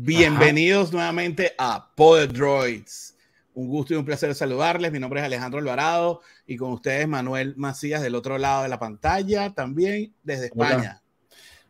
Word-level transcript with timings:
Ajá. 0.00 0.06
Bienvenidos 0.06 0.92
nuevamente 0.92 1.52
a 1.58 1.90
Poder 1.94 2.32
Droids. 2.32 3.16
Un 3.52 3.68
gusto 3.68 3.92
y 3.92 3.96
un 3.98 4.04
placer 4.06 4.34
saludarles. 4.34 4.92
Mi 4.92 4.98
nombre 4.98 5.20
es 5.20 5.26
Alejandro 5.26 5.58
Alvarado 5.58 6.22
y 6.46 6.56
con 6.56 6.72
ustedes 6.72 7.06
Manuel 7.06 7.54
Macías 7.56 8.00
del 8.00 8.14
otro 8.14 8.38
lado 8.38 8.62
de 8.62 8.70
la 8.70 8.78
pantalla, 8.78 9.52
también 9.52 10.14
desde 10.22 10.46
España. 10.46 11.02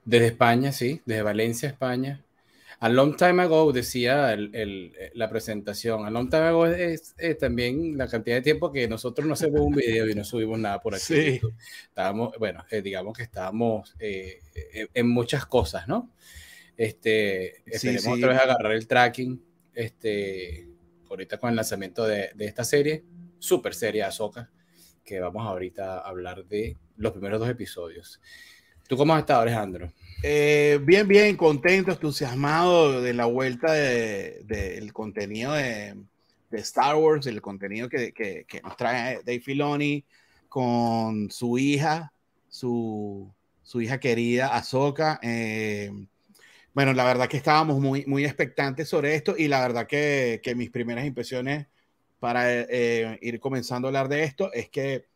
Desde 0.05 0.29
España, 0.29 0.71
sí, 0.71 1.01
desde 1.07 1.23
Valencia, 1.23 1.69
España. 1.69 2.25
A 2.79 2.89
long 2.89 3.17
time 3.17 3.43
ago, 3.43 3.73
decía 3.73 4.37
la 4.37 5.29
presentación, 5.29 6.07
a 6.07 6.11
long 6.11 6.31
time 6.31 6.45
ago 6.45 6.67
es, 6.67 7.17
también 7.41 7.99
la 7.99 8.07
cantidad 8.07 8.37
de 8.37 8.43
tiempo 8.43 8.71
que 8.71 8.87
nosotros 8.87 9.27
no 9.27 9.33
hacemos 9.35 9.61
un 9.61 9.75
video 9.75 10.09
y 10.09 10.15
no 10.15 10.23
subimos 10.23 10.59
nada 10.59 10.81
por 10.81 10.95
aquí. 10.95 11.03
Sí. 11.03 11.41
Estábamos, 11.89 12.33
bueno, 12.39 12.65
eh, 12.71 12.81
digamos 12.81 13.17
que 13.17 13.25
estábamos 13.25 13.97
eh, 13.99 14.41
en 14.95 15.09
muchas 15.09 15.47
cosas, 15.47 15.89
¿no? 15.89 16.11
Este, 16.81 17.63
esperemos 17.67 18.07
otra 18.07 18.29
vez 18.29 18.41
agarrar 18.41 18.73
el 18.73 18.87
tracking. 18.87 19.39
Este, 19.75 20.67
ahorita 21.11 21.37
con 21.37 21.51
el 21.51 21.57
lanzamiento 21.57 22.07
de, 22.07 22.31
de 22.35 22.47
esta 22.47 22.65
serie, 22.65 23.05
super 23.39 23.75
serie 23.75 24.03
Azoka, 24.03 24.51
que 25.05 25.21
vamos 25.21 25.47
ahorita 25.47 25.99
a 25.99 26.09
hablar 26.09 26.47
de 26.47 26.79
los 26.97 27.13
primeros 27.13 27.39
dos 27.39 27.51
episodios. 27.51 28.19
¿Tú 28.89 28.97
cómo 28.97 29.13
has 29.13 29.21
estado, 29.21 29.43
Alejandro? 29.43 29.93
Eh, 30.23 30.81
bien, 30.83 31.07
bien, 31.07 31.37
contento, 31.37 31.93
entusiasmado 31.93 33.03
de 33.03 33.13
la 33.13 33.27
vuelta 33.27 33.75
del 33.75 34.47
de, 34.47 34.91
contenido 34.95 35.53
de, 35.53 35.97
de, 36.49 36.59
Star 36.61 36.97
Wars, 36.97 37.27
el 37.27 37.43
contenido 37.43 37.91
que, 37.91 38.13
que, 38.15 38.47
que, 38.49 38.63
nos 38.63 38.75
trae 38.79 39.17
Dave 39.17 39.41
Filoni 39.41 40.03
con 40.49 41.31
su 41.31 41.59
hija, 41.59 42.11
su, 42.49 43.31
su 43.63 43.83
hija 43.83 44.01
querida, 44.01 44.57
Ahsoka. 44.57 45.21
Eh, 45.23 45.91
bueno, 46.75 46.93
la 46.93 47.05
verdad 47.05 47.29
que 47.29 47.37
estábamos 47.37 47.81
muy, 47.81 48.05
muy 48.07 48.25
expectantes 48.25 48.89
sobre 48.89 49.15
esto 49.15 49.35
y 49.37 49.49
la 49.49 49.61
verdad 49.61 49.87
que, 49.87 50.41
que 50.43 50.55
mis 50.55 50.71
primeras 50.71 51.05
impresiones 51.05 51.67
para 52.21 52.45
eh, 52.47 53.19
ir 53.23 53.41
comenzando 53.41 53.89
a 53.89 53.91
hablar 53.91 54.09
de 54.09 54.23
esto 54.25 54.53
es 54.53 54.69
que 54.69 55.07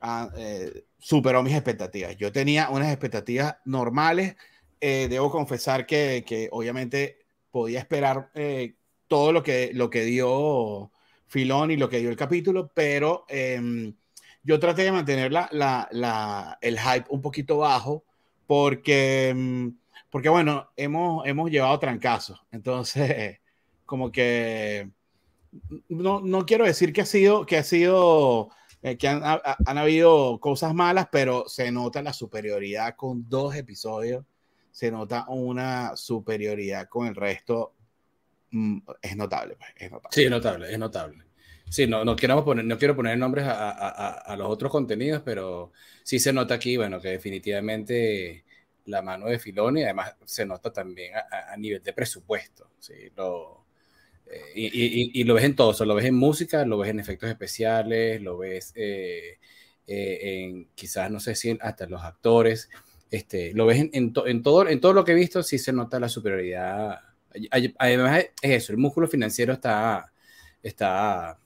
ah, 0.00 0.30
eh, 0.36 0.84
superó 0.98 1.42
mis 1.42 1.54
expectativas. 1.54 2.16
Yo 2.16 2.32
tenía 2.32 2.70
unas 2.70 2.88
expectativas 2.88 3.56
normales. 3.64 4.36
Eh, 4.80 5.06
debo 5.08 5.30
confesar 5.30 5.86
que, 5.86 6.24
que, 6.26 6.48
obviamente 6.50 7.18
podía 7.50 7.78
esperar 7.78 8.30
eh, 8.34 8.74
todo 9.06 9.32
lo 9.32 9.42
que, 9.42 9.70
lo 9.74 9.90
que 9.90 10.04
dio 10.04 10.90
Filón 11.28 11.70
y 11.70 11.76
lo 11.76 11.88
que 11.88 11.98
dio 11.98 12.10
el 12.10 12.16
capítulo, 12.16 12.72
pero 12.74 13.24
em, 13.28 13.94
yo 14.42 14.58
traté 14.58 14.82
de 14.82 14.92
mantener 14.92 15.32
la, 15.32 15.48
la, 15.52 16.58
el 16.60 16.78
hype 16.78 17.06
un 17.10 17.22
poquito 17.22 17.58
bajo 17.58 18.04
porque 18.46 19.28
em, 19.28 19.76
porque 20.12 20.28
bueno, 20.28 20.70
hemos, 20.76 21.26
hemos 21.26 21.50
llevado 21.50 21.78
trancazos. 21.78 22.38
Entonces, 22.52 23.40
como 23.86 24.12
que 24.12 24.90
no, 25.88 26.20
no 26.20 26.44
quiero 26.44 26.66
decir 26.66 26.92
que 26.92 27.00
ha 27.00 27.06
sido, 27.06 27.46
que 27.46 27.56
ha 27.56 27.62
sido, 27.62 28.50
eh, 28.82 28.98
que 28.98 29.08
han, 29.08 29.22
han, 29.24 29.78
habido 29.78 30.38
cosas 30.38 30.74
malas, 30.74 31.08
pero 31.10 31.48
se 31.48 31.72
nota 31.72 32.02
la 32.02 32.12
superioridad 32.12 32.94
con 32.94 33.26
dos 33.26 33.56
episodios, 33.56 34.26
se 34.70 34.90
nota 34.90 35.24
una 35.28 35.96
superioridad 35.96 36.90
con 36.90 37.06
el 37.06 37.14
resto. 37.14 37.72
Mm, 38.50 38.80
es 39.00 39.16
notable, 39.16 39.56
pues, 39.56 39.70
es 39.76 39.90
notable. 39.90 40.14
Sí, 40.14 40.24
es 40.24 40.30
notable, 40.30 40.72
es 40.72 40.78
notable. 40.78 41.24
Sí, 41.70 41.86
no, 41.86 42.04
no, 42.04 42.16
queremos 42.16 42.44
poner, 42.44 42.66
no 42.66 42.76
quiero 42.76 42.94
poner 42.94 43.16
nombres 43.16 43.46
a, 43.46 43.70
a, 43.70 44.10
a, 44.10 44.36
los 44.36 44.46
otros 44.46 44.70
contenidos, 44.70 45.22
pero 45.24 45.72
sí 46.02 46.18
se 46.18 46.34
nota 46.34 46.52
aquí, 46.52 46.76
bueno, 46.76 47.00
que 47.00 47.08
definitivamente 47.08 48.44
la 48.86 49.02
mano 49.02 49.26
de 49.26 49.38
Filoni, 49.38 49.84
además 49.84 50.14
se 50.24 50.44
nota 50.46 50.72
también 50.72 51.14
a, 51.14 51.56
nivel 51.56 51.82
de 51.82 51.92
presupuesto, 51.92 52.70
¿sí? 52.78 52.94
Lo, 53.16 53.64
eh, 54.26 54.40
y, 54.54 55.20
y, 55.20 55.24
lo 55.24 55.34
ves 55.34 55.44
en 55.44 55.56
todo, 55.56 55.84
lo 55.84 55.94
ves 55.94 56.06
en 56.06 56.14
música, 56.14 56.64
lo 56.64 56.78
ves 56.78 56.90
en 56.90 57.00
efectos 57.00 57.28
especiales, 57.28 58.20
lo 58.20 58.38
ves 58.38 58.72
eh, 58.76 59.38
eh, 59.86 60.18
en 60.22 60.68
quizás, 60.74 61.10
no 61.10 61.20
sé 61.20 61.34
si 61.34 61.56
hasta 61.60 61.86
los 61.86 62.02
actores, 62.02 62.70
este, 63.10 63.52
lo 63.52 63.66
ves 63.66 63.80
en, 63.80 63.90
en, 63.92 64.12
en, 64.26 64.42
todo, 64.42 64.68
en 64.68 64.80
todo 64.80 64.92
lo 64.94 65.04
que 65.04 65.12
he 65.12 65.16
visto, 65.16 65.42
sí 65.42 65.58
se 65.58 65.72
nota 65.72 66.00
la 66.00 66.08
superioridad. 66.08 67.00
Además 67.78 68.26
es 68.42 68.50
eso, 68.50 68.72
el 68.72 68.78
músculo 68.78 69.08
financiero 69.08 69.52
está, 69.52 70.12
está, 70.62 71.38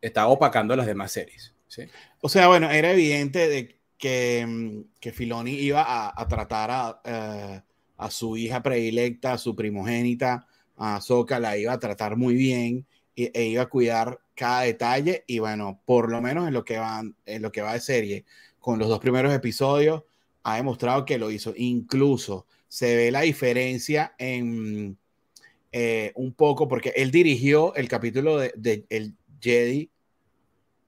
está 0.00 0.26
opacando 0.28 0.76
las 0.76 0.86
demás 0.86 1.12
series. 1.12 1.54
¿sí? 1.68 1.82
O 2.20 2.28
sea, 2.28 2.48
bueno, 2.48 2.70
era 2.70 2.92
evidente 2.92 3.48
de 3.48 3.78
que, 4.04 4.84
que 5.00 5.12
Filoni 5.12 5.52
iba 5.52 5.82
a, 5.86 6.28
tratar 6.28 6.70
a, 6.70 7.00
uh, 7.06 7.62
a, 7.96 8.10
su 8.10 8.36
hija 8.36 8.62
predilecta, 8.62 9.32
a 9.32 9.38
su 9.38 9.56
primogénita, 9.56 10.46
a 10.76 11.00
Soka, 11.00 11.40
la 11.40 11.56
iba 11.56 11.72
a 11.72 11.78
tratar 11.78 12.14
muy 12.14 12.34
bien 12.34 12.84
e, 13.16 13.44
iba 13.44 13.62
a 13.62 13.70
cuidar 13.70 14.20
cada 14.34 14.60
detalle. 14.60 15.24
Y 15.26 15.38
bueno, 15.38 15.80
por 15.86 16.10
lo 16.10 16.20
menos 16.20 16.46
en 16.46 16.52
lo 16.52 16.66
que 16.66 16.76
va, 16.76 17.02
en 17.24 17.40
lo 17.40 17.50
que 17.50 17.62
va 17.62 17.72
de 17.72 17.80
serie, 17.80 18.26
con 18.58 18.78
los 18.78 18.88
dos 18.88 18.98
primeros 18.98 19.32
episodios, 19.32 20.02
ha 20.42 20.56
demostrado 20.56 21.06
que 21.06 21.16
lo 21.16 21.30
hizo. 21.30 21.54
Incluso 21.56 22.46
se 22.68 22.96
ve 22.96 23.10
la 23.10 23.22
diferencia 23.22 24.14
en 24.18 24.98
eh, 25.72 26.12
un 26.16 26.34
poco, 26.34 26.68
porque 26.68 26.92
él 26.94 27.10
dirigió 27.10 27.74
el 27.74 27.88
capítulo 27.88 28.36
de, 28.36 28.52
de 28.54 28.84
El 28.90 29.14
Jedi, 29.40 29.90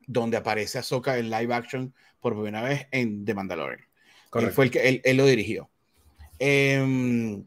donde 0.07 0.37
aparece 0.37 0.77
Ahsoka 0.77 1.17
en 1.17 1.31
live 1.31 1.55
action 1.55 1.95
por 2.27 2.35
primera 2.35 2.61
vez 2.61 2.89
en 2.91 3.25
The 3.25 3.35
Mandalorian. 3.35 3.87
Él 4.35 4.51
fue 4.51 4.65
el 4.65 4.71
que 4.73 4.89
él, 4.89 5.01
él 5.05 5.17
lo 5.17 5.27
dirigió. 5.27 5.71
Eh, 6.41 7.41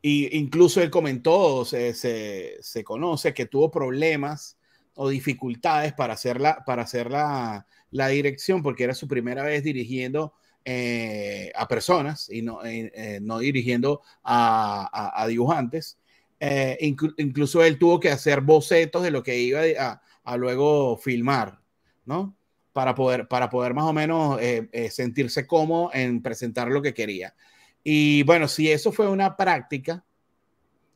y 0.00 0.38
incluso 0.38 0.80
él 0.80 0.88
comentó, 0.88 1.66
se, 1.66 1.92
se, 1.92 2.56
se, 2.62 2.82
conoce 2.82 3.34
que 3.34 3.44
tuvo 3.44 3.70
problemas 3.70 4.56
o 4.94 5.10
dificultades 5.10 5.92
para 5.92 6.14
hacer 6.14 6.40
la, 6.40 6.64
para 6.64 6.84
hacer 6.84 7.10
la, 7.10 7.66
la 7.90 8.08
dirección, 8.08 8.62
porque 8.62 8.84
era 8.84 8.94
su 8.94 9.06
primera 9.06 9.42
vez 9.42 9.62
dirigiendo 9.62 10.32
eh, 10.64 11.52
a 11.54 11.68
personas 11.68 12.30
y 12.30 12.40
no, 12.40 12.64
eh, 12.64 12.90
eh 12.94 13.18
no 13.20 13.38
dirigiendo 13.40 14.00
a, 14.24 14.88
a, 14.90 15.22
a 15.22 15.26
dibujantes. 15.26 15.98
Eh, 16.40 16.78
inclu 16.80 17.12
incluso 17.18 17.62
él 17.62 17.78
tuvo 17.78 18.00
que 18.00 18.08
hacer 18.08 18.40
bocetos 18.40 19.02
de 19.02 19.10
lo 19.10 19.22
que 19.22 19.38
iba 19.38 19.60
a, 19.78 20.00
a 20.24 20.36
luego 20.38 20.96
filmar, 20.96 21.60
¿no? 22.06 22.34
Para 22.72 22.94
poder, 22.94 23.28
para 23.28 23.50
poder 23.50 23.74
más 23.74 23.84
o 23.84 23.92
menos 23.92 24.40
eh, 24.40 24.68
eh, 24.72 24.90
sentirse 24.90 25.46
cómodo 25.46 25.90
en 25.92 26.22
presentar 26.22 26.68
lo 26.68 26.82
que 26.82 26.94
quería. 26.94 27.34
Y 27.82 28.22
bueno, 28.24 28.48
si 28.48 28.70
eso 28.70 28.92
fue 28.92 29.08
una 29.08 29.36
práctica, 29.36 30.04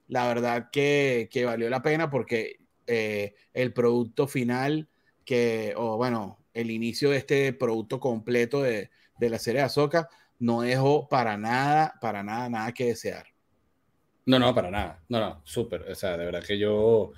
la 0.08 0.26
verdad 0.28 0.68
que, 0.70 1.28
que 1.30 1.44
valió 1.44 1.68
la 1.70 1.82
pena 1.82 2.10
porque 2.10 2.58
eh, 2.86 3.34
el 3.52 3.72
producto 3.72 4.26
final, 4.26 4.88
que, 5.24 5.74
o 5.76 5.96
bueno, 5.96 6.38
el 6.52 6.70
inicio 6.70 7.10
de 7.10 7.16
este 7.18 7.52
producto 7.52 7.98
completo 7.98 8.62
de, 8.62 8.90
de 9.18 9.30
la 9.30 9.38
serie 9.38 9.60
de 9.60 9.66
Azoka, 9.66 10.08
no 10.38 10.60
dejó 10.60 11.08
para 11.08 11.36
nada, 11.36 11.94
para 12.00 12.22
nada, 12.22 12.48
nada 12.48 12.72
que 12.72 12.86
desear. 12.86 13.26
No, 14.26 14.38
no, 14.38 14.54
para 14.54 14.70
nada. 14.70 15.02
No, 15.08 15.20
no, 15.20 15.40
súper. 15.44 15.82
O 15.90 15.94
sea, 15.94 16.16
de 16.16 16.24
verdad 16.24 16.42
que 16.42 16.58
yo 16.58 17.12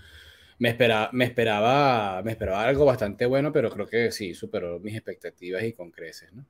me 0.58 0.70
esperaba, 0.70 1.10
me 1.12 1.24
esperaba, 1.24 2.22
me 2.22 2.32
esperaba 2.32 2.64
algo 2.64 2.84
bastante 2.84 3.26
bueno, 3.26 3.52
pero 3.52 3.70
creo 3.70 3.86
que 3.86 4.10
sí, 4.10 4.34
superó 4.34 4.78
mis 4.80 4.94
expectativas 4.94 5.62
y 5.64 5.72
con 5.72 5.90
creces, 5.90 6.32
¿no? 6.32 6.46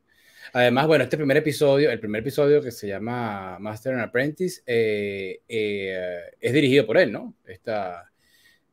Además, 0.53 0.87
bueno, 0.87 1.05
este 1.05 1.17
primer 1.17 1.37
episodio, 1.39 1.91
el 1.91 1.99
primer 1.99 2.21
episodio 2.21 2.63
que 2.63 2.71
se 2.71 2.87
llama 2.87 3.59
Master 3.59 3.95
and 3.95 4.03
Apprentice, 4.03 4.63
eh, 4.67 5.41
eh, 5.49 6.21
es 6.41 6.53
dirigido 6.53 6.87
por 6.87 6.99
él, 6.99 7.11
¿no? 7.11 7.35
Esta, 7.45 8.13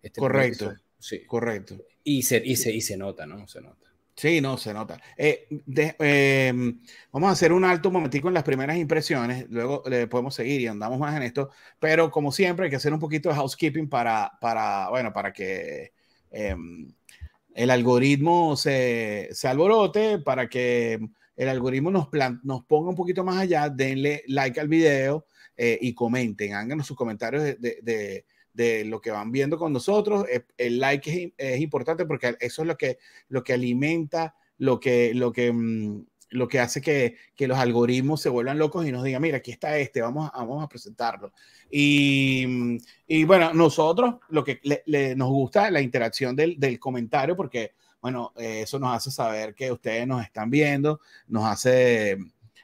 este 0.02 0.20
correcto, 0.20 0.76
sí. 1.00 1.26
Correcto. 1.26 1.84
Y 2.04 2.24
se, 2.24 2.42
y, 2.44 2.56
se, 2.58 2.72
y 2.72 2.82
se 2.82 2.96
nota, 2.96 3.26
¿no? 3.26 3.48
Se 3.48 3.62
nota. 3.62 3.93
Sí, 4.16 4.42
no, 4.42 4.58
se 4.58 4.74
nota. 4.74 5.00
Eh, 5.18 5.48
eh, 5.76 6.54
vamos 7.12 7.30
a 7.30 7.32
hacer 7.32 7.52
un 7.52 7.66
alto 7.66 7.90
momentico 7.90 8.28
en 8.28 8.36
las 8.36 8.44
primeras 8.44 8.78
impresiones, 8.78 9.48
luego 9.50 9.84
le 9.88 10.08
podemos 10.08 10.36
seguir 10.36 10.62
y 10.62 10.68
andamos 10.68 11.00
más 11.00 11.16
en 11.16 11.24
esto, 11.24 11.50
pero 11.80 12.12
como 12.12 12.32
siempre 12.32 12.66
hay 12.66 12.70
que 12.70 12.76
hacer 12.76 12.94
un 12.94 13.00
poquito 13.00 13.30
de 13.30 13.36
housekeeping 13.36 13.90
para, 13.90 14.32
para 14.40 14.90
bueno, 14.90 15.12
para 15.12 15.34
que 15.34 15.94
eh, 16.32 16.56
el 17.56 17.70
algoritmo 17.72 18.56
se, 18.56 19.30
se, 19.32 19.48
alborote, 19.48 20.20
para 20.20 20.48
que 20.48 21.00
el 21.36 21.50
algoritmo 21.50 21.90
nos, 21.90 22.08
plan, 22.08 22.40
nos 22.44 22.64
ponga 22.66 22.90
un 22.90 22.96
poquito 22.96 23.24
más 23.24 23.38
allá, 23.38 23.70
denle 23.70 24.24
like 24.28 24.60
al 24.60 24.68
video 24.68 25.26
eh, 25.58 25.78
y 25.82 25.94
comenten, 25.94 26.54
háganos 26.54 26.86
sus 26.86 26.98
comentarios 26.98 27.44
de, 27.44 27.80
de 27.82 28.26
de 28.54 28.86
lo 28.86 29.02
que 29.02 29.12
van 29.12 29.32
viendo 29.32 29.58
con 29.58 29.74
nosotros. 29.74 30.26
Eh, 30.30 30.46
el 30.58 30.80
like 30.80 31.12
es, 31.12 31.32
es, 31.38 31.62
importante 31.62 32.06
porque 32.06 32.36
eso 32.40 32.62
es 32.62 32.68
lo 32.68 32.78
que, 32.78 33.00
lo 33.30 33.44
que 33.44 33.54
alimenta, 33.54 34.36
lo 34.58 34.80
que, 34.80 35.14
lo 35.14 35.32
que, 35.32 35.52
mm, 35.52 36.06
lo 36.30 36.48
que 36.48 36.60
hace 36.60 36.82
que, 36.82 37.16
que, 37.36 37.48
los 37.48 37.58
algoritmos 37.58 38.22
se 38.22 38.30
vuelvan 38.30 38.58
locos 38.58 38.86
y 38.86 38.92
nos 38.92 39.04
digan, 39.04 39.22
mira, 39.22 39.38
aquí 39.38 39.52
está 39.52 39.78
este, 39.78 40.02
vamos, 40.02 40.32
vamos 40.34 40.64
a 40.64 40.68
presentarlo. 40.68 41.32
Y, 41.70 42.78
y 43.08 43.24
bueno, 43.24 43.54
nosotros 43.54 44.16
lo 44.30 44.44
que 44.44 44.60
le, 44.64 45.16
nos 45.16 45.30
gusta 45.30 45.70
la 45.72 45.82
interacción 45.82 46.36
del, 46.36 46.60
del 46.60 46.80
comentario 46.80 47.36
porque, 47.36 47.74
bueno, 48.02 48.34
eh, 48.38 48.62
eso 48.62 48.80
nos 48.80 48.96
hace 48.96 49.12
saber 49.12 49.56
que 49.56 49.72
ustedes 49.72 50.08
nos 50.08 50.24
están 50.24 50.50
viendo, 50.50 51.00
nos 51.28 51.46
hace 51.46 52.18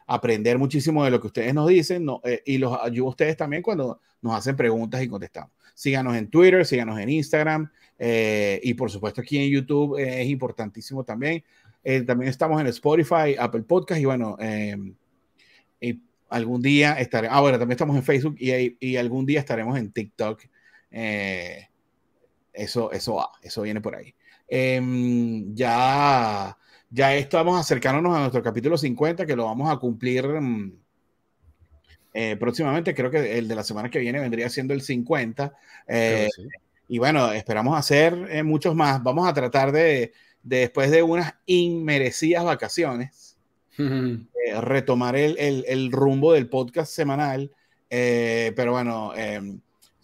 aprender 0.08 0.58
muchísimo 0.58 1.06
de 1.06 1.12
lo 1.12 1.22
que 1.22 1.28
ustedes 1.28 1.54
nos 1.54 1.68
dicen 1.68 2.08
eh, 2.24 2.42
y 2.46 2.58
los 2.58 2.76
ayudo 2.82 3.08
a 3.08 3.12
ustedes 3.12 3.38
también 3.38 3.62
cuando 3.62 4.00
nos 4.22 4.36
hacen 4.36 4.56
preguntas 4.56 5.02
y 5.02 5.08
contestamos. 5.08 5.52
Síganos 5.80 6.18
en 6.18 6.30
Twitter, 6.30 6.66
síganos 6.66 7.00
en 7.00 7.08
Instagram 7.08 7.72
eh, 7.98 8.60
y 8.64 8.74
por 8.74 8.92
supuesto 8.92 9.22
aquí 9.22 9.38
en 9.38 9.50
YouTube 9.50 9.98
es 9.98 10.28
importantísimo 10.28 11.06
también. 11.06 11.42
también 12.06 12.30
estamos 12.30 12.60
en 12.60 12.68
Spotify, 12.68 13.38
Apple 13.40 13.62
Podcast 13.62 14.02
y 14.02 14.06
bueno, 14.06 14.36
y 15.80 16.02
algún 16.28 16.62
día 16.62 17.00
estaremos, 17.00 17.38
ah 17.38 17.40
bueno, 17.40 17.58
también 17.58 17.78
estamos 17.78 17.96
en 17.96 18.04
Facebook 18.04 18.36
y, 18.38 18.76
y 18.86 18.98
algún 18.98 19.26
día 19.26 19.40
estaremos 19.40 19.78
en 19.78 19.94
TikTok. 19.94 20.42
eso, 20.92 22.92
eso 22.92 23.30
eso 23.42 23.62
viene 23.62 23.80
por 23.80 23.96
ahí. 23.96 24.14
Em, 24.50 25.56
ya, 25.56 26.58
ya 26.90 27.16
estamos 27.16 27.58
acercándonos 27.58 28.18
a 28.18 28.20
nuestro 28.20 28.44
capítulo 28.44 28.78
50, 28.78 29.26
que 29.26 29.36
lo 29.36 29.46
vamos 29.46 29.72
a 29.72 29.78
cumplir 29.78 30.28
mm, 30.28 30.74
eh, 32.14 32.36
próximamente. 32.40 32.96
Creo 32.96 33.12
que 33.12 33.38
el 33.38 33.48
de 33.48 33.56
la 33.56 33.64
semana 33.64 33.90
que 33.90 34.00
viene 34.00 34.20
vendría 34.20 34.50
siendo 34.50 34.74
el 34.74 34.82
50. 34.82 35.54
Eh, 35.88 36.28
y 36.88 36.98
bueno, 36.98 37.32
esperamos 37.32 37.78
hacer 37.78 38.28
eh, 38.30 38.44
muchos 38.44 38.76
más. 38.76 39.02
Vamos 39.04 39.28
a 39.28 39.34
tratar 39.34 39.72
de, 39.72 40.14
después 40.44 40.92
de 40.92 41.04
unas 41.04 41.36
inmerecidas 41.46 42.44
vacaciones, 42.44 43.38
retomar 44.62 45.16
el, 45.16 45.38
el, 45.38 45.66
el, 45.68 45.92
rumbo 45.92 46.34
del 46.34 46.50
podcast 46.50 46.92
semanal. 46.92 47.52
pero 47.90 48.72
bueno, 48.72 49.14
em, 49.16 49.60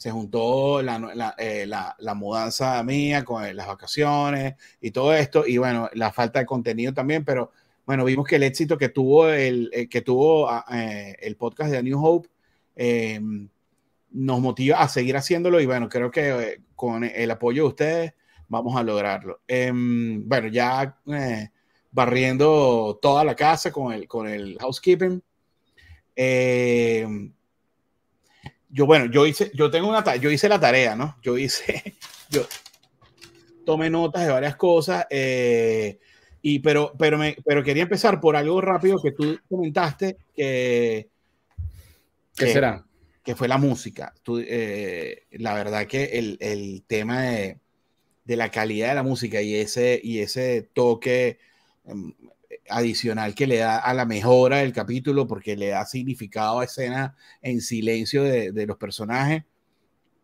se 0.06 0.12
juntó 0.12 0.82
eh, 0.82 1.66
la, 1.66 1.96
la, 1.98 2.14
mudanza 2.14 2.84
mía 2.84 3.24
con 3.24 3.56
las 3.56 3.66
vacaciones 3.66 4.56
y 4.82 4.92
todo 4.92 5.16
esto, 5.16 5.48
y 5.48 5.58
bueno, 5.58 5.90
la 5.94 6.12
falta 6.12 6.38
de 6.38 6.46
contenido 6.46 6.94
también, 6.94 7.26
pero 7.26 7.52
bueno, 7.86 8.06
vimos 8.06 8.28
que 8.28 8.38
el 8.38 8.44
éxito 8.44 8.78
que 8.78 8.90
tuvo 8.90 9.30
el, 9.30 9.70
eh, 9.74 9.88
que 9.88 10.02
tuvo 10.02 10.50
ah, 10.50 10.66
eh, 10.72 11.16
el 11.22 11.36
podcast 11.36 11.72
de 11.72 11.84
New 11.84 12.04
Hope 12.04 12.30
nos 14.12 14.40
motiva 14.40 14.80
a 14.80 14.88
seguir 14.88 15.18
haciéndolo 15.18 15.60
y 15.60 15.66
bueno, 15.66 15.90
creo 15.90 16.10
que 16.10 16.62
con 16.76 17.04
el 17.04 17.32
apoyo 17.32 17.64
de 17.64 17.68
ustedes 17.68 18.14
vamos 18.48 18.76
a 18.78 18.84
lograrlo. 18.84 19.42
Em, 19.48 20.28
bueno, 20.28 20.48
ya 20.48 20.98
barriendo 21.96 23.00
toda 23.02 23.24
la 23.24 23.36
casa 23.36 23.72
con 23.72 23.94
el, 23.94 24.06
con 24.06 24.28
el 24.28 24.58
housekeeping. 24.60 25.24
Eh, 26.14 27.08
yo, 28.70 28.86
bueno, 28.86 29.06
yo 29.06 29.26
hice, 29.26 29.50
yo 29.54 29.72
tengo 29.72 29.88
una, 29.88 30.16
yo 30.18 30.30
hice 30.30 30.50
la 30.50 30.60
tarea, 30.60 30.96
¿no? 30.96 31.16
Yo 31.22 31.38
hice, 31.38 31.96
yo 32.30 32.42
tomé 33.66 33.90
notas 33.90 34.26
de 34.26 34.32
varias 34.32 34.58
cosas, 34.58 35.08
eh, 35.10 36.00
y, 36.48 36.60
pero, 36.60 36.94
pero, 37.00 37.18
me, 37.18 37.36
pero 37.44 37.64
quería 37.64 37.82
empezar 37.82 38.22
por 38.22 38.36
algo 38.36 38.62
rápido 38.62 39.02
que 39.02 39.12
tú 39.14 39.40
comentaste, 39.50 40.18
que... 40.36 41.10
¿Qué 42.36 42.54
será? 42.54 42.86
Que 43.24 43.36
fue 43.36 43.48
la 43.48 43.58
música. 43.58 44.14
Tú, 44.22 44.38
eh, 44.38 45.24
la 45.32 45.56
verdad 45.56 45.88
que 45.88 46.04
el, 46.04 46.38
el 46.40 46.84
tema 46.86 47.24
de, 47.24 47.58
de, 48.26 48.36
la 48.36 48.52
calidad 48.52 48.90
de 48.90 48.94
la 48.94 49.02
música 49.02 49.42
y 49.42 49.56
ese, 49.56 50.00
y 50.04 50.20
ese 50.20 50.70
toque 50.72 51.40
em, 51.84 52.14
adicional 52.70 53.34
que 53.34 53.48
le 53.48 53.58
da 53.58 53.80
a 53.80 53.96
la 53.96 54.06
mejora 54.06 54.58
del 54.58 54.72
capítulo 54.72 55.26
porque 55.26 55.58
le 55.58 55.70
da 55.70 55.84
significado 55.88 56.60
a 56.60 56.66
escenas 56.66 57.14
en 57.42 57.60
silencio 57.60 58.22
de, 58.22 58.52
de 58.52 58.68
los 58.68 58.78
personajes. 58.78 59.46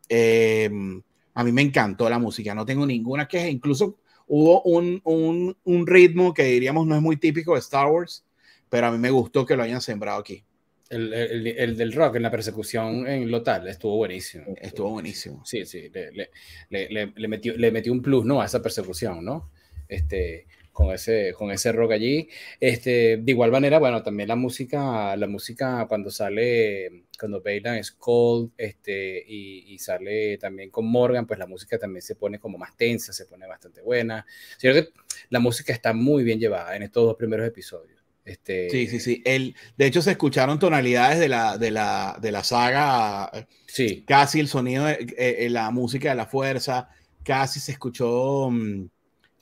Em, 0.08 1.02
a 1.34 1.44
mí 1.44 1.52
me 1.52 1.64
encantó 1.64 2.08
la 2.12 2.20
música, 2.20 2.54
no 2.54 2.64
tengo 2.64 2.86
ninguna 2.86 3.28
queja, 3.28 3.48
incluso 3.48 3.98
hubo 4.34 4.62
un, 4.64 5.02
un, 5.04 5.58
un, 5.66 5.88
ritmo 5.88 6.34
que 6.34 6.44
diríamos 6.44 6.88
no 6.88 6.96
es 6.96 7.02
muy 7.02 7.18
típico 7.18 7.54
de 7.54 7.60
Star 7.60 7.88
Wars, 7.88 8.26
pero 8.70 8.88
a 8.88 8.92
mí 8.92 8.98
me 8.98 9.10
gustó 9.10 9.46
que 9.46 9.58
lo 9.58 9.64
hayan 9.64 9.82
sembrado 9.82 10.22
aquí. 10.22 10.46
El, 10.90 11.14
el, 11.14 11.48
el 11.48 11.78
del 11.78 11.92
rock 11.92 12.16
en 12.16 12.24
la 12.24 12.32
persecución 12.32 13.08
en 13.08 13.30
Lotal 13.30 13.68
estuvo 13.68 13.98
buenísimo. 13.98 14.56
Estuvo 14.62 14.90
buenísimo. 14.90 15.46
Sí, 15.46 15.66
sí, 15.66 15.90
le, 15.90 16.30
le, 16.70 17.12
le, 17.14 17.28
metió, 17.28 17.58
le 17.58 17.72
metió 17.72 17.92
un 17.92 18.02
plus, 18.02 18.24
¿no? 18.24 18.42
A 18.42 18.46
esa 18.46 18.62
persecución, 18.62 19.24
¿no? 19.26 19.52
Este, 19.90 20.48
con 20.72 20.94
ese, 20.94 21.34
con 21.34 21.52
ese 21.52 21.72
rock 21.72 21.94
allí. 21.94 22.28
Este, 22.60 23.18
de 23.18 23.32
igual 23.32 23.52
manera, 23.52 23.80
bueno, 23.80 24.02
también 24.02 24.30
la 24.30 24.36
música, 24.36 25.16
la 25.16 25.28
música 25.28 25.86
cuando 25.88 26.10
sale, 26.10 27.06
cuando 27.20 27.42
Bailan 27.42 27.78
es 27.78 27.92
Cold, 27.92 28.52
este, 28.58 29.24
y, 29.28 29.78
sale 29.80 30.38
también 30.38 30.70
con 30.70 30.86
Morgan, 30.86 31.26
pues 31.26 31.40
la 31.40 31.48
música 31.48 31.78
también 31.78 32.02
se 32.02 32.16
pone 32.16 32.40
como 32.40 32.58
más 32.58 32.76
tensa, 32.78 33.14
se 33.14 33.26
pone 33.26 33.48
bastante 33.48 33.82
buena. 33.82 34.26
que 34.60 34.90
la 35.30 35.40
música 35.40 35.74
está 35.74 35.94
muy 35.94 36.24
bien 36.24 36.40
llevada 36.40 36.76
en 36.76 36.84
estos 36.84 37.04
dos 37.04 37.16
primeros 37.16 37.48
episodios. 37.48 38.00
Este... 38.24 38.70
Sí, 38.70 38.88
sí, 38.88 39.00
sí. 39.00 39.22
El, 39.26 39.56
de 39.76 39.88
hecho, 39.88 40.02
se 40.02 40.12
escucharon 40.12 40.60
tonalidades 40.60 41.20
de 41.20 41.28
la, 41.28 41.58
de 41.58 41.72
la, 41.72 42.18
de 42.22 42.32
la 42.32 42.44
saga. 42.44 43.48
Sí. 43.66 44.04
Casi 44.08 44.40
el 44.40 44.48
sonido, 44.48 44.86
de, 44.86 45.08
eh, 45.18 45.50
la 45.50 45.72
música 45.72 46.10
de 46.10 46.16
la 46.16 46.28
fuerza, 46.28 46.90
casi 47.24 47.60
se 47.60 47.72
escuchó. 47.72 48.50
Mm, 48.52 48.86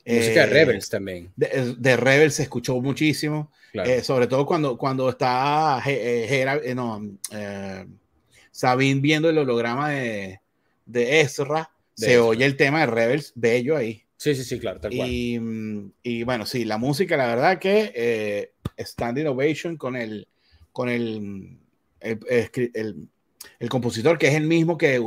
Música 0.06 0.40
de 0.40 0.40
eh, 0.40 0.46
Rebels 0.46 0.88
también. 0.88 1.32
De, 1.36 1.96
Rebels 1.96 2.34
se 2.34 2.44
escuchó 2.44 2.80
muchísimo. 2.80 3.50
Eh, 3.72 4.02
sobre 4.02 4.26
todo 4.26 4.46
cuando, 4.46 4.76
cuando 4.76 5.08
está 5.08 5.80
eh, 5.86 6.72
no, 6.74 7.00
Sabine 8.50 9.00
viendo 9.00 9.30
el 9.30 9.38
holograma 9.38 9.90
de, 9.90 10.40
de 10.86 11.20
Ezra, 11.20 11.70
se 11.94 12.18
oye 12.18 12.44
el 12.44 12.56
tema 12.56 12.80
de 12.80 12.86
Rebels 12.86 13.32
bello 13.34 13.76
ahí. 13.76 14.02
Sí, 14.16 14.34
sí, 14.34 14.44
sí, 14.44 14.58
claro, 14.58 14.80
y, 14.90 15.40
Y, 16.02 16.22
bueno, 16.24 16.44
sí, 16.44 16.64
la 16.64 16.76
música, 16.76 17.16
la 17.16 17.26
verdad 17.26 17.58
que 17.58 18.50
Standing 18.78 19.28
Ovation 19.28 19.76
con 19.76 19.96
el, 19.96 20.28
con 20.72 20.88
el, 20.88 21.58
el, 22.00 23.08
el, 23.58 23.68
compositor, 23.68 24.18
que 24.18 24.28
es 24.28 24.34
el 24.34 24.46
mismo 24.46 24.76
que, 24.76 25.00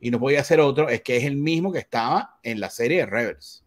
y 0.00 0.10
no 0.10 0.20
podía 0.20 0.44
ser 0.44 0.60
otro, 0.60 0.88
es 0.88 1.02
que 1.02 1.16
es 1.16 1.24
el 1.24 1.36
mismo 1.36 1.72
que 1.72 1.78
estaba 1.78 2.38
en 2.42 2.60
la 2.60 2.70
serie 2.70 2.98
de 2.98 3.06
Rebels. 3.06 3.65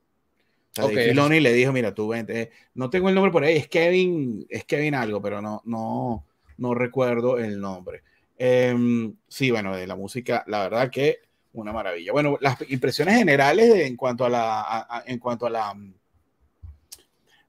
O 0.81 0.89
Filoni 0.89 1.39
le 1.39 1.53
dijo, 1.53 1.71
mira, 1.71 1.93
tú 1.93 2.07
vente, 2.07 2.51
no 2.75 2.89
tengo 2.89 3.09
el 3.09 3.15
nombre 3.15 3.31
por 3.31 3.43
ahí, 3.43 3.57
es 3.57 3.67
Kevin, 3.67 4.45
es 4.49 4.65
Kevin 4.65 4.95
algo, 4.95 5.21
pero 5.21 5.41
no, 5.41 5.61
no, 5.65 6.25
no 6.57 6.73
recuerdo 6.73 7.37
el 7.37 7.59
nombre. 7.59 8.03
Em, 8.37 9.15
sí, 9.27 9.51
bueno, 9.51 9.75
de 9.75 9.87
la 9.87 9.95
música, 9.95 10.43
la 10.47 10.63
verdad 10.63 10.89
que 10.89 11.19
una 11.53 11.73
maravilla. 11.73 12.11
Bueno, 12.11 12.37
las 12.41 12.57
impresiones 12.69 13.17
generales 13.17 13.85
en 13.85 13.95
cuanto 13.95 14.25
a 14.25 14.29
la, 14.29 15.03
en 15.05 15.19
cuanto 15.19 15.45
a 15.45 15.49
la, 15.49 15.75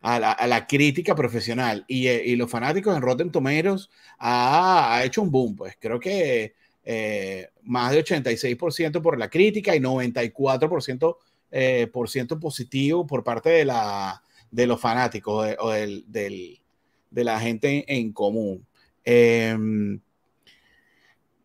a 0.01 0.47
la, 0.47 0.67
crítica 0.67 1.15
profesional 1.15 1.85
y, 1.87 2.09
eh, 2.09 2.23
y, 2.25 2.37
los 2.37 2.51
fanáticos 2.51 2.97
en 2.97 3.03
Rotten 3.03 3.31
Tomatoes 3.31 3.91
ha, 4.19 4.97
ha 4.97 5.05
hecho 5.05 5.23
un 5.23 5.31
boom, 5.31 5.57
pues 5.57 5.77
creo 5.79 6.01
que 6.01 6.55
eh, 6.85 7.49
más 7.63 7.93
de 7.93 8.03
86% 8.03 9.03
por 9.03 9.19
la 9.19 9.29
crítica 9.29 9.77
y 9.77 9.81
94% 9.81 11.17
eh, 11.51 11.89
por 11.93 12.09
ciento 12.09 12.39
positivo 12.39 13.07
por 13.07 13.25
parte 13.25 13.51
de, 13.51 13.65
la, 13.65 14.23
de 14.51 14.67
los 14.67 14.81
fanáticos 14.81 15.57
o 15.59 15.71
del, 15.71 16.05
de 16.07 17.25
la 17.25 17.41
gente 17.41 17.85
en, 17.89 18.13
común. 18.13 18.67
Em, 19.05 20.01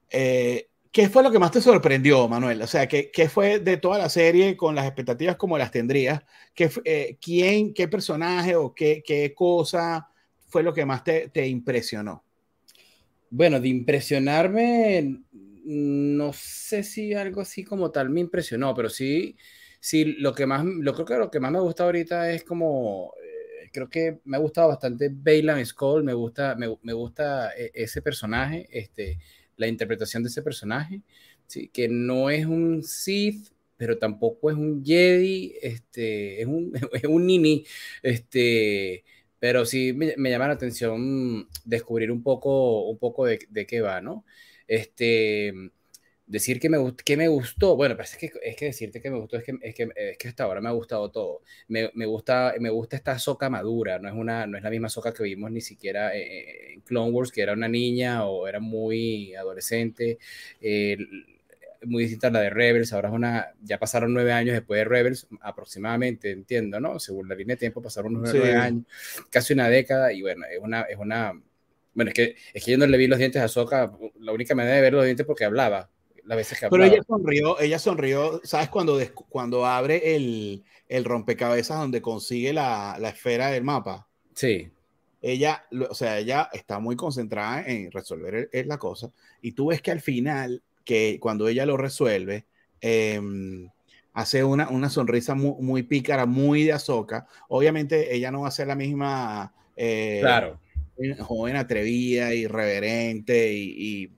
eh, 0.10 0.68
¿Qué 0.92 1.10
fue 1.10 1.24
lo 1.24 1.32
que 1.32 1.40
más 1.40 1.52
te 1.52 1.60
sorprendió, 1.60 2.28
Manuel? 2.30 2.62
O 2.62 2.68
sea, 2.68 2.88
¿qué, 2.88 3.12
¿qué, 3.12 3.28
fue 3.28 3.60
de 3.60 3.78
toda 3.78 3.98
la 3.98 4.08
serie 4.08 4.56
con 4.56 4.76
las 4.76 4.86
expectativas 4.86 5.36
como 5.36 5.58
las 5.58 5.72
tendrías? 5.72 6.24
¿Qué, 6.54 6.70
eh, 6.86 7.18
¿Quién, 7.20 7.74
qué 7.74 7.88
personaje 7.88 8.56
o 8.56 8.74
qué, 8.74 9.04
qué, 9.06 9.34
cosa 9.34 10.08
fue 10.48 10.64
lo 10.64 10.74
que 10.74 10.86
más 10.86 11.04
te, 11.04 11.28
te 11.30 11.46
impresionó? 11.48 12.24
Bueno, 13.30 13.60
de 13.60 13.68
impresionarme, 13.68 15.20
no 15.66 16.32
sé 16.32 16.84
si 16.84 17.14
algo 17.14 17.42
así 17.42 17.66
como 17.66 17.92
tal 17.92 18.10
me 18.10 18.22
impresionó, 18.22 18.74
pero 18.74 18.90
sí 18.90 19.36
sí, 19.86 20.16
lo 20.18 20.34
que 20.34 20.48
más, 20.48 20.66
lo 20.66 20.94
creo 20.96 21.06
que 21.06 21.16
lo 21.18 21.30
que 21.32 21.40
más 21.40 21.52
me 21.52 21.60
gusta 21.60 21.84
ahorita 21.84 22.32
es 22.32 22.44
como, 22.44 23.14
eh, 23.22 23.70
creo 23.72 23.88
que 23.88 24.20
me 24.26 24.38
ha 24.38 24.40
gustado 24.40 24.70
bastante 24.70 25.10
Bailan 25.14 25.64
Skull, 25.64 26.04
me 26.04 26.14
gusta, 26.14 26.56
me, 26.56 26.76
me, 26.82 26.94
gusta 26.94 27.52
eh, 27.56 27.72
ese 27.76 28.02
personaje, 28.02 28.68
este, 28.72 29.20
la 29.58 29.68
interpretación 29.68 30.24
de 30.24 30.30
ese 30.30 30.42
personaje, 30.42 31.02
¿sí? 31.46 31.70
que 31.70 31.88
no 31.88 32.32
es 32.32 32.48
un 32.48 32.82
Sith, 32.84 33.50
pero 33.78 34.00
tampoco 34.00 34.50
es 34.50 34.58
un 34.58 34.84
Jedi, 34.84 35.54
este, 35.62 36.42
es 36.42 36.48
un, 36.48 36.74
es 36.94 37.04
un 37.04 37.28
Nini, 37.28 37.64
este, 38.02 39.04
pero 39.40 39.66
sí 39.66 39.94
me, 39.94 40.16
me, 40.18 40.32
llama 40.32 40.48
la 40.48 40.54
atención 40.56 41.48
descubrir 41.64 42.12
un 42.12 42.24
poco, 42.24 42.90
un 42.90 42.98
poco 42.98 43.26
de, 43.26 43.40
de 43.50 43.68
qué 43.68 43.82
va, 43.82 44.02
¿no? 44.02 44.26
Este, 44.68 45.54
decir 46.28 46.60
que 46.60 46.70
me, 46.70 46.78
que 47.04 47.18
me 47.18 47.28
gustó, 47.28 47.76
bueno, 47.76 47.96
pero 47.96 48.06
es 48.06 48.18
que, 48.18 48.32
es 48.44 48.56
que 48.56 48.66
decirte 48.66 49.02
que 49.02 49.12
me 49.12 49.20
gustó, 49.20 49.38
es 49.38 49.44
que, 49.44 49.58
es 49.62 49.76
que, 49.76 49.90
es 49.96 50.18
que 50.18 50.28
hasta 50.28 50.44
ahora 50.46 50.62
me 50.62 50.70
ha 50.70 50.72
gustado 50.72 51.12
todo. 51.12 51.42
Me, 51.68 51.92
me, 51.94 52.06
gusta, 52.06 52.54
me 52.60 52.70
gusta 52.70 52.96
esta 52.96 53.20
soca 53.20 53.50
madura, 53.50 54.00
no 54.00 54.08
es, 54.10 54.16
una, 54.16 54.48
no 54.48 54.58
es 54.58 54.64
la 54.64 54.70
misma 54.70 54.90
soca 54.90 55.14
que 55.14 55.24
vimos 55.24 55.52
ni 55.52 55.62
siquiera 55.62 56.16
en 56.16 56.82
Clone 56.82 57.12
Wars, 57.12 57.32
que 57.32 57.42
era 57.42 57.54
una 57.54 57.68
niña 57.68 58.26
o 58.26 58.48
era 58.48 58.60
muy 58.60 59.36
adolescente. 59.36 60.18
muy 61.84 62.04
distinta 62.04 62.28
a 62.28 62.32
la 62.32 62.42
de 62.42 62.50
Rebels, 62.50 62.94
ahora 62.94 63.10
es 63.10 63.16
una, 63.16 63.54
ya 63.62 63.78
pasaron 63.78 64.14
nueve 64.14 64.32
años 64.32 64.54
después 64.56 64.80
de 64.80 64.86
Rebels, 64.86 65.28
aproximadamente, 65.42 66.32
entiendo, 66.32 66.80
¿no? 66.80 67.00
Según 67.00 67.30
la 67.30 67.36
línea 67.36 67.56
de 67.56 67.60
tiempo 67.60 67.82
pasaron 67.82 68.16
unos 68.16 68.34
nueve 68.34 68.56
años, 68.56 68.86
casi 69.30 69.54
una 69.54 69.70
década, 69.70 70.12
y 70.12 70.22
bueno, 70.22 70.46
es 70.52 70.60
una, 70.60 70.82
es 70.82 70.98
una, 70.98 71.34
bueno, 71.94 72.10
es 72.10 72.16
que, 72.16 72.36
es 72.54 72.64
que 72.64 72.72
yo 72.72 72.78
no 72.78 72.88
le 72.88 72.98
vi 72.98 73.08
los 73.08 73.20
dientes 73.20 73.42
a 73.42 73.48
Soca, 73.48 73.92
la 74.20 74.32
única 74.32 74.56
manera 74.56 74.76
de 74.76 74.82
ver 74.82 74.94
los 74.94 75.06
dientes 75.06 75.26
porque 75.26 75.46
hablaba, 75.46 75.90
veces 76.26 76.60
que 76.60 76.66
hablaba. 76.66 76.84
Pero 76.84 76.96
ella 76.96 77.04
sonrió, 77.08 77.60
ella 77.60 77.80
sonrió, 77.80 78.42
¿sabes? 78.44 78.70
Cuando, 78.70 79.00
cuando 79.30 79.66
abre 79.66 80.16
el, 80.16 80.64
el 80.88 81.06
rompecabezas 81.06 81.78
donde 81.78 82.02
consigue 82.02 82.54
la, 82.54 82.98
la 83.00 83.10
esfera 83.10 83.50
del 83.50 83.64
mapa. 83.64 84.08
Sí 84.34 84.72
ella, 85.26 85.66
o 85.90 85.96
sea, 85.96 86.20
ella 86.20 86.50
está 86.54 86.78
muy 86.78 86.96
concentrada 86.96 87.66
en 87.66 87.92
resolver 87.92 88.48
la 88.54 88.78
cosa 88.78 89.12
y 89.42 89.54
tú 89.54 89.68
ves 89.68 89.82
que 89.82 89.90
al 89.90 90.00
final, 90.00 90.62
que 90.84 91.18
cuando 91.20 91.48
ella 91.48 91.66
lo 91.66 91.78
resuelve, 91.78 92.46
em, 92.80 93.68
hace 94.14 94.44
una, 94.44 94.70
una 94.70 94.88
sonrisa 94.92 95.34
muy, 95.34 95.82
pícara, 95.82 96.28
muy 96.28 96.64
de 96.64 96.74
azoka. 96.74 97.26
Obviamente 97.50 98.16
ella 98.16 98.30
no 98.30 98.42
va 98.42 98.50
a 98.50 98.52
ser 98.52 98.68
la 98.68 98.76
misma 98.76 99.52
eh, 99.76 100.20
claro. 100.22 100.60
joven 101.22 101.56
atrevida, 101.56 102.32
irreverente 102.36 103.52
y, 103.52 104.04
y, 104.04 104.12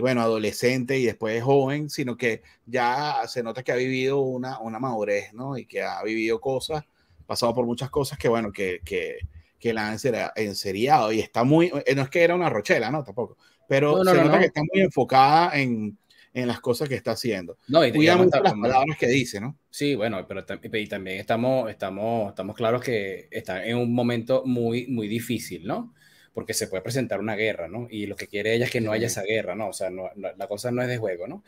bueno, 0.00 0.20
adolescente 0.20 0.98
y 0.98 1.06
después 1.06 1.42
joven, 1.42 1.88
sino 1.88 2.16
que 2.16 2.42
ya 2.66 3.22
se 3.26 3.42
nota 3.42 3.62
que 3.62 3.72
ha 3.72 3.76
vivido 3.76 4.20
una, 4.20 4.58
una 4.60 4.78
madurez, 4.78 5.32
¿no? 5.32 5.56
Y 5.56 5.66
que 5.66 5.82
ha 5.82 6.02
vivido 6.02 6.40
cosas, 6.40 6.84
pasado 7.26 7.54
por 7.54 7.64
muchas 7.64 7.90
cosas 7.90 8.18
que, 8.18 8.28
bueno, 8.28 8.52
que, 8.52 8.80
que 8.84 9.18
que 9.60 9.74
la 9.74 9.88
han 9.88 9.98
enseriado 10.36 11.12
y 11.12 11.20
está 11.20 11.44
muy, 11.44 11.70
eh, 11.86 11.94
no 11.94 12.02
es 12.02 12.08
que 12.08 12.22
era 12.22 12.34
una 12.34 12.48
rochela, 12.48 12.90
¿no, 12.90 13.04
tampoco, 13.04 13.36
pero 13.68 14.02
se 14.02 14.14
nota 14.14 14.38
que 14.38 14.46
está 14.46 14.62
muy 14.72 14.82
enfocada 14.82 15.60
en, 15.60 15.96
en, 16.32 16.48
las 16.48 16.60
cosas 16.60 16.88
que 16.88 16.94
está 16.94 17.12
haciendo. 17.12 17.58
No, 17.68 17.84
y 17.84 17.92
Cuida 17.92 18.16
mucho 18.16 18.40
las 18.42 18.54
palabras 18.54 18.96
que 18.98 19.06
dice, 19.06 19.38
¿no? 19.38 19.56
Sí, 19.68 19.94
bueno, 19.94 20.26
pero 20.26 20.44
y 20.72 20.86
también 20.86 21.20
estamos, 21.20 21.70
estamos, 21.70 22.30
estamos 22.30 22.56
claros 22.56 22.82
que 22.82 23.28
está 23.30 23.64
en 23.64 23.76
un 23.76 23.92
momento 23.94 24.42
muy, 24.46 24.86
muy 24.86 25.06
difícil, 25.06 25.66
¿no? 25.66 25.94
Porque 26.32 26.54
se 26.54 26.68
puede 26.68 26.82
presentar 26.82 27.20
una 27.20 27.34
guerra, 27.34 27.68
¿no? 27.68 27.88
Y 27.90 28.06
lo 28.06 28.16
que 28.16 28.28
quiere 28.28 28.54
ella 28.54 28.66
es 28.66 28.70
que 28.70 28.80
no 28.80 28.92
haya 28.92 29.08
esa 29.08 29.22
guerra, 29.22 29.54
¿no? 29.54 29.68
O 29.68 29.72
sea, 29.72 29.90
no, 29.90 30.10
la 30.14 30.46
cosa 30.46 30.70
no 30.70 30.82
es 30.82 30.88
de 30.88 30.98
juego, 30.98 31.26
¿no? 31.26 31.42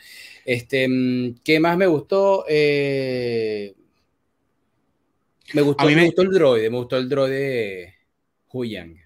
Este, 0.45 0.89
mm, 0.89 1.37
¿qué 1.45 1.61
más 1.61 1.77
me 1.77 1.87
gustó? 1.87 2.45
Eh, 2.49 3.75
me 5.55 5.63
gustó, 5.63 5.85
me, 5.85 5.95
me 5.95 6.07
gustó 6.07 6.23
el 6.23 6.31
droide, 6.31 6.71
me 6.71 6.79
gustó 6.79 6.97
el 6.97 7.09
droide 7.09 7.95
Huyang. 8.53 8.99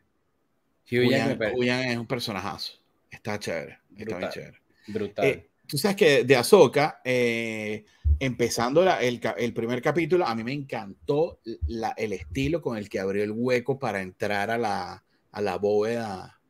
Huyang 0.90 1.90
es 1.90 1.97
un 1.97 2.06
personajazo. 2.06 2.75
Está 3.11 3.38
chévere. 3.38 3.78
Brutal, 3.90 4.23
está 4.23 4.30
chévere. 4.30 4.59
Brutal. 4.87 5.25
Eh, 5.25 5.49
tú 5.66 5.78
sabes 5.78 5.97
que 5.97 6.25
de 6.25 6.37
Ahsoka, 6.37 7.00
eh, 7.04 7.85
empezando 8.21 8.83
el, 8.83 9.21
el, 9.37 9.52
primer 9.52 9.83
capítulo, 9.83 10.26
a 10.26 10.35
mí 10.35 10.45
me 10.45 10.52
encantó 10.52 11.40
la, 11.66 11.90
el 11.97 12.12
estilo 12.12 12.62
con 12.62 12.76
el 12.76 12.88
que 12.88 13.00
abrió 13.00 13.25
el 13.25 13.33
hueco 13.33 13.78
para 13.78 14.00
entrar 14.00 14.50
a 14.50 14.59
la, 14.59 15.04
a 15.37 15.43
la 15.43 15.59
bóveda 15.59 16.40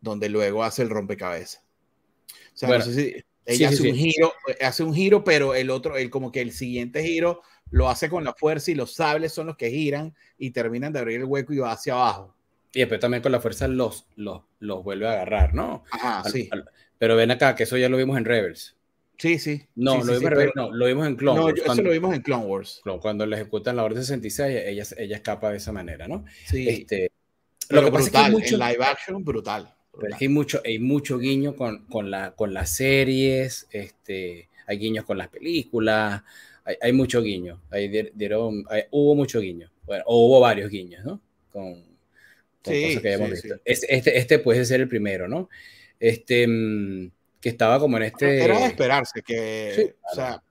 donde 0.00 0.30
luego 0.30 0.64
hace 0.64 0.80
el 0.80 0.88
rompecabezas. 0.88 1.62
O 2.54 2.56
sea, 2.56 2.70
no 2.70 2.80
sé 2.80 2.94
si 2.94 3.24
ella 3.44 3.68
hace 3.68 3.90
un 3.90 3.94
giro, 3.94 4.32
hace 4.62 4.82
un 4.82 4.94
giro, 4.94 5.22
pero 5.24 5.54
el 5.54 5.68
otro, 5.68 5.94
el, 5.98 6.08
como 6.08 6.32
que 6.32 6.40
el 6.40 6.52
siguiente 6.52 7.02
giro 7.02 7.42
lo 7.70 7.90
hace 7.90 8.08
con 8.08 8.24
la 8.24 8.32
fuerza 8.32 8.70
y 8.70 8.74
los 8.74 8.94
sables 8.94 9.34
son 9.34 9.48
los 9.48 9.58
que 9.58 9.70
giran 9.70 10.14
y 10.38 10.52
terminan 10.52 10.90
de 10.94 11.00
abrir 11.00 11.18
el 11.20 11.26
hueco 11.26 11.52
y 11.52 11.58
va 11.58 11.72
hacia 11.72 11.92
abajo. 11.92 12.34
Y 12.72 12.78
después 12.78 12.98
también 12.98 13.22
con 13.22 13.30
la 13.30 13.40
fuerza 13.40 13.68
los, 13.68 14.06
los, 14.16 14.40
los 14.58 14.82
vuelve 14.82 15.06
a 15.06 15.12
agarrar, 15.12 15.52
¿no? 15.52 15.84
Ajá, 15.90 16.24
sí. 16.30 16.48
pero 16.96 17.14
ven 17.14 17.30
acá, 17.30 17.54
que 17.54 17.64
eso 17.64 17.76
ya 17.76 17.90
lo 17.90 17.98
vimos 17.98 18.16
en 18.16 18.24
Rebels. 18.24 18.74
Sí, 19.18 19.38
sí. 19.38 19.66
No, 19.74 20.02
lo, 20.02 20.18
vimos 20.18 20.32
en 20.38 20.54
no 20.54 20.72
lo 20.72 20.86
vimos 20.86 21.06
en 21.06 21.16
Clone 21.16 21.40
Wars. 21.40 21.62
No, 21.66 21.72
eso 21.74 21.82
lo 21.82 21.90
vimos 21.90 22.14
en 22.14 22.22
Clone 22.22 22.46
Wars. 22.46 22.80
Cuando 23.02 23.26
le 23.26 23.36
ejecutan 23.36 23.76
la 23.76 23.84
Orden 23.84 24.00
66, 24.00 24.62
ella, 24.64 24.84
ella 24.96 25.16
escapa 25.16 25.50
de 25.50 25.58
esa 25.58 25.72
manera, 25.72 26.08
¿no? 26.08 26.24
Sí. 26.46 26.68
Este, 26.68 27.10
lo 27.70 27.84
que 27.84 27.90
brutal, 27.90 27.92
pasa 27.92 28.20
es 28.20 28.26
que 28.26 28.30
mucho, 28.30 28.54
en 28.54 28.60
live 28.60 28.84
action, 28.84 29.24
brutal. 29.24 29.74
Pero 29.92 30.12
es 30.12 30.18
que 30.18 30.24
hay 30.26 30.28
mucho, 30.28 30.60
hay 30.64 30.78
mucho 30.78 31.18
guiño 31.18 31.56
con, 31.56 31.86
con, 31.86 32.10
la, 32.10 32.32
con 32.32 32.54
las 32.54 32.74
series, 32.76 33.66
este, 33.70 34.48
hay 34.66 34.78
guiños 34.78 35.04
con 35.04 35.18
las 35.18 35.28
películas, 35.28 36.22
hay, 36.80 36.92
mucho 36.92 37.22
guiño. 37.22 37.62
Hay, 37.70 37.88
dieron, 38.14 38.64
hubo 38.90 39.14
mucho 39.14 39.40
guiño. 39.40 39.70
Bueno, 39.86 40.04
o 40.06 40.26
hubo 40.26 40.40
varios 40.40 40.70
guiños, 40.70 41.04
¿no? 41.04 41.20
Con, 41.50 41.82
cosas 42.62 43.00
que 43.00 43.08
hayamos 43.08 43.30
visto. 43.30 43.54
Este, 43.64 44.18
este, 44.18 44.38
puede 44.38 44.64
ser 44.64 44.82
el 44.82 44.88
primero, 44.88 45.28
¿no? 45.28 45.48
Este, 45.98 46.46
mm, 46.46 47.10
que 47.40 47.48
estaba 47.48 47.78
como 47.78 47.96
en 47.96 48.04
este. 48.04 48.44
Era 48.44 48.58
de 48.58 48.66
esperarse, 48.66 49.22
que. 49.22 49.96
O 50.12 50.14
sea, 50.14 50.42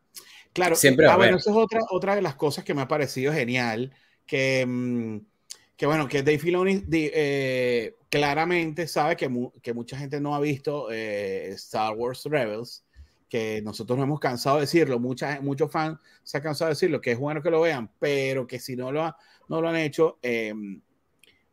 claro. 0.53 0.75
Siempre 0.75 1.05
ah, 1.07 1.15
bueno, 1.15 1.37
eso 1.37 1.51
es 1.51 1.55
otra, 1.55 1.81
otra 1.91 2.15
de 2.15 2.21
las 2.21 2.35
cosas 2.35 2.63
que 2.63 2.73
me 2.73 2.81
ha 2.81 2.87
parecido 2.87 3.31
genial. 3.31 3.93
Que, 4.25 4.65
mm, 4.65 5.19
que 5.77 5.85
bueno, 5.85 6.07
que 6.07 6.23
Dave 6.23 6.39
Filoni 6.39 6.83
eh, 6.91 7.95
claramente 8.09 8.87
sabe 8.87 9.15
que, 9.15 9.29
que, 9.61 9.73
mucha 9.73 9.97
gente 9.97 10.19
no 10.19 10.35
ha 10.35 10.39
visto 10.39 10.91
eh, 10.91 11.49
Star 11.51 11.93
Wars 11.95 12.25
Rebels 12.25 12.83
que 13.29 13.61
nosotros 13.61 13.97
no 13.97 14.05
hemos 14.05 14.19
cansado 14.19 14.57
de 14.57 14.61
decirlo, 14.61 14.99
mucha, 14.99 15.39
muchos 15.41 15.71
fans 15.71 15.99
se 16.23 16.37
han 16.37 16.43
cansado 16.43 16.69
de 16.69 16.75
decirlo, 16.75 17.01
que 17.01 17.11
es 17.11 17.19
bueno 17.19 17.41
que 17.41 17.51
lo 17.51 17.61
vean, 17.61 17.91
pero 17.99 18.47
que 18.47 18.59
si 18.59 18.75
no 18.75 18.91
lo, 18.91 19.15
no 19.49 19.61
lo 19.61 19.67
han 19.67 19.75
hecho, 19.75 20.17
em, 20.21 20.81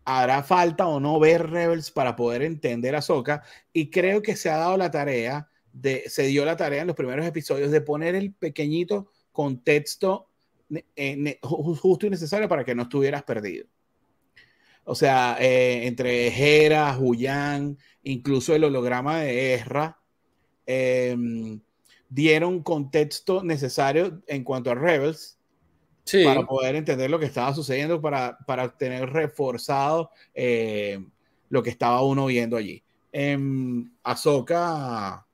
hará 0.05 0.43
falta 0.43 0.87
o 0.87 1.01
no 1.01 1.19
ver 1.19 1.51
Rebels 1.51 1.91
para 1.91 2.15
poder 2.17 2.43
entender 2.43 2.95
a 2.95 3.03
Soka. 3.03 3.43
Y 3.73 3.91
creo 3.91 4.23
que 4.23 4.37
se 4.37 4.51
ha 4.51 4.57
dado 4.57 4.77
la 4.77 4.91
tarea, 4.91 5.49
de, 5.73 6.05
se 6.09 6.25
dio 6.25 6.45
la 6.45 6.57
tarea 6.57 6.83
en 6.83 6.87
los 6.87 6.97
primeros 6.97 7.27
episodios 7.27 7.71
de 7.71 7.81
poner 7.81 8.15
el 8.15 8.33
pequeñito 8.33 9.11
contexto 9.33 10.29
eh, 10.97 11.39
justo 11.43 12.07
y 12.07 12.11
necesario 12.11 12.49
para 12.49 12.65
que 12.65 12.75
no 12.75 12.85
estuvieras 12.85 13.25
perdido. 13.25 13.67
O 14.85 14.95
sea, 14.95 15.37
eh, 15.41 15.87
entre 15.87 16.29
Hera, 16.29 16.97
Huyan, 16.99 17.79
incluso 18.03 18.55
el 18.55 18.65
holograma 18.65 19.21
de 19.21 19.55
Ezra, 19.55 19.99
Em, 20.67 21.61
dieron 22.09 22.63
contexto 22.63 23.43
necesario 23.43 24.23
en 24.27 24.45
cuanto 24.45 24.71
a 24.71 24.75
Rebels 24.75 25.39
para 26.25 26.47
poder 26.47 26.77
entender 26.77 27.11
lo 27.11 27.19
que 27.19 27.27
estaba 27.27 27.53
sucediendo, 27.55 28.01
para, 28.01 28.39
para 28.47 28.77
tener 28.77 29.11
reforzado 29.11 30.11
eh, 30.35 31.05
lo 31.49 31.63
que 31.63 31.71
estaba 31.71 32.03
uno 32.03 32.27
viendo 32.27 32.57
allí. 32.57 32.83
En 33.11 33.93
Ahsoka, 34.03 35.27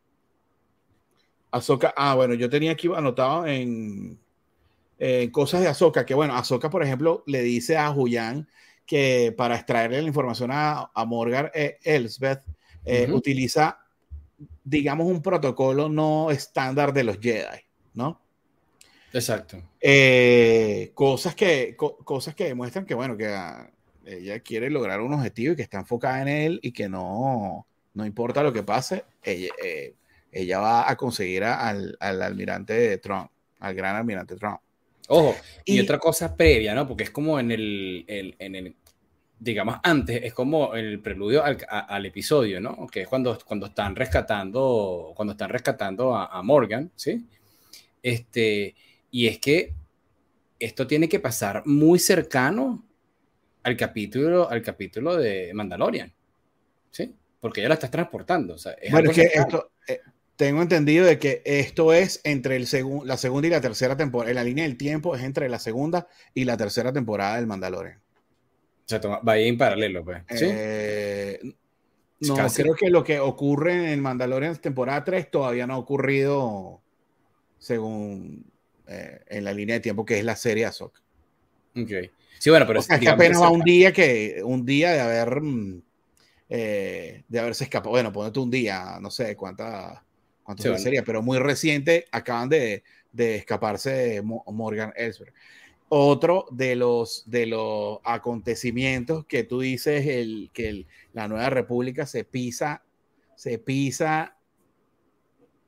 Ahsoka, 1.50 1.92
ah, 1.97 2.14
bueno, 2.14 2.35
yo 2.35 2.49
tenía 2.49 2.73
aquí 2.73 2.88
anotado 2.95 3.47
en, 3.47 4.19
cosas 5.33 5.62
de 5.62 5.69
Ahsoka, 5.69 6.07
que 6.07 6.14
bueno, 6.14 6.35
Ahsoka, 6.35 6.71
por 6.71 6.83
ejemplo, 6.83 7.25
le 7.26 7.42
dice 7.42 7.76
a 7.76 7.90
Huyan 7.90 8.49
que 8.87 9.35
para 9.37 9.57
extraerle 9.57 10.03
la 10.03 10.09
información 10.09 10.51
a, 10.53 10.91
a 10.95 11.05
Morgan 11.05 11.51
eh, 11.55 11.79
Elsbeth, 11.83 12.43
eh, 12.85 13.09
utiliza 13.13 13.79
digamos, 14.65 15.07
un 15.07 15.21
protocolo 15.23 15.89
no 15.89 16.31
estándar 16.31 16.93
de 16.93 17.05
los 17.05 17.19
Jedi, 17.19 17.61
¿no? 17.95 18.21
Exacto. 19.13 19.61
Eh, 19.81 20.93
cosas, 20.95 21.35
que, 21.35 21.77
cosas 21.77 22.35
que 22.35 22.45
demuestran 22.45 22.87
que, 22.87 22.95
bueno, 22.95 23.17
que 23.17 23.27
ah, 23.27 23.69
ella 24.05 24.41
quiere 24.41 24.71
lograr 24.71 25.01
un 25.01 25.13
objetivo 25.13 25.53
y 25.53 25.57
que 25.57 25.63
está 25.63 25.79
enfocada 25.79 26.23
en 26.23 26.29
él 26.29 26.61
y 26.63 26.73
que 26.73 26.89
no, 26.89 27.67
no 27.95 28.07
importa 28.07 28.43
lo 28.43 28.53
que 28.53 28.63
pase, 28.63 29.05
ella, 29.23 29.51
ella 30.31 30.59
va 30.61 30.91
a 30.91 30.97
conseguir 30.97 31.45
al, 31.45 31.97
al, 31.99 32.23
almirante 32.23 32.97
Trump, 32.99 33.31
al 33.59 33.75
gran 33.75 33.97
almirante 33.97 34.37
Trump. 34.37 34.61
Ojo, 35.12 35.35
y, 35.64 35.81
otra 35.81 35.99
cosa 35.99 36.37
previa, 36.37 36.75
¿no? 36.75 36.87
Porque 36.87 37.02
es 37.05 37.11
como 37.11 37.40
en 37.40 37.50
el, 37.50 38.05
en 38.07 38.55
el 38.55 38.76
digamos, 39.40 39.76
antes, 39.83 40.23
es 40.23 40.35
como 40.35 40.75
el 40.75 41.00
preludio 41.00 41.43
al, 41.43 42.07
episodio, 42.07 42.61
¿no? 42.61 42.87
Que 42.87 43.02
es 43.02 43.09
cuando, 43.09 43.38
cuando 43.45 43.67
están 43.67 43.97
rescatando, 43.97 45.12
cuando 45.17 45.33
están 45.33 45.49
rescatando 45.49 46.14
a, 46.14 46.43
Morgan, 46.43 46.93
¿sí? 46.95 47.26
Este, 48.02 48.75
y 49.11 49.26
es 49.26 49.38
que 49.38 49.75
esto 50.59 50.87
tiene 50.87 51.09
que 51.09 51.21
pasar 51.21 51.62
muy 51.67 51.99
cercano 51.99 52.87
al 53.62 53.76
capítulo, 53.76 54.49
al 54.49 54.62
capítulo 54.62 55.17
de 55.17 55.52
Mandalorian, 55.55 56.12
¿sí? 56.90 57.14
Porque 57.40 57.62
ya 57.62 57.69
la 57.69 57.75
estás 57.75 57.90
transportando. 57.90 58.55
O 58.55 58.59
sea, 58.59 58.76
bueno, 58.90 59.11
es 59.11 59.17
que 59.17 59.23
esto, 59.23 59.73
tengo 60.41 60.63
entendido 60.63 61.05
de 61.05 61.19
que 61.19 61.43
esto 61.45 61.93
es 61.93 62.23
entre 62.25 62.57
el 62.57 62.67
la 63.05 63.19
segunda 63.19 63.47
y 63.47 63.51
la 63.51 63.61
tercera 63.61 63.95
temporada. 63.95 64.31
En 64.31 64.37
la 64.37 64.45
línea 64.45 64.65
del 64.65 64.79
tiempo 64.79 65.15
es 65.15 65.23
entre 65.23 65.51
la 65.51 65.59
segunda 65.59 66.09
y 66.33 66.45
la 66.45 66.57
tercera 66.57 66.95
temporada 66.95 67.37
del 67.37 67.47
Mandalorian 67.47 68.01
sea, 68.87 69.01
va 69.01 69.37
en 69.37 69.59
paralelo, 69.59 70.03
pues. 70.03 70.23
¿Sí? 70.31 70.47
Eh, 70.49 71.41
no, 72.21 72.37
creo 72.49 72.75
que 72.75 72.89
lo 72.89 73.05
que 73.05 73.21
ocurre 73.21 73.93
en 73.93 74.01
Mandalorian 74.01 74.57
temporada 74.57 75.05
3 75.05 75.31
todavía 75.31 75.67
no 75.67 75.75
ha 75.75 75.79
ocurrido 75.79 76.81
según 77.59 78.51
eh, 78.89 79.21
en 79.27 79.45
la 79.45 79.53
línea 79.53 79.75
de 79.75 79.81
tiempo 79.81 80.07
que 80.07 80.19
es 80.19 80.25
la 80.25 80.37
serie 80.37 80.65
Ahsoka. 80.65 81.03
Ok. 81.77 81.91
Sí, 82.39 82.49
bueno, 82.49 82.67
pero 82.67 82.81
es 82.81 82.89
que 82.89 83.11
apenas 83.11 83.43
va 83.43 83.51
un 83.51 83.61
día 83.61 83.93
que 83.93 84.41
un 84.43 84.65
día 84.65 84.93
de 84.93 85.01
haber 85.01 85.43
mm, 85.43 85.83
eh, 86.49 87.25
de 87.29 87.41
haberse 87.41 87.65
escapado. 87.65 87.91
Bueno, 87.91 88.11
ponete 88.11 88.41
un 88.41 88.51
día, 88.51 88.97
no 89.03 89.11
sé 89.11 89.37
cuántas 89.37 90.01
cuántos 90.43 90.83
sería, 90.83 91.05
pero 91.05 91.23
muy 91.23 91.39
reciente, 91.39 92.07
acaban 92.11 92.49
de, 92.49 92.83
de 93.13 93.37
escaparse 93.37 93.91
de 93.91 94.23
Morgan 94.23 94.93
Elsberg. 94.97 95.33
Otro 95.89 96.47
de 96.53 96.77
los, 96.77 97.25
de 97.27 97.47
los 97.47 97.99
acontecimientos 98.05 99.27
que 99.27 99.43
tú 99.43 99.61
dices, 99.61 100.07
el, 100.07 100.51
que 100.53 100.87
la 101.13 101.27
nueva 101.27 101.51
república 101.51 102.07
se 102.07 102.25
pisa, 102.25 102.85
se 103.35 103.59
pisa 103.59 104.37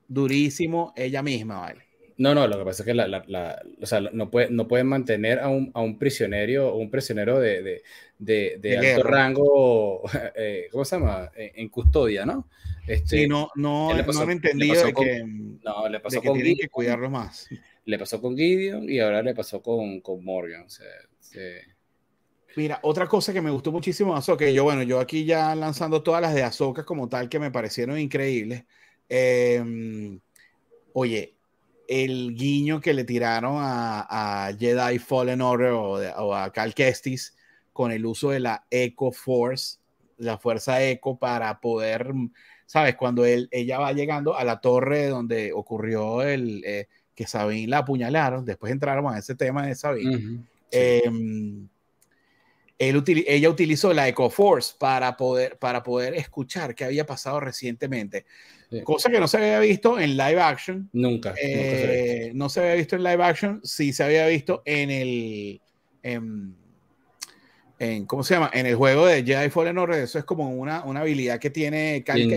durísimo 0.07 0.93
ella 0.95 1.23
misma, 1.23 1.61
¿vale? 1.61 1.83
No, 2.19 2.35
no, 2.35 2.47
lo 2.47 2.59
que 2.59 2.65
pasa 2.65 2.83
es 2.83 2.87
que 2.87 2.95
la, 2.95 3.09
la, 3.09 3.63
o 3.81 3.87
sea, 3.87 4.01
no, 4.01 4.31
puede, 4.31 4.51
no 4.51 4.69
pueden 4.69 4.87
mantener 4.87 5.41
a 5.41 5.49
un, 5.49 5.73
a 5.75 5.81
un 5.81 5.99
prisionero, 5.99 6.77
un 6.77 6.89
prisionero 6.89 7.41
de, 7.41 7.63
de, 7.63 7.83
de, 8.25 8.59
de 8.61 8.79
alto 8.79 9.03
rango, 9.03 10.03
eh, 10.37 10.69
¿cómo 10.71 10.85
se 10.85 10.99
llama? 10.99 11.31
En, 11.35 11.69
custodia, 11.69 12.25
¿no? 12.25 12.49
Este, 12.87 13.23
sí, 13.23 13.27
no, 13.29 13.51
no, 13.55 13.95
no 13.95 14.21
han 14.21 14.31
entendido 14.31 14.85
de 14.85 14.93
que, 14.93 15.25
no, 15.25 15.89
le 15.89 16.01
pasó 16.01 16.23
con 16.23 16.35
tienen 16.35 16.57
que 16.57 16.69
cuidarlo 16.69 17.11
más. 17.11 17.49
Le 17.85 17.99
pasó 17.99 18.21
con 18.21 18.37
Gideon 18.37 18.89
y 18.89 19.01
ahora 19.01 19.23
le 19.23 19.35
pasó 19.35 19.61
con, 19.61 20.01
con 20.01 20.25
Morgan. 20.25 20.63
O 20.63 20.71
sea, 20.71 20.87
Mira, 22.55 22.79
otra 22.83 23.09
cosa 23.09 23.33
que 23.33 23.41
me 23.41 23.51
gustó 23.51 23.73
muchísimo 23.73 24.13
de 24.13 24.19
Ahsoka, 24.19 24.49
yo, 24.49 24.65
bueno, 24.65 24.83
yo 24.83 25.01
aquí 25.01 25.25
ya 25.25 25.55
lanzando 25.55 26.03
todas 26.03 26.21
las 26.21 26.35
de 26.35 26.43
Ahsoka 26.43 26.85
como 26.85 27.09
tal 27.09 27.29
que 27.29 27.39
me 27.39 27.51
parecieron 27.51 27.99
increíbles. 27.99 28.65
Em, 29.09 30.21
oye, 30.93 31.35
el 31.89 32.35
guiño 32.35 32.81
que 32.81 32.95
le 32.95 33.05
tiraron 33.05 33.57
a, 33.59 34.47
a 34.47 34.53
Jedi 34.55 34.99
Fallen 34.99 35.41
Order 35.41 35.73
o, 35.73 36.35
a 36.35 36.53
Cal 36.53 36.75
Kestis 36.75 37.35
con 37.73 37.93
el 37.93 38.05
uso 38.07 38.31
de 38.31 38.41
la 38.41 38.65
Echo 38.71 39.13
Force, 39.13 39.79
la 40.19 40.39
fuerza 40.39 40.83
Echo 40.83 41.17
para 41.17 41.61
poder, 41.61 42.13
¿sabes? 42.67 42.97
Cuando 42.97 43.25
él, 43.25 43.49
ella 43.51 43.79
va 43.79 43.93
llegando 43.93 44.37
a 44.37 44.45
la 44.45 44.61
torre 44.61 45.09
donde 45.09 45.53
ocurrió 45.53 46.23
el 46.23 46.63
eh, 46.65 46.89
que 47.15 47.27
Sabine 47.27 47.69
la 47.69 47.79
apuñalaron, 47.79 48.45
después 48.45 48.73
entraron 48.73 49.13
a 49.13 49.19
ese 49.19 49.35
tema 49.35 49.67
de 49.67 49.75
Sabine. 49.75 50.45
Em, 50.71 51.69
ella 52.79 53.49
utilizó 53.49 53.93
la 53.93 54.09
Echo 54.09 54.29
Force 54.29 54.75
para 54.79 55.17
poder, 55.17 55.57
para 55.59 55.83
poder 55.83 56.15
escuchar 56.15 56.75
qué 56.75 56.85
había 56.85 57.07
pasado 57.07 57.39
recientemente. 57.39 58.25
Cosa 58.85 59.11
que 59.11 59.21
no 59.21 59.29
se 59.29 59.37
había 59.37 59.61
visto 59.61 60.01
en 60.01 60.17
live 60.17 60.41
action. 60.41 60.89
Nunca. 60.93 61.35
Eh, 61.41 62.33
no 62.35 62.49
se 62.49 62.61
había 62.61 62.75
visto 62.75 62.97
en 62.97 63.03
live 63.05 63.23
action, 63.23 63.61
sí 63.63 63.93
se 63.93 64.03
había 64.03 64.27
visto 64.27 64.63
en 64.65 64.91
el. 64.91 65.61
En, 66.03 66.57
¿Cómo 68.07 68.23
se 68.23 68.35
llama? 68.35 68.51
En 68.53 68.67
el 68.67 68.77
juego 68.77 69.07
de 69.07 69.25
Jedi 69.25 69.51
Fallen 69.51 69.79
Order. 69.79 70.03
Eso 70.03 70.19
es 70.19 70.25
como 70.25 70.51
una, 70.51 70.85
una 70.85 71.01
habilidad 71.01 71.39
que 71.39 71.51
tiene 71.51 72.03
Cal 72.05 72.19
y, 72.19 72.33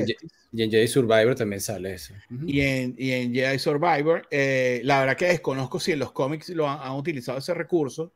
en, 0.64 0.72
Jedi 0.72 0.88
Survivor 0.88 1.36
también 1.36 1.62
sale 1.62 1.94
eso. 1.94 2.14
y, 2.46 2.62
en, 2.62 2.96
y, 2.98 3.12
en, 3.12 3.34
Jedi 3.34 3.60
Survivor, 3.60 4.28
eh, 4.32 4.82
la 4.84 5.00
verdad 5.00 5.18
que 5.18 5.28
desconozco 5.28 5.80
si 5.80 5.92
en 5.92 6.00
los 6.00 6.12
cómics 6.12 6.50
lo 6.50 6.70
han, 6.70 6.94
utilizado 6.94 7.38
ese 7.38 7.54
recurso. 7.54 8.12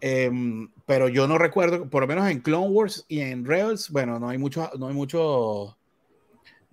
Em, 0.00 0.68
pero 0.86 1.08
yo 1.08 1.28
no 1.28 1.38
recuerdo, 1.38 1.88
por 1.88 2.02
lo 2.02 2.06
menos 2.06 2.28
en 2.30 2.40
Clone 2.40 2.68
Wars 2.68 3.04
y 3.08 3.20
en 3.20 3.44
Rebels, 3.44 3.90
bueno, 3.90 4.18
no 4.18 4.28
hay 4.28 4.38
mucho, 4.38 4.70
no 4.78 4.88
hay 4.88 4.94
mucho 4.94 5.76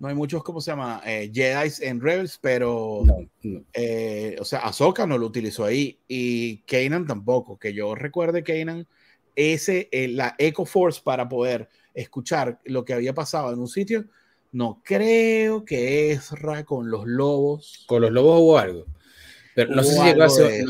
no 0.02 0.08
hay 0.08 0.16
muchos, 0.16 0.42
¿cómo 0.42 0.60
se 0.60 0.72
llama? 0.72 1.00
Eh, 1.06 1.30
Jedi 1.32 1.70
en 1.82 2.00
Rebels, 2.00 2.36
pero, 2.42 3.04
eh, 3.72 4.36
o 4.40 4.44
sea, 4.44 4.58
Ahsoka 4.58 5.06
no 5.06 5.16
lo 5.16 5.26
utilizó 5.26 5.64
ahí 5.64 5.96
y 6.08 6.56
Kanan 6.62 7.06
tampoco, 7.06 7.56
que 7.56 7.72
yo 7.72 7.94
recuerde 7.94 8.42
Kanan, 8.42 8.88
ese, 9.36 9.88
eh, 9.92 10.08
la 10.08 10.34
Echo 10.38 10.64
Force 10.64 11.00
para 11.02 11.28
poder 11.28 11.68
escuchar 11.94 12.60
lo 12.64 12.84
que 12.84 12.94
había 12.94 13.14
pasado 13.14 13.52
en 13.52 13.58
un 13.58 13.68
sitio, 13.68 14.06
no 14.52 14.82
creo 14.84 15.64
que 15.64 16.12
es 16.12 16.30
con 16.66 16.90
los 16.90 17.06
lobos. 17.06 17.84
Con 17.86 18.02
los 18.02 18.12
lobos 18.12 18.40
hubo 18.40 18.58
algo. 18.58 18.86
Pero 19.54 19.74
no 19.74 19.82
sé 19.82 19.94
si 19.94 20.02
llegó 20.02 20.22
a 20.24 20.28
ser, 20.28 20.64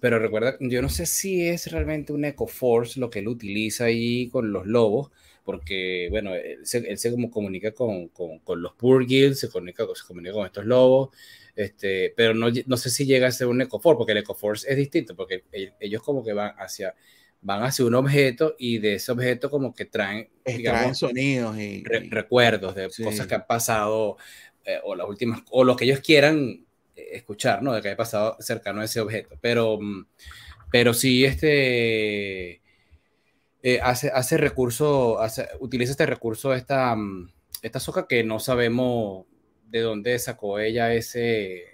pero 0.00 0.18
recuerda, 0.18 0.56
yo 0.60 0.80
no 0.80 0.88
sé 0.88 1.04
si 1.04 1.46
es 1.46 1.70
realmente 1.70 2.12
un 2.12 2.24
Echo 2.24 2.46
Force 2.46 2.98
lo 2.98 3.10
que 3.10 3.18
él 3.18 3.28
utiliza 3.28 3.84
ahí 3.84 4.28
con 4.28 4.50
los 4.52 4.66
lobos, 4.66 5.10
porque, 5.44 6.08
bueno, 6.10 6.34
él 6.34 6.64
se, 6.64 6.78
él 6.78 6.96
se 6.96 7.10
como 7.10 7.30
comunica 7.30 7.72
con, 7.72 8.08
con, 8.08 8.38
con, 8.38 8.62
los 8.62 8.72
Purgils, 8.74 9.38
se 9.38 9.50
comunica, 9.50 9.84
se 9.94 10.06
comunica 10.06 10.32
con 10.32 10.46
estos 10.46 10.64
lobos, 10.64 11.10
este, 11.54 12.14
pero 12.16 12.34
no, 12.34 12.46
no 12.66 12.76
sé 12.76 12.88
si 12.88 13.04
llega 13.04 13.26
a 13.26 13.32
ser 13.32 13.48
un 13.48 13.60
Ecoforce, 13.60 13.98
porque 13.98 14.12
el 14.12 14.18
Ecoforce 14.18 14.70
es 14.70 14.76
distinto, 14.76 15.14
porque 15.14 15.44
ellos 15.80 16.02
como 16.02 16.24
que 16.24 16.32
van 16.32 16.54
hacia, 16.58 16.94
van 17.42 17.62
hacia 17.62 17.84
un 17.84 17.94
objeto 17.94 18.54
y 18.58 18.78
de 18.78 18.94
ese 18.94 19.12
objeto 19.12 19.50
como 19.50 19.74
que 19.74 19.86
traen, 19.86 20.28
digamos, 20.44 20.98
sonidos 20.98 21.56
y, 21.58 21.82
recuerdos 21.84 22.74
de 22.74 22.90
cosas 23.02 23.26
que 23.26 23.34
han 23.34 23.46
pasado 23.46 24.16
eh, 24.64 24.78
o 24.84 24.94
las 24.94 25.08
últimas, 25.08 25.42
o 25.50 25.64
lo 25.64 25.76
que 25.76 25.84
ellos 25.84 26.00
quieran 26.00 26.66
eh, 26.94 27.08
escuchar, 27.12 27.62
¿no? 27.62 27.72
De 27.72 27.80
que 27.80 27.88
haya 27.88 27.96
pasado 27.96 28.36
cercano 28.40 28.82
a 28.82 28.84
ese 28.84 29.00
objeto. 29.00 29.38
Pero, 29.40 29.78
mm, 29.80 30.06
pero 30.70 30.92
sí, 30.92 31.24
este 31.24 32.60
eh, 33.62 33.80
hace, 33.82 34.10
hace 34.10 34.36
recurso, 34.36 35.18
utiliza 35.60 35.92
este 35.92 36.06
recurso, 36.06 36.54
esta, 36.54 36.94
mm, 36.94 37.30
esta 37.62 37.80
soca 37.80 38.06
que 38.06 38.22
no 38.24 38.38
sabemos 38.38 39.26
de 39.68 39.80
dónde 39.80 40.18
sacó 40.18 40.58
ella 40.58 40.92
ese, 40.92 41.64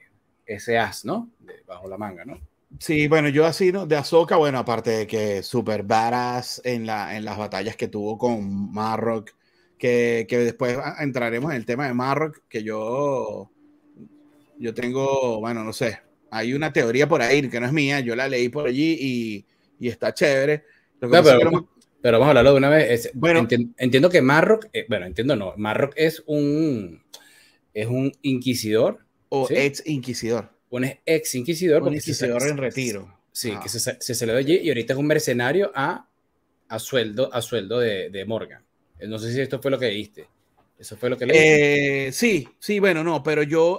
ese 0.45 0.79
as, 0.79 1.05
¿no? 1.05 1.31
bajo 1.67 1.89
la 1.89 1.97
manga, 1.97 2.25
¿no? 2.25 2.41
Sí, 2.79 3.09
bueno, 3.09 3.29
yo 3.29 3.47
así, 3.47 3.73
¿no? 3.73 3.87
De 3.87 3.97
Ahsoka, 3.97 4.37
bueno, 4.37 4.59
aparte 4.59 4.91
de 4.91 5.07
que 5.07 5.43
super 5.43 5.83
badass 5.83 6.61
en, 6.65 6.87
la, 6.87 7.17
en 7.17 7.25
las 7.25 7.39
batallas 7.39 7.77
que 7.77 7.89
tuvo 7.89 8.19
con 8.19 8.73
Marrock, 8.73 9.31
que, 9.79 10.27
que 10.29 10.39
después 10.39 10.77
entraremos 10.99 11.51
en 11.53 11.57
el 11.59 11.67
tema 11.67 11.87
de 11.87 11.95
Marrock, 11.95 12.43
que 12.49 12.63
yo, 12.63 13.51
yo 14.59 14.75
tengo, 14.75 15.41
bueno, 15.41 15.65
no 15.65 15.73
sé, 15.73 16.01
hay 16.31 16.53
una 16.55 16.73
teoría 16.73 17.09
por 17.09 17.23
ahí 17.23 17.49
que 17.49 17.61
no 17.61 17.67
es 17.67 17.73
mía, 17.73 18.01
yo 18.01 18.17
la 18.17 18.29
leí 18.29 18.49
por 18.49 18.67
allí 18.67 18.97
y, 19.01 19.47
y 19.79 19.89
está 19.89 20.13
chévere. 20.13 20.65
Lo 21.01 21.09
que 21.09 21.23
pero, 21.23 21.69
pero 22.03 22.19
vamos 22.19 22.27
a 22.27 22.31
hablarlo 22.31 22.53
de 22.53 22.59
una 22.59 22.69
vez. 22.69 23.11
bueno, 23.15 23.47
entiendo, 23.79 24.11
que 24.11 24.23
Marrock, 24.23 24.67
eh, 24.73 24.87
bueno, 24.89 25.07
entiendo 25.07 25.37
no, 25.37 25.55
Marrock 25.57 25.95
es 25.97 26.23
un, 26.27 27.03
es 27.73 27.87
un 27.87 28.13
inquisidor. 28.23 29.01
O 29.29 29.49
ex 29.51 29.83
inquisidor. 29.87 30.56
Un 30.71 30.85
ex 31.05 31.35
inquisidor. 31.35 31.83
Un 31.83 31.95
inquisidor 31.95 32.43
en 32.47 32.57
retiro. 32.57 33.21
Sí, 33.33 33.53
que 33.63 33.69
se, 33.69 33.79
se 34.01 34.15
salió 34.15 34.37
allí 34.37 34.57
y 34.57 34.69
ahorita 34.69 34.95
es 34.95 34.99
un 34.99 35.07
mercenario 35.07 35.71
a, 35.75 36.09
a 36.69 36.79
sueldo, 36.79 37.33
a 37.33 37.43
sueldo 37.43 37.79
de, 37.79 38.09
de 38.11 38.25
Morgan. 38.25 38.65
Eh, 38.99 39.07
no 39.07 39.19
sé 39.19 39.33
si 39.33 39.41
esto 39.41 39.61
fue 39.61 39.71
lo 39.71 39.79
que 39.79 39.87
dijiste. 39.87 40.27
Eso 40.79 40.97
fue 40.97 41.09
lo 41.09 41.17
que 41.17 41.27
le 41.27 42.09
eh, 42.09 42.13
Sí, 42.13 42.49
sí, 42.59 42.81
bueno, 42.81 43.03
no, 43.03 43.23
pero 43.23 43.43
yo, 43.43 43.79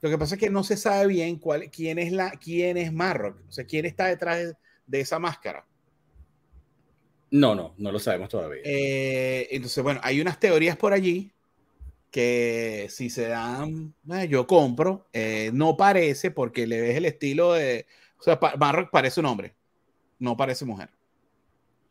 lo 0.00 0.10
que 0.10 0.18
pasa 0.18 0.34
es 0.34 0.40
que 0.40 0.50
no 0.50 0.62
se 0.62 0.76
sabe 0.76 1.08
bien 1.08 1.36
cuál, 1.36 1.70
quién 1.70 1.98
es 1.98 2.12
la, 2.12 2.30
quién 2.32 2.76
es 2.76 2.92
Marrock, 2.92 3.40
o 3.48 3.52
sea, 3.52 3.64
quién 3.64 3.86
está 3.86 4.06
detrás 4.06 4.54
de 4.86 5.00
esa 5.00 5.18
máscara. 5.18 5.66
No, 7.32 7.54
no, 7.54 7.74
no 7.78 7.90
lo 7.90 7.98
sabemos 7.98 8.28
todavía. 8.28 8.60
Eh, 8.64 9.48
entonces, 9.50 9.82
bueno, 9.82 10.00
hay 10.02 10.20
unas 10.20 10.38
teorías 10.38 10.76
por 10.76 10.92
allí 10.92 11.31
que 12.12 12.86
si 12.88 13.10
se 13.10 13.26
dan, 13.26 13.94
eh, 14.12 14.28
yo 14.28 14.46
compro, 14.46 15.08
eh, 15.12 15.50
no 15.52 15.76
parece 15.76 16.30
porque 16.30 16.68
le 16.68 16.80
ves 16.80 16.96
el 16.96 17.06
estilo 17.06 17.54
de, 17.54 17.86
o 18.20 18.22
sea, 18.22 18.38
Marrock 18.56 18.90
parece 18.90 19.18
un 19.18 19.26
hombre, 19.26 19.54
no 20.20 20.36
parece 20.36 20.64
mujer. 20.64 20.90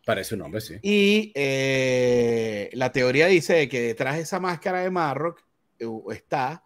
Parece 0.05 0.35
un 0.35 0.43
hombre, 0.43 0.61
sí. 0.61 0.75
Y 0.81 1.33
la 2.73 2.91
teoría 2.93 3.27
dice 3.27 3.67
que 3.67 3.81
detrás 3.81 4.15
de 4.15 4.21
esa 4.21 4.39
máscara 4.39 4.81
de 4.81 4.89
Marrock 4.89 5.43
está 6.11 6.63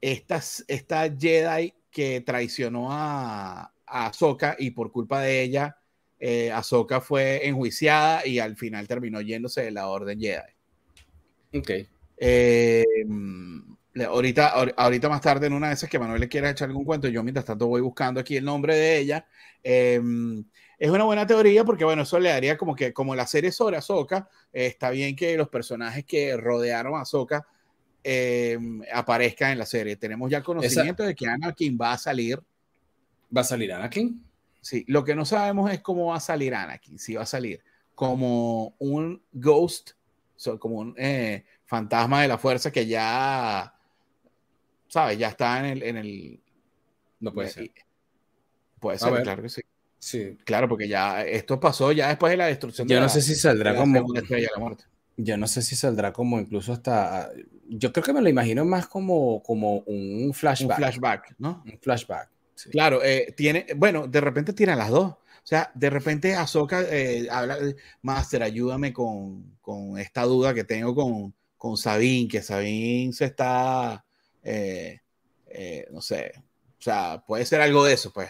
esta, 0.00 0.42
esta 0.68 1.16
Jedi 1.16 1.72
que 1.90 2.20
traicionó 2.20 2.92
a, 2.92 3.72
a 3.86 4.06
Ahsoka 4.06 4.54
y 4.58 4.72
por 4.72 4.92
culpa 4.92 5.20
de 5.22 5.42
ella 5.42 5.78
eh, 6.18 6.50
Ahsoka 6.50 7.00
fue 7.00 7.46
enjuiciada 7.46 8.26
y 8.26 8.38
al 8.38 8.56
final 8.56 8.88
terminó 8.88 9.20
yéndose 9.20 9.62
de 9.62 9.70
la 9.70 9.88
Orden 9.88 10.18
Jedi. 10.18 10.52
Ok. 11.54 11.70
Eh, 12.16 12.84
ahorita, 14.06 14.48
ahorita 14.76 15.08
más 15.08 15.20
tarde, 15.20 15.46
en 15.46 15.52
una 15.52 15.68
de 15.68 15.74
esas 15.74 15.88
que 15.88 15.98
Manuel 15.98 16.20
le 16.20 16.28
quiera 16.28 16.50
echar 16.50 16.68
algún 16.68 16.84
cuento, 16.84 17.08
yo 17.08 17.22
mientras 17.22 17.44
tanto 17.44 17.66
voy 17.66 17.80
buscando 17.80 18.20
aquí 18.20 18.36
el 18.36 18.44
nombre 18.44 18.76
de 18.76 18.98
ella. 18.98 19.26
Eh, 19.62 20.00
es 20.78 20.90
una 20.90 21.04
buena 21.04 21.26
teoría 21.26 21.64
porque, 21.64 21.84
bueno, 21.84 22.02
eso 22.02 22.18
le 22.18 22.28
daría 22.28 22.56
como 22.56 22.74
que, 22.74 22.92
como 22.92 23.14
la 23.14 23.26
serie 23.26 23.50
sobre 23.50 23.78
Ahsoka, 23.78 24.28
está 24.52 24.90
bien 24.90 25.16
que 25.16 25.36
los 25.36 25.48
personajes 25.48 26.04
que 26.04 26.36
rodearon 26.36 26.94
a 26.96 27.00
Ahsoka 27.00 27.46
aparezcan 28.92 29.52
en 29.52 29.58
la 29.58 29.66
serie. 29.66 29.96
Tenemos 29.96 30.30
ya 30.30 30.42
conocimiento 30.42 31.02
de 31.02 31.14
que 31.14 31.26
Anakin 31.26 31.78
va 31.80 31.92
a 31.92 31.98
salir. 31.98 32.40
¿Va 33.34 33.40
a 33.40 33.44
salir 33.44 33.72
Anakin? 33.72 34.22
Sí, 34.60 34.84
lo 34.88 35.04
que 35.04 35.14
no 35.14 35.24
sabemos 35.24 35.70
es 35.70 35.80
cómo 35.80 36.06
va 36.06 36.16
a 36.16 36.20
salir 36.20 36.54
Anakin, 36.54 36.98
si 36.98 37.14
va 37.14 37.22
a 37.22 37.26
salir 37.26 37.62
como 37.94 38.74
un 38.78 39.22
ghost, 39.32 39.92
como 40.58 40.76
un 40.76 40.94
eh, 40.98 41.44
fantasma 41.66 42.22
de 42.22 42.28
la 42.28 42.38
fuerza 42.38 42.70
que 42.70 42.86
ya, 42.86 43.74
¿sabes? 44.88 45.18
Ya 45.18 45.28
está 45.28 45.58
en 45.60 45.64
el... 45.66 45.82
En 45.82 45.96
el 45.98 46.40
no 47.20 47.32
puede 47.32 47.50
ser. 47.50 47.70
Puede 48.80 48.98
ser, 48.98 49.22
claro 49.22 49.42
que 49.42 49.48
sí. 49.48 49.62
Sí. 49.98 50.38
Claro, 50.44 50.68
porque 50.68 50.88
ya 50.88 51.22
esto 51.22 51.58
pasó 51.58 51.92
ya 51.92 52.08
después 52.08 52.30
de 52.30 52.36
la 52.36 52.46
destrucción. 52.46 52.86
Yo 52.86 53.00
no 53.00 53.08
sé 53.08 53.20
si 53.22 53.34
saldrá 53.34 53.74
como... 53.74 54.14
Estrella 54.14 54.48
de 54.48 54.52
la 54.54 54.60
muerte. 54.60 54.84
Yo 55.16 55.36
no 55.36 55.46
sé 55.46 55.62
si 55.62 55.74
saldrá 55.76 56.12
como 56.12 56.38
incluso 56.38 56.72
hasta. 56.74 57.30
Yo 57.68 57.90
creo 57.90 58.04
que 58.04 58.12
me 58.12 58.20
lo 58.20 58.28
imagino 58.28 58.66
más 58.66 58.86
como, 58.86 59.42
como 59.42 59.78
un 59.78 60.32
flashback. 60.34 60.78
Un 60.78 60.84
flashback, 60.84 61.34
¿no? 61.38 61.62
Un 61.64 61.78
flashback. 61.80 62.30
Claro, 62.70 63.02
eh, 63.02 63.32
tiene, 63.36 63.66
bueno, 63.76 64.06
de 64.06 64.20
repente 64.20 64.52
tiene 64.52 64.76
las 64.76 64.90
dos. 64.90 65.12
O 65.12 65.48
sea, 65.48 65.70
de 65.74 65.90
repente 65.90 66.34
Ahsoka 66.34 66.82
eh, 66.82 67.28
habla, 67.30 67.56
Master, 68.02 68.42
ayúdame 68.42 68.92
con, 68.92 69.56
con, 69.60 69.98
esta 69.98 70.24
duda 70.24 70.52
que 70.52 70.64
tengo 70.64 70.94
con, 70.94 71.34
con 71.56 71.76
Sabine, 71.76 72.28
que 72.28 72.42
Sabine 72.42 73.12
se 73.12 73.26
está, 73.26 74.04
eh, 74.42 75.00
no 75.90 76.00
sé, 76.00 76.32
o 76.78 76.82
sea, 76.82 77.22
puede 77.26 77.44
ser 77.44 77.60
algo 77.60 77.84
de 77.84 77.94
eso, 77.94 78.12
pues, 78.12 78.28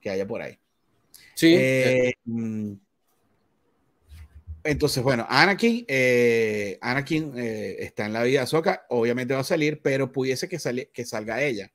que 0.00 0.10
haya 0.10 0.26
por 0.26 0.42
ahí. 0.42 0.58
Sí. 1.34 1.56
Mm, 2.24 2.74
entonces, 4.64 5.02
bueno, 5.02 5.26
Anakin, 5.28 5.84
eh, 5.86 6.78
Anakin 6.80 7.34
eh, 7.36 7.76
está 7.80 8.06
en 8.06 8.14
la 8.14 8.22
vida 8.22 8.38
de 8.38 8.44
Ahsoka, 8.44 8.86
obviamente 8.88 9.34
va 9.34 9.40
a 9.40 9.44
salir, 9.44 9.82
pero 9.82 10.10
pudiese 10.10 10.48
que, 10.48 10.58
que 10.90 11.04
salga 11.04 11.42
ella. 11.42 11.70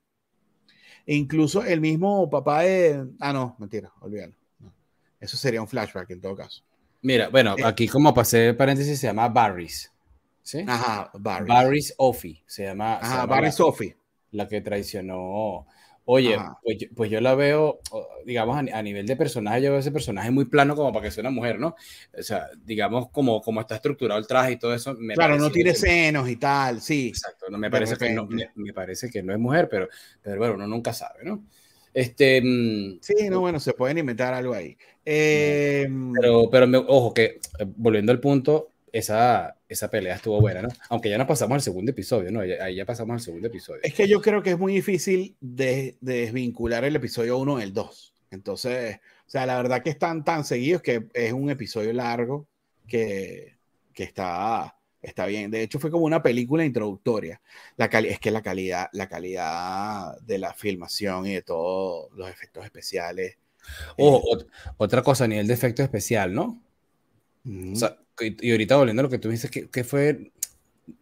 E 1.06 1.16
incluso 1.16 1.64
el 1.64 1.82
mismo 1.82 2.28
papá 2.32 2.64
de... 2.64 3.06
Ah, 3.20 3.32
no, 3.32 3.56
mentira, 3.60 3.92
olvídalo. 4.02 4.34
Eso 5.20 5.38
sería 5.38 5.62
un 5.62 5.68
flashback 5.68 6.10
en 6.10 6.22
todo 6.22 6.36
caso. 6.36 6.64
Mira, 7.04 7.30
bueno, 7.30 7.56
eh, 7.58 7.64
aquí 7.64 7.88
como 7.88 8.12
pasé 8.12 8.56
paréntesis 8.56 9.00
se 9.00 9.06
llama 9.06 9.30
Barris. 9.30 9.92
¿Sí? 10.50 10.66
Ajá. 10.68 11.12
Barris 11.14 11.94
Offie, 11.98 12.44
se 12.46 12.64
llama. 12.64 12.98
Ajá, 12.98 13.26
Barris 13.26 13.60
Offie. 13.60 13.96
La 14.32 14.48
que 14.48 14.62
traicionó 14.62 15.66
Oye, 16.12 16.40
pues 16.64 16.78
yo, 16.80 16.88
pues 16.96 17.12
yo, 17.12 17.22
la 17.22 17.36
veo, 17.36 17.82
digamos, 18.26 18.58
a, 18.58 18.82
nivel 18.82 19.06
de 19.06 19.16
personaje, 19.16 19.62
yo 19.62 19.70
veo 19.70 19.80
ese 19.80 19.92
personaje 19.92 20.32
muy 20.32 20.46
plano 20.46 20.76
como 20.76 20.92
para 20.92 21.06
que 21.06 21.12
sea 21.12 21.22
una 21.22 21.30
mujer, 21.30 21.60
¿no? 21.60 21.76
O 22.18 22.24
sea, 22.24 22.48
digamos, 22.66 23.12
como, 23.12 23.40
como 23.44 23.62
está 23.62 23.76
estructurado 23.76 24.20
el 24.20 24.26
traje 24.26 24.54
y 24.54 24.58
todo 24.58 24.74
eso. 24.74 24.96
Me 24.96 25.14
claro, 25.14 25.38
no 25.38 25.52
tiene 25.52 25.76
senos 25.76 26.28
y 26.28 26.38
tal, 26.38 26.82
sí. 26.82 27.10
Exacto, 27.10 27.46
no, 27.52 27.60
me, 27.60 27.70
parece 27.70 27.96
que 27.96 28.10
no, 28.10 28.28
me, 28.28 28.74
parece 28.74 29.08
que 29.12 29.22
no 29.22 29.34
es 29.34 29.40
mujer, 29.40 29.68
pero, 29.70 29.88
pero 30.20 30.40
bueno, 30.40 30.56
uno 30.56 30.66
nunca 30.66 30.94
sabe, 30.94 31.24
¿no? 31.26 31.44
Este, 31.94 32.42
mm, 32.42 32.98
sí, 33.02 33.30
no, 33.30 33.42
bueno, 33.42 33.60
se 33.60 33.74
pueden 33.74 34.00
inventar 34.00 34.34
algo 34.34 34.56
ahí. 34.56 34.76
Eh, 35.06 35.88
pero, 36.20 36.50
pero 36.50 36.86
ojo, 36.88 37.14
que 37.14 37.40
eh, 37.60 37.66
volviendo 37.68 38.12
al 38.12 38.20
punto, 38.20 38.70
esa, 38.94 39.58
esa 39.68 39.90
pelea 39.90 40.16
estuvo 40.16 40.40
buena, 40.40 40.62
¿no? 40.62 40.70
Aunque 40.90 41.10
ya 41.10 41.18
no 41.18 41.28
pasamos 41.28 41.56
al 41.56 41.62
segundo 41.62 41.92
episodio, 41.92 42.32
¿no? 42.32 42.42
Ahí 42.42 42.76
ya 42.76 42.86
pasamos 42.86 43.14
al 43.14 43.20
segundo 43.20 43.48
episodio. 43.48 43.82
Es 43.84 43.94
que 43.94 44.08
yo 44.08 44.22
creo 44.22 44.42
que 44.42 44.52
es 44.52 44.60
muy 44.60 44.74
difícil 44.74 45.36
de, 45.40 45.98
desvincular 46.02 46.84
el 46.84 46.96
episodio 46.96 47.38
1 47.38 47.58
del 47.58 47.74
2. 47.74 48.14
Entonces, 48.32 48.98
o 49.28 49.30
sea, 49.30 49.46
la 49.46 49.58
verdad 49.58 49.84
que 49.84 49.90
están 49.90 50.24
tan 50.24 50.44
seguidos 50.44 50.82
que 50.82 51.08
es 51.14 51.34
un 51.34 51.50
episodio 51.50 51.94
largo 51.94 52.48
que, 52.88 53.58
que 53.94 54.04
está, 54.04 54.76
está 55.02 55.26
bien. 55.26 55.52
De 55.52 55.62
hecho, 55.62 55.80
fue 55.80 55.92
como 55.92 56.06
una 56.06 56.22
película 56.22 56.66
introductoria. 56.66 57.42
La 57.78 57.86
es 57.86 58.20
que 58.20 58.32
la 58.32 58.42
calidad, 58.42 58.90
la 58.94 59.08
calidad 59.08 60.20
de 60.22 60.38
la 60.38 60.54
filmación 60.54 61.28
y 61.28 61.34
de 61.34 61.42
todos 61.42 62.12
los 62.14 62.30
efectos 62.30 62.66
especiales. 62.66 63.38
O 63.98 64.38
otra 64.78 65.04
cosa 65.04 65.26
a 65.26 65.28
nivel 65.28 65.48
de 65.48 65.54
efecto 65.54 65.84
especial, 65.84 66.34
¿no? 66.34 66.62
O 67.46 67.76
sea, 67.76 67.98
y, 68.22 68.52
ahorita 68.52 68.78
volviendo 68.78 69.02
a 69.02 69.04
lo 69.04 69.10
que 69.10 69.20
tú 69.20 69.30
dices, 69.30 69.52
que, 69.52 69.84
fue, 69.84 70.32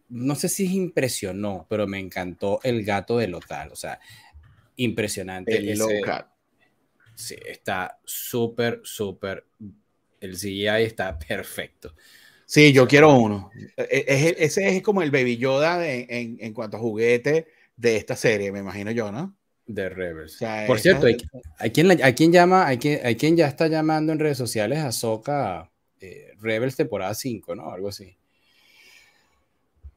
no 0.08 0.34
sé 0.34 0.48
si 0.48 0.74
impresionó, 0.74 1.66
pero 1.68 1.86
me 1.86 1.98
encantó 1.98 2.60
el 2.62 2.84
gato 2.84 3.18
de 3.18 3.28
Lotal, 3.28 3.70
o 3.72 3.76
sea, 3.76 4.00
impresionante. 4.76 5.56
El 5.56 5.68
ese, 5.68 6.02
Sí, 7.14 7.34
está 7.44 7.98
súper, 8.04 8.80
súper, 8.84 9.44
el 10.20 10.36
CGI 10.36 10.84
está 10.84 11.18
perfecto. 11.28 11.94
Sí, 12.46 12.72
yo 12.72 12.86
quiero 12.86 13.12
uno. 13.12 13.50
E, 13.76 14.04
e, 14.06 14.36
ese 14.38 14.68
es 14.68 14.82
como 14.82 15.02
el 15.02 15.10
Baby 15.10 15.36
Yoda 15.36 15.86
en, 15.86 16.38
en, 16.40 16.54
cuanto 16.54 16.76
a 16.76 16.80
juguete 16.80 17.48
de 17.76 17.96
esta 17.96 18.14
serie, 18.16 18.52
me 18.52 18.60
imagino 18.60 18.90
yo, 18.92 19.10
¿no? 19.10 19.36
De 19.66 19.88
Rebels. 19.88 20.38
Por 20.66 20.80
cierto, 20.80 21.06
hay, 21.06 21.70
quien, 21.70 21.90
hay 21.90 22.14
quien 22.14 22.32
llama, 22.32 22.66
hay 22.66 22.78
quien, 22.78 23.04
hay 23.04 23.16
quien 23.16 23.36
ya 23.36 23.48
está 23.48 23.66
llamando 23.66 24.12
en 24.12 24.18
redes 24.18 24.38
sociales 24.38 24.78
a 24.78 24.92
Soca 24.92 25.70
eh, 26.00 26.32
Rebels 26.40 26.76
temporada 26.76 27.14
5, 27.14 27.54
¿no? 27.54 27.70
Algo 27.70 27.88
así. 27.88 28.16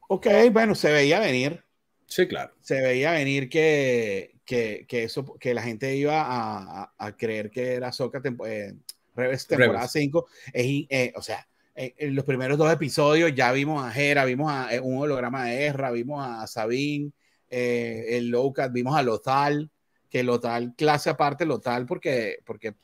Ok, 0.08 0.26
bueno, 0.52 0.74
se 0.74 0.92
veía 0.92 1.20
venir. 1.20 1.62
Sí, 2.06 2.28
claro. 2.28 2.52
Se 2.60 2.80
veía 2.80 3.12
venir 3.12 3.48
que, 3.48 4.34
que, 4.44 4.84
que 4.88 5.04
eso, 5.04 5.24
que 5.38 5.54
la 5.54 5.62
gente 5.62 5.96
iba 5.96 6.22
a, 6.22 6.92
a, 6.98 7.16
creer 7.16 7.50
que 7.50 7.74
era 7.74 7.92
Soca 7.92 8.20
eh, 8.46 8.74
Rebels 9.14 9.46
temporada 9.46 9.88
5. 9.88 10.26
Eh, 10.52 11.12
o 11.16 11.22
sea, 11.22 11.48
en 11.74 12.14
los 12.14 12.24
primeros 12.24 12.58
dos 12.58 12.70
episodios 12.70 13.34
ya 13.34 13.50
vimos 13.52 13.82
a 13.82 13.98
Hera, 13.98 14.26
vimos 14.26 14.52
a 14.52 14.68
un 14.82 14.98
holograma 14.98 15.46
de 15.46 15.66
Ezra, 15.68 15.90
vimos 15.90 16.22
a 16.26 16.46
Sabine, 16.46 17.12
el 17.48 18.28
Lowcat, 18.28 18.70
vimos 18.72 18.94
a 18.94 19.02
Lothal, 19.02 19.70
que 20.10 20.22
Lothal, 20.22 20.74
clase 20.76 21.08
aparte 21.08 21.46
Lothal, 21.46 21.86
porque, 21.86 22.40
porque 22.44 22.74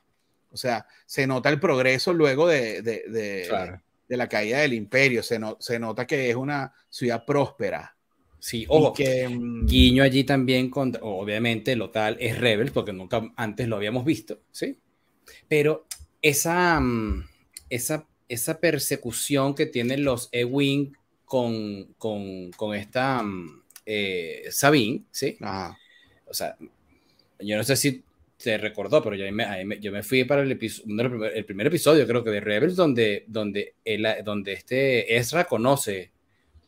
o 0.51 0.57
sea, 0.57 0.87
se 1.07 1.27
nota 1.27 1.49
el 1.49 1.61
progreso 1.61 2.13
luego 2.13 2.47
de, 2.47 2.83
de, 2.83 3.05
de, 3.09 4.17
la 4.17 4.29
caída 4.29 4.61
del 4.61 4.73
imperio, 4.73 5.23
se, 5.23 5.39
se 5.59 5.79
nota 5.79 6.07
que 6.07 6.31
es 6.31 6.37
una 6.37 6.73
ciudad 6.89 7.25
próspera. 7.25 7.95
Sí, 8.41 8.65
ojo, 8.69 8.93
que, 8.93 9.29
mm, 9.29 9.67
guiño 9.67 10.03
allí 10.03 10.25
también, 10.25 10.71
con, 10.71 10.97
obviamente 11.01 11.75
lo 11.77 11.91
tal 11.91 12.17
es 12.21 12.39
Rebels, 12.39 12.71
porque 12.71 12.93
nunca 12.93 13.33
antes 13.37 13.69
lo 13.69 13.77
habíamos 13.77 14.05
visto, 14.05 14.41
¿sí? 14.53 14.79
Pero 15.49 15.87
esa, 16.23 16.81
mm, 16.81 17.29
esa, 17.69 18.07
esa 18.29 18.61
persecución 18.61 19.55
que 19.55 19.67
tienen 19.67 20.05
los 20.05 20.29
E-Wing 20.33 20.93
con, 21.25 21.95
con, 21.99 22.51
con, 22.53 22.75
esta 22.75 23.23
mm, 23.23 23.63
eh, 23.87 24.45
Sabine, 24.51 25.03
¿sí? 25.11 25.37
O 26.27 26.35
sea, 26.35 26.57
yo 27.41 27.57
no 27.57 27.65
sé 27.65 27.77
si 27.77 28.05
se 28.39 28.57
recordó, 28.57 29.03
pero 29.03 29.17
yo 29.17 29.31
me, 29.33 29.81
yo 29.81 29.91
me 29.91 30.05
fui 30.05 30.23
para 30.23 30.43
el, 30.43 30.53
el 30.53 31.45
primer 31.45 31.67
episodio, 31.67 32.07
creo 32.07 32.23
que 32.23 32.31
de 32.31 32.41
Rebels, 32.41 32.77
donde, 32.77 33.25
donde, 33.27 33.75
donde 34.25 34.53
este 34.53 35.17
Ezra 35.17 35.45
conoce, 35.45 36.13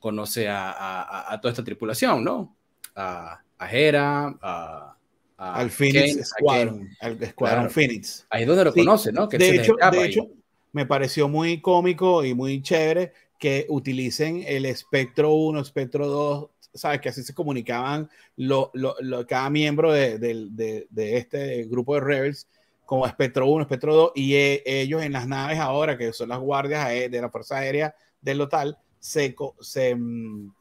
conoce 0.01 0.49
a, 0.49 1.33
a, 1.33 1.41
toda 1.41 1.53
esta 1.53 1.63
tripulación, 1.63 2.25
¿no? 2.25 2.57
A, 2.97 3.41
a 3.57 3.73
Hera, 3.73 4.37
a, 4.43 4.97
al 5.37 5.71
Phoenix 5.71 6.31
Squadron, 6.31 6.89
al 7.01 7.25
Squadron 7.25 7.71
Phoenix. 7.71 8.27
Ahí 8.31 8.43
es 8.43 8.49
donde 8.49 8.65
lo 8.65 8.75
conoce, 8.75 9.13
¿no? 9.13 9.29
Que 9.29 9.39
de 9.39 9.55
hecho, 9.55 9.77
de 9.93 10.05
hecho 10.05 10.27
me 10.73 10.87
pareció 10.87 11.29
muy 11.29 11.61
cómico 11.61 12.25
y 12.25 12.35
muy 12.35 12.63
chévere 12.63 13.13
que 13.39 13.67
utilicen 13.69 14.43
el 14.45 14.67
espectro 14.67 15.33
1, 15.35 15.61
espectro 15.61 16.09
2 16.09 16.51
¿sabes? 16.75 17.01
Que 17.01 17.09
así 17.09 17.23
se 17.23 17.35
comunicaban 17.35 18.09
lo, 18.37 18.71
lo, 18.75 19.27
cada 19.27 19.51
miembro 19.51 19.93
de, 19.93 20.19
de, 20.19 20.87
de, 20.89 21.17
este 21.17 21.65
grupo 21.65 21.95
de 21.95 22.01
Rebels 22.01 22.49
como 22.85 23.07
Espectro 23.07 23.47
1, 23.47 23.63
Espectro 23.63 23.95
2, 23.95 24.13
y 24.17 24.35
e, 24.35 24.63
ellos 24.65 25.03
en 25.03 25.13
las 25.13 25.29
naves 25.29 25.59
ahora, 25.59 25.97
que 25.97 26.13
son 26.13 26.29
las 26.29 26.41
guardias 26.41 26.89
de 26.89 27.21
la 27.21 27.31
Fuerza 27.31 27.59
Aérea 27.59 27.95
del 28.21 28.39
Lotal, 28.39 28.77
se, 28.99 29.35
se, 29.61 29.95
mm, 29.95 30.53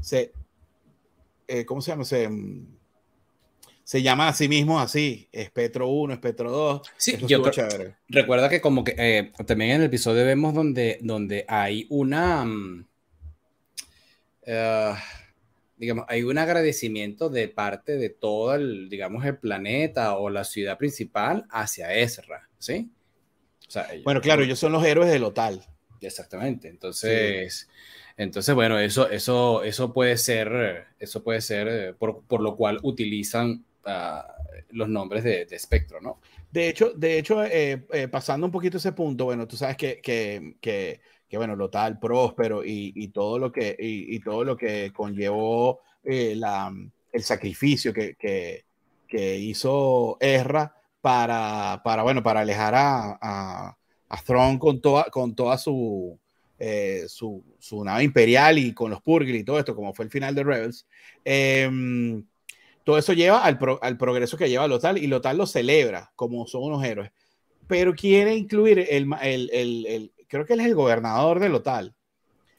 se 0.00 0.32
eh, 1.50 1.64
¿cómo 1.64 1.80
se 1.80 1.90
llama? 1.90 2.04
Se, 2.04 2.28
mm, 2.28 2.76
se 3.82 4.02
llama 4.02 4.28
a 4.28 4.32
sí 4.32 4.48
mismo 4.48 4.78
así, 4.78 5.28
Espectro 5.32 5.88
1, 5.88 6.14
Espectro 6.14 6.48
2. 6.48 6.82
Sí, 6.96 7.16
yo 7.26 7.42
recuerda 8.08 8.48
que 8.48 8.60
como 8.60 8.84
que 8.84 8.94
eh, 8.96 9.32
también 9.44 9.72
en 9.72 9.80
el 9.80 9.86
episodio 9.88 10.24
vemos 10.24 10.54
donde, 10.54 10.98
donde 11.02 11.44
hay 11.48 11.88
una... 11.90 12.44
Uh, 14.46 14.94
digamos, 15.80 16.04
hay 16.08 16.22
un 16.24 16.36
agradecimiento 16.36 17.30
de 17.30 17.48
parte 17.48 17.96
de 17.96 18.10
todo 18.10 18.54
el, 18.54 18.90
digamos, 18.90 19.24
el 19.24 19.38
planeta 19.38 20.18
o 20.18 20.28
la 20.28 20.44
ciudad 20.44 20.76
principal 20.76 21.46
hacia 21.50 21.94
Ezra, 21.94 22.48
¿sí? 22.58 22.90
bueno, 24.04 24.20
claro, 24.20 24.42
ellos 24.42 24.58
son 24.58 24.72
los 24.72 24.84
héroes 24.84 25.10
de 25.10 25.18
lo 25.18 25.32
tal. 25.32 25.64
Exactamente. 26.02 26.68
Entonces, 26.68 27.68
entonces, 28.16 28.54
bueno, 28.54 28.78
eso, 28.78 29.08
eso, 29.08 29.62
eso 29.62 29.92
puede 29.92 30.18
ser, 30.18 30.86
eso 30.98 31.22
puede 31.22 31.40
ser 31.40 31.96
por, 31.96 32.24
por 32.24 32.42
lo 32.42 32.56
cual 32.56 32.78
utilizan 32.82 33.64
uh, 33.86 34.22
los 34.70 34.88
nombres 34.88 35.24
de, 35.24 35.46
de, 35.46 35.56
espectro, 35.56 36.00
¿no? 36.00 36.20
De 36.50 36.68
hecho, 36.68 36.90
de 36.90 37.18
hecho, 37.18 37.42
eh, 37.44 37.86
eh, 37.92 38.08
pasando 38.08 38.46
un 38.46 38.52
poquito 38.52 38.76
ese 38.76 38.92
punto, 38.92 39.26
bueno, 39.26 39.46
tú 39.46 39.56
sabes 39.56 39.76
que, 39.76 40.00
que, 40.02 40.56
que 40.60 41.00
que 41.30 41.36
bueno, 41.36 41.54
lo 41.54 41.70
tal, 41.70 42.00
próspero 42.00 42.64
y, 42.64 42.92
y 42.96 43.08
todo 43.08 43.38
lo 43.38 43.52
que, 43.52 43.76
y, 43.78 44.16
y, 44.16 44.20
todo 44.20 44.42
lo 44.42 44.56
que 44.56 44.92
conllevó 44.92 45.80
eh, 46.02 46.34
la, 46.36 46.74
el 47.12 47.22
sacrificio 47.22 47.92
que, 47.92 48.16
que, 48.16 48.64
que, 49.06 49.38
hizo 49.38 50.16
Ezra 50.20 50.74
para, 51.00 51.80
para, 51.84 52.02
bueno, 52.02 52.20
para 52.22 52.40
alejar 52.40 52.74
a, 52.74 53.18
a, 53.22 53.76
a 54.08 54.22
Thrawn 54.22 54.58
con 54.58 54.80
toda, 54.80 55.04
con 55.04 55.36
toda 55.36 55.56
su, 55.56 56.18
eh, 56.58 57.04
su, 57.06 57.44
su, 57.60 57.84
nave 57.84 58.02
imperial 58.02 58.58
y 58.58 58.74
con 58.74 58.90
los 58.90 59.00
Purgil 59.00 59.36
y 59.36 59.44
todo 59.44 59.60
esto, 59.60 59.76
como 59.76 59.94
fue 59.94 60.06
el 60.06 60.10
final 60.10 60.34
de 60.34 60.42
Rebels. 60.42 60.84
Eh, 61.24 61.70
todo 62.82 62.98
eso 62.98 63.12
lleva 63.12 63.44
al, 63.44 63.56
pro, 63.56 63.78
al, 63.82 63.96
progreso 63.96 64.36
que 64.36 64.48
lleva 64.48 64.66
Lotal 64.66 64.98
y 64.98 65.06
Lotal 65.06 65.36
lo 65.36 65.46
celebra 65.46 66.10
como 66.16 66.46
son 66.48 66.64
unos 66.64 66.82
héroes, 66.82 67.12
pero 67.68 67.94
quiere 67.94 68.34
incluir 68.34 68.80
el, 68.90 69.08
el, 69.22 69.50
el, 69.52 70.12
creo 70.30 70.46
que 70.46 70.54
él 70.54 70.60
es 70.60 70.66
el 70.66 70.74
gobernador 70.74 71.40
del 71.40 71.52
Lotal. 71.52 71.94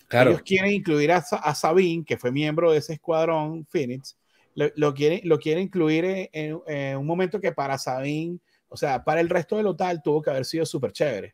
Claro. 0.07 0.31
Ellos 0.31 0.43
quieren 0.43 0.73
incluir 0.73 1.11
a, 1.13 1.17
a, 1.17 1.55
Sabine, 1.55 2.03
que 2.03 2.17
fue 2.17 2.31
miembro 2.31 2.71
de 2.71 2.79
ese 2.79 2.93
escuadrón 2.93 3.65
Phoenix, 3.65 4.17
lo, 4.55 4.69
lo 4.75 4.93
quieren, 4.93 5.21
lo 5.23 5.39
quieren 5.39 5.63
incluir 5.63 6.03
en, 6.33 6.61
en, 6.67 6.97
un 6.97 7.07
momento 7.07 7.39
que 7.39 7.53
para 7.53 7.77
Sabine, 7.77 8.39
o 8.67 8.75
sea, 8.75 9.01
para 9.03 9.21
el 9.21 9.29
resto 9.29 9.55
del 9.55 9.65
Lotal 9.65 10.01
tuvo 10.03 10.21
que 10.21 10.29
haber 10.29 10.43
sido 10.43 10.65
súper 10.65 10.91
chévere. 10.91 11.33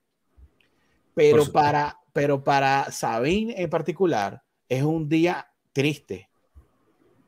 Pero 1.15 1.52
para, 1.52 1.97
pero 2.13 2.43
para 2.43 2.91
Sabine 2.91 3.60
en 3.60 3.69
particular 3.71 4.43
es 4.69 4.84
un 4.84 5.10
día 5.10 5.52
triste. 5.73 6.30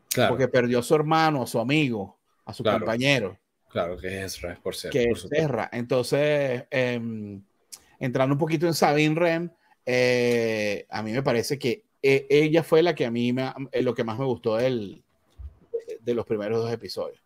Claro. 0.09 0.29
Porque 0.29 0.47
perdió 0.47 0.79
a 0.79 0.83
su 0.83 0.93
hermano, 0.93 1.41
a 1.41 1.47
su 1.47 1.59
amigo, 1.59 2.19
a 2.45 2.53
su 2.53 2.61
claro. 2.61 2.79
compañero. 2.79 3.39
Claro, 3.69 3.97
que 3.97 4.07
es 4.07 4.35
Ezra, 4.35 4.59
por 4.61 4.75
ser. 4.75 4.91
Que 4.91 5.07
por 5.07 5.17
es 5.17 5.27
Ezra. 5.31 5.69
Entonces, 5.71 6.65
eh, 6.69 7.39
entrando 7.99 8.33
un 8.33 8.39
poquito 8.39 8.67
en 8.67 8.73
Sabine 8.73 9.15
Rem, 9.15 9.49
eh, 9.85 10.85
a 10.89 11.01
mí 11.01 11.11
me 11.11 11.23
parece 11.23 11.57
que 11.57 11.83
eh, 12.01 12.27
ella 12.29 12.63
fue 12.63 12.81
la 12.81 12.95
que 12.95 13.05
a 13.05 13.11
mí 13.11 13.33
me, 13.33 13.51
eh, 13.71 13.81
lo 13.81 13.93
que 13.93 14.03
más 14.03 14.17
me 14.17 14.25
gustó 14.25 14.55
del, 14.55 15.01
de 16.01 16.13
los 16.13 16.25
primeros 16.25 16.61
dos 16.61 16.71
episodios. 16.71 17.19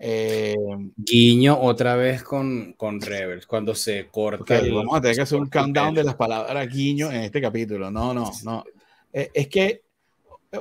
Eh, 0.00 0.54
Guiño 0.96 1.60
otra 1.60 1.96
vez 1.96 2.22
con, 2.22 2.74
con 2.74 3.00
Rebels, 3.00 3.46
cuando 3.46 3.74
se 3.74 4.06
corta. 4.08 4.42
Okay, 4.42 4.68
el, 4.68 4.74
vamos 4.74 4.96
a 4.96 5.00
tener 5.00 5.16
que 5.16 5.22
hacer 5.22 5.38
un 5.38 5.48
countdown 5.48 5.94
de 5.94 6.04
las 6.04 6.14
palabras 6.14 6.68
guiño 6.72 7.10
en 7.10 7.22
este 7.22 7.40
capítulo. 7.40 7.90
No, 7.90 8.14
no, 8.14 8.30
no. 8.44 8.64
Eh, 9.12 9.30
es 9.34 9.48
que 9.48 9.82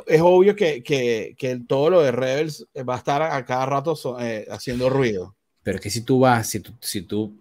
es 0.05 0.21
obvio 0.21 0.55
que, 0.55 0.81
que, 0.81 1.35
que, 1.37 1.61
todo 1.67 1.89
lo 1.91 2.01
de 2.01 2.11
Rebels 2.11 2.65
va 2.77 2.95
a 2.95 2.97
estar 2.97 3.21
a 3.21 3.45
cada 3.45 3.65
rato 3.67 3.95
so, 3.95 4.19
eh, 4.19 4.47
haciendo 4.49 4.89
ruido. 4.89 5.35
Pero 5.61 5.77
es 5.77 5.83
que 5.83 5.89
si 5.89 6.01
tú 6.01 6.19
vas, 6.19 6.49
si 6.49 6.59
tú, 6.59 6.73
si 6.79 7.03
tú, 7.03 7.33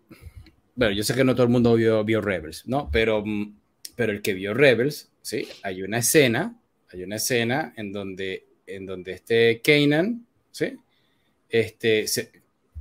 bueno, 0.76 0.94
yo 0.94 1.02
sé 1.02 1.14
que 1.14 1.24
no 1.24 1.34
todo 1.34 1.44
el 1.44 1.52
mundo 1.52 1.74
vio, 1.74 2.04
vio 2.04 2.20
Rebels, 2.20 2.64
¿no? 2.66 2.90
Pero, 2.92 3.24
pero 3.96 4.12
el 4.12 4.22
que 4.22 4.34
vio 4.34 4.54
Rebels, 4.54 5.10
¿sí? 5.22 5.48
Hay 5.62 5.82
una 5.82 5.98
escena, 5.98 6.56
hay 6.92 7.02
una 7.02 7.16
escena 7.16 7.74
en 7.76 7.92
donde, 7.92 8.46
en 8.66 8.86
donde 8.86 9.12
este 9.12 9.60
Kanan, 9.62 10.26
¿sí? 10.50 10.76
Este, 11.48 12.06
se, 12.06 12.30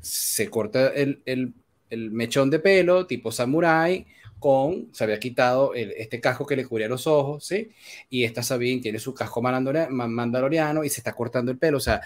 se 0.02 0.50
corta 0.50 0.90
el, 0.90 1.22
el, 1.26 1.54
el 1.90 2.12
mechón 2.12 2.50
de 2.50 2.60
pelo 2.60 3.08
tipo 3.08 3.32
samurai, 3.32 4.06
con, 4.40 4.90
se 4.94 5.04
había 5.04 5.20
quitado 5.20 5.74
el, 5.74 5.92
este 5.92 6.20
casco 6.22 6.46
que 6.46 6.56
le 6.56 6.66
cubría 6.66 6.88
los 6.88 7.08
ojos, 7.08 7.46
¿sí? 7.46 7.70
Y 8.10 8.26
esta 8.26 8.44
Sabine 8.44 8.82
tiene 8.82 9.00
su 9.00 9.14
casco 9.14 9.42
mandaloriano 9.42 10.84
y 10.84 10.90
se 10.90 11.00
está 11.00 11.14
cortando 11.14 11.52
el 11.52 11.58
pelo, 11.58 11.78
o 11.78 11.82
sea, 11.82 12.02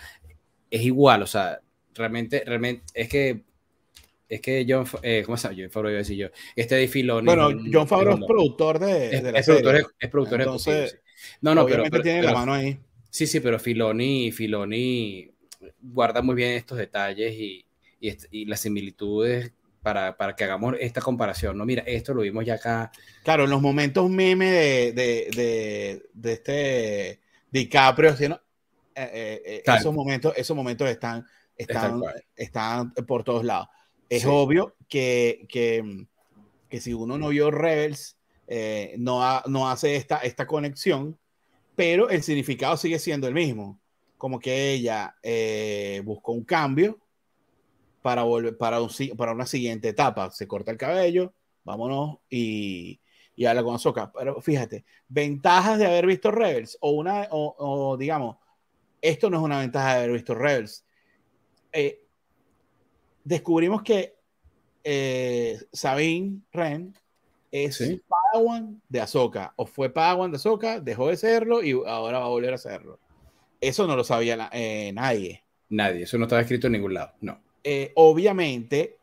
es 0.69 0.81
igual, 0.83 1.23
o 1.23 1.27
sea, 1.27 1.59
realmente, 1.93 2.43
realmente, 2.45 2.83
es 2.93 3.09
que, 3.09 3.43
es 4.29 4.41
que 4.41 4.65
John, 4.67 4.85
eh, 5.01 5.23
¿cómo 5.25 5.37
se 5.37 5.47
llama? 5.47 5.59
John 5.59 5.71
Favreau, 5.71 5.91
iba 5.91 5.97
a 5.97 6.03
decir 6.03 6.17
yo, 6.17 6.27
este 6.55 6.75
de 6.75 6.87
Filoni. 6.87 7.25
Bueno, 7.25 7.49
John 7.71 7.87
Favreau 7.87 8.17
es 8.17 8.25
productor 8.25 8.79
de, 8.79 9.15
es, 9.15 9.23
de 9.23 9.31
la 9.31 9.39
es 9.39 9.45
serie. 9.45 9.61
Productor, 9.61 9.91
es, 9.99 10.09
productor 10.09 10.41
Entonces, 10.41 10.91
sí. 10.91 10.97
No, 11.41 11.55
no, 11.55 11.65
pero, 11.65 11.83
obviamente 11.83 11.91
pero, 11.91 12.03
tiene 12.03 12.19
pero, 12.19 12.31
la 12.33 12.39
mano 12.39 12.53
ahí. 12.53 12.79
Sí, 13.09 13.27
sí, 13.27 13.39
pero 13.39 13.59
Filoni, 13.59 14.31
Filoni 14.31 15.31
guarda 15.81 16.21
muy 16.21 16.35
bien 16.35 16.51
estos 16.51 16.77
detalles 16.77 17.33
y, 17.33 17.65
y, 17.99 18.15
y 18.31 18.45
las 18.45 18.59
similitudes 18.59 19.51
para, 19.81 20.15
para, 20.15 20.35
que 20.35 20.43
hagamos 20.43 20.75
esta 20.79 21.01
comparación. 21.01 21.57
No, 21.57 21.65
mira, 21.65 21.83
esto 21.87 22.13
lo 22.13 22.21
vimos 22.21 22.45
ya 22.45 22.55
acá. 22.55 22.91
Claro, 23.23 23.45
en 23.45 23.49
los 23.49 23.61
momentos 23.61 24.09
meme 24.09 24.51
de, 24.51 24.91
de, 24.93 25.29
de, 25.35 26.09
de 26.13 26.33
este 26.33 27.19
DiCaprio, 27.51 28.15
¿sí, 28.15 28.29
no? 28.29 28.39
eh, 28.99 29.41
eh, 29.45 29.63
esos, 29.65 29.93
momentos, 29.93 30.33
esos 30.35 30.55
momentos 30.55 30.89
están, 30.89 31.25
están, 31.55 32.01
están 32.35 32.91
por 32.91 33.23
todos 33.23 33.43
lados. 33.43 33.67
Es 34.09 34.23
sí. 34.23 34.27
obvio 34.29 34.75
que, 34.87 35.45
que, 35.47 36.07
que, 36.67 36.81
si 36.81 36.93
uno 36.93 37.17
no 37.17 37.29
vio 37.29 37.51
Rebels, 37.51 38.17
eh, 38.47 38.95
no, 38.97 39.23
ha, 39.23 39.43
no 39.47 39.69
hace 39.69 39.95
esta, 39.95 40.17
esta 40.17 40.47
conexión, 40.47 41.17
pero 41.75 42.09
el 42.09 42.23
significado 42.23 42.75
sigue 42.75 42.99
siendo 42.99 43.27
el 43.27 43.33
mismo. 43.33 43.79
Como 44.17 44.39
que 44.39 44.71
ella 44.73 45.15
eh, 45.23 46.01
buscó 46.03 46.33
un 46.33 46.43
cambio 46.43 46.99
para, 48.01 48.23
volver, 48.23 48.57
para, 48.57 48.81
un, 48.81 48.89
para 49.15 49.31
una 49.31 49.45
siguiente 49.45 49.89
etapa. 49.89 50.31
Se 50.31 50.47
corta 50.47 50.71
el 50.71 50.77
cabello, 50.77 51.33
vámonos 51.63 52.17
y, 52.29 52.99
y 53.35 53.45
habla 53.45 53.63
con 53.63 53.75
Ahsoka. 53.75 54.11
Pero 54.11 54.41
fíjate, 54.41 54.83
ventajas 55.07 55.77
de 55.77 55.85
haber 55.85 56.05
visto 56.05 56.31
Rebels 56.31 56.77
o 56.81 56.91
una, 56.91 57.27
o, 57.31 57.55
o 57.57 57.97
digamos, 57.97 58.37
esto 59.01 59.29
no 59.29 59.37
es 59.37 59.43
una 59.43 59.59
ventaja 59.59 59.93
de 59.93 59.99
haber 59.99 60.11
visto 60.11 60.35
Rebels. 60.35 60.85
Eh, 61.71 62.01
descubrimos 63.29 63.83
que 63.83 64.15
eh, 64.83 65.59
Sabine 65.71 66.39
Wren 66.51 66.95
es 67.51 67.77
¿Sí? 67.77 68.01
Padawan 68.07 68.81
de 68.89 69.01
Ahsoka, 69.01 69.53
o 69.55 69.65
fue 69.65 69.89
Padawan 69.91 70.31
de 70.31 70.37
Ahsoka, 70.37 70.79
dejó 70.79 71.09
de 71.09 71.17
serlo 71.17 71.63
y 71.63 71.71
ahora 71.71 72.19
va 72.19 72.25
a 72.25 72.29
volver 72.29 72.53
a 72.53 72.57
serlo. 72.57 72.99
Eso 73.61 73.85
no 73.85 73.95
lo 73.95 74.03
sabía 74.03 74.49
eh, 74.51 74.91
nadie. 74.93 75.43
Nadie, 75.69 76.03
eso 76.03 76.17
no 76.17 76.25
estaba 76.25 76.41
escrito 76.41 76.67
en 76.67 76.73
ningún 76.73 76.95
lado, 76.95 77.13
no 77.21 77.39
eh, 77.63 77.91
obviamente 77.95 78.97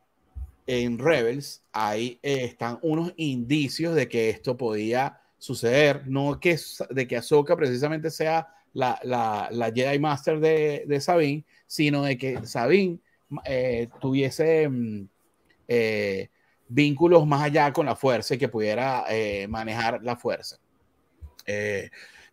en 0.67 0.99
Rebels 0.99 1.63
ahí 1.73 2.19
eh, 2.23 2.45
están 2.45 2.79
unos 2.83 3.13
indicios 3.17 3.95
de 3.95 4.09
que 4.09 4.31
esto 4.31 4.57
podía 4.57 5.21
suceder, 5.39 6.09
no 6.09 6.41
que, 6.41 6.59
de 6.91 7.07
que 7.07 7.17
Ahsoka 7.17 7.55
precisamente 7.55 8.11
sea 8.11 8.49
la, 8.73 8.99
la, 9.05 9.49
la 9.53 9.71
Jedi 9.71 9.99
Master 9.99 10.41
de, 10.41 10.85
de, 10.87 11.01
Sabine, 11.01 11.45
sino 11.67 12.03
de 12.03 12.19
que 12.19 12.45
Sabine 12.47 12.99
eh, 13.45 13.89
tuviese 14.01 14.69
mm, 14.69 15.09
eh, 15.69 16.29
vínculos 16.69 17.27
más 17.27 17.43
allá 17.43 17.73
con 17.73 17.87
la 17.87 17.97
fuerza 17.97 18.35
y 18.35 18.39
que 18.39 18.49
pudiera 18.49 19.05
eh, 19.09 19.47
manejar 19.49 20.03
la 20.03 20.17
fuerza. 20.17 20.59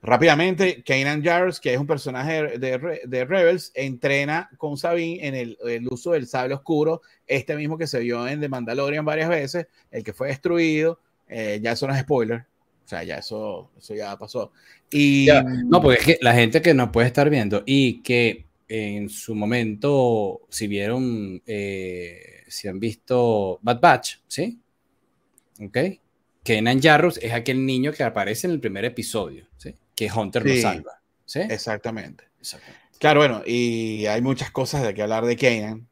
Rápidamente, 0.05 0.83
Kanan 0.83 1.23
Jarrus, 1.23 1.61
que 1.61 1.73
es 1.73 1.79
un 1.79 1.87
personaje 1.87 2.57
de, 2.57 3.01
de, 3.05 3.25
Rebels, 3.25 3.71
entrena 3.73 4.49
con 4.57 4.75
Sabine 4.75 5.25
en 5.25 5.33
el, 5.33 5.87
uso 5.89 6.11
del 6.11 6.27
sable 6.27 6.55
oscuro, 6.55 7.01
este 7.25 7.55
mismo 7.55 7.77
que 7.77 7.87
se 7.87 8.01
vio 8.01 8.27
en 8.27 8.41
The 8.41 8.49
Mandalorian 8.49 9.05
varias 9.05 9.29
veces, 9.29 9.67
el 9.91 10.03
que 10.03 10.11
fue 10.11 10.27
destruido, 10.27 10.99
eh, 11.29 11.61
ya 11.63 11.71
eso 11.71 11.87
no 11.87 11.93
es 11.93 12.01
spoiler, 12.01 12.41
o 12.83 12.87
sea, 12.87 13.03
ya 13.03 13.19
eso, 13.19 13.71
eso 13.77 13.95
ya 13.95 14.17
pasó. 14.17 14.51
Y, 14.91 15.29
no, 15.67 15.81
porque 15.81 16.17
la 16.19 16.33
gente 16.33 16.61
que 16.61 16.73
nos 16.73 16.89
puede 16.89 17.07
estar 17.07 17.29
viendo 17.29 17.63
y 17.65 18.01
que 18.01 18.45
en 18.75 19.07
su 19.07 19.35
momento, 19.35 20.47
si 20.49 20.65
vieron, 20.65 21.39
eh, 21.45 22.43
si 22.47 22.67
han 22.67 22.79
visto 22.79 23.59
Bad 23.61 23.79
Batch, 23.79 24.15
¿sí? 24.27 24.59
¿Ok? 25.61 25.77
Kenan 26.43 26.81
Jarrus 26.81 27.19
es 27.19 27.33
aquel 27.33 27.63
niño 27.67 27.91
que 27.93 28.01
aparece 28.01 28.47
en 28.47 28.53
el 28.53 28.59
primer 28.59 28.83
episodio, 28.83 29.45
¿sí? 29.57 29.75
que 29.95 30.11
Hunter 30.11 30.41
sí, 30.41 30.55
lo 30.55 30.61
salva. 30.61 31.01
¿sí? 31.23 31.41
Exactamente. 31.41 32.23
exactamente. 32.39 32.81
Claro, 32.97 33.19
bueno, 33.19 33.43
y 33.45 34.07
hay 34.07 34.23
muchas 34.23 34.49
cosas 34.49 34.81
de 34.81 34.95
que 34.95 35.03
hablar 35.03 35.23
de 35.25 35.37
Kanan. 35.37 35.87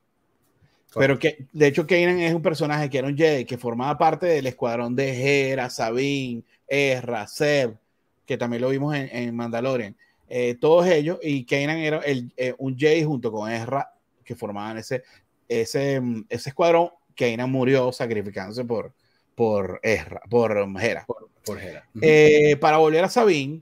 Pero 0.96 1.20
que, 1.20 1.46
de 1.54 1.68
hecho, 1.68 1.86
Kanan 1.86 2.20
es 2.20 2.34
un 2.34 2.42
personaje 2.42 2.90
que 2.90 2.98
era 2.98 3.08
un 3.08 3.16
Jedi 3.16 3.46
que 3.46 3.60
formaba 3.60 3.96
parte 4.00 4.26
del 4.26 4.48
escuadrón 4.48 4.96
de 4.96 5.52
Hera, 5.52 5.70
Sabine, 5.70 6.44
Ezra, 6.68 7.28
Seb, 7.28 7.78
que 8.26 8.38
también 8.40 8.64
lo 8.64 8.70
vimos 8.70 8.96
en, 8.96 9.08
en 9.16 9.36
Mandalorian. 9.36 9.96
Eh, 10.34 10.56
todos 10.56 10.88
ellos, 10.88 11.20
y 11.22 11.44
Kanan 11.44 11.78
era 11.80 11.98
el, 12.00 12.32
eh, 12.38 12.56
un 12.58 12.78
Jedi 12.78 13.04
junto 13.04 13.34
con 13.34 13.52
Ezra 13.52 13.94
que 14.24 14.34
formaban 14.34 14.78
ese, 14.78 15.04
ese, 15.50 16.02
ese 16.30 16.50
escuadrón. 16.50 16.90
Kanan 17.16 17.52
murió 17.52 17.92
sacrificándose 17.92 18.64
por, 18.64 18.94
por 19.36 19.82
Ezra, 19.84 20.22
por 20.30 20.52
Hera. 20.80 21.06
Por, 21.06 21.30
por 21.46 21.60
Hera. 21.60 21.86
Eh, 22.02 22.56
para 22.62 22.78
volver 22.78 23.04
a 23.04 23.10
Sabine, 23.10 23.62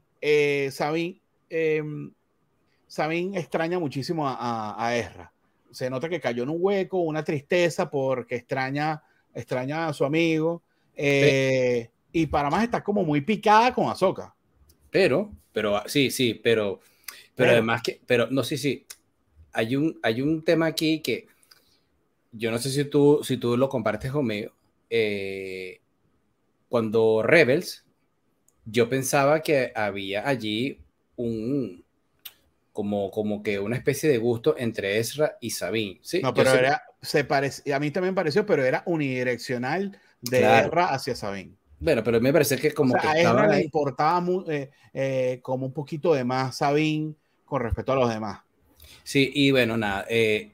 Sabine, 0.71 1.19
eh, 1.49 1.81
Sabine 2.85 3.39
extraña 3.39 3.79
muchísimo 3.79 4.27
a, 4.27 4.35
a, 4.35 4.85
a, 4.87 4.95
Ezra. 4.95 5.31
Se 5.71 5.89
nota 5.89 6.07
que 6.07 6.19
cayó 6.19 6.43
en 6.43 6.49
un 6.49 6.57
hueco, 6.59 6.99
una 6.99 7.23
tristeza 7.23 7.89
porque 7.89 8.35
extraña, 8.35 9.01
extraña 9.33 9.87
a 9.87 9.93
su 9.93 10.05
amigo. 10.05 10.61
Eh, 10.95 11.89
y 12.11 12.25
para 12.27 12.49
más 12.49 12.63
está 12.63 12.83
como 12.83 13.03
muy 13.03 13.21
picada 13.21 13.73
con 13.73 13.89
Ahsoka. 13.89 14.35
Pero, 14.91 15.31
pero, 15.53 15.83
sí, 15.87 16.11
sí, 16.11 16.33
pero, 16.33 16.79
pero, 16.79 17.31
pero 17.35 17.51
además 17.51 17.81
que, 17.83 17.99
pero, 18.05 18.27
no, 18.29 18.43
sí, 18.43 18.57
sí. 18.57 18.85
Hay 19.51 19.75
un, 19.75 19.99
hay 20.03 20.21
un 20.21 20.43
tema 20.43 20.67
aquí 20.67 20.99
que 21.01 21.27
yo 22.31 22.51
no 22.51 22.59
sé 22.59 22.69
si 22.69 22.85
tú, 22.85 23.21
si 23.23 23.37
tú 23.37 23.57
lo 23.57 23.69
compartes 23.69 24.11
conmigo. 24.11 24.51
Eh, 24.89 25.81
cuando 26.67 27.23
Rebels, 27.23 27.83
yo 28.65 28.89
pensaba 28.89 29.41
que 29.41 29.71
había 29.75 30.27
allí 30.27 30.79
un 31.15 31.83
como, 32.71 33.11
como 33.11 33.43
que 33.43 33.59
una 33.59 33.75
especie 33.75 34.09
de 34.09 34.17
gusto 34.17 34.55
entre 34.57 34.99
Ezra 34.99 35.37
y 35.41 35.49
Sabine. 35.49 35.99
¿sí? 36.01 36.21
No, 36.21 36.33
pero 36.33 36.53
era, 36.53 36.83
se 37.01 37.25
parece, 37.25 37.73
a 37.73 37.79
mí 37.79 37.91
también 37.91 38.15
pareció, 38.15 38.45
pero 38.45 38.63
era 38.63 38.83
unidireccional 38.85 39.99
de 40.21 40.39
claro. 40.39 40.67
Ezra 40.67 40.85
hacia 40.93 41.15
Sabine. 41.15 41.58
Bueno, 41.79 42.03
pero 42.03 42.19
me 42.19 42.33
parece 42.33 42.57
que 42.57 42.73
como 42.73 42.93
o 42.93 42.99
sea, 42.99 43.13
que 43.13 43.25
a 43.25 43.47
le 43.47 43.63
importaba 43.63 44.23
eh, 44.49 44.69
eh, 44.93 45.39
como 45.41 45.65
un 45.65 45.73
poquito 45.73 46.13
de 46.13 46.23
más 46.23 46.57
Sabine 46.57 47.13
con 47.45 47.61
respecto 47.61 47.93
a 47.93 47.95
los 47.95 48.09
demás. 48.09 48.41
Sí, 49.03 49.31
y 49.33 49.51
bueno, 49.51 49.77
nada, 49.77 50.05
eh, 50.09 50.51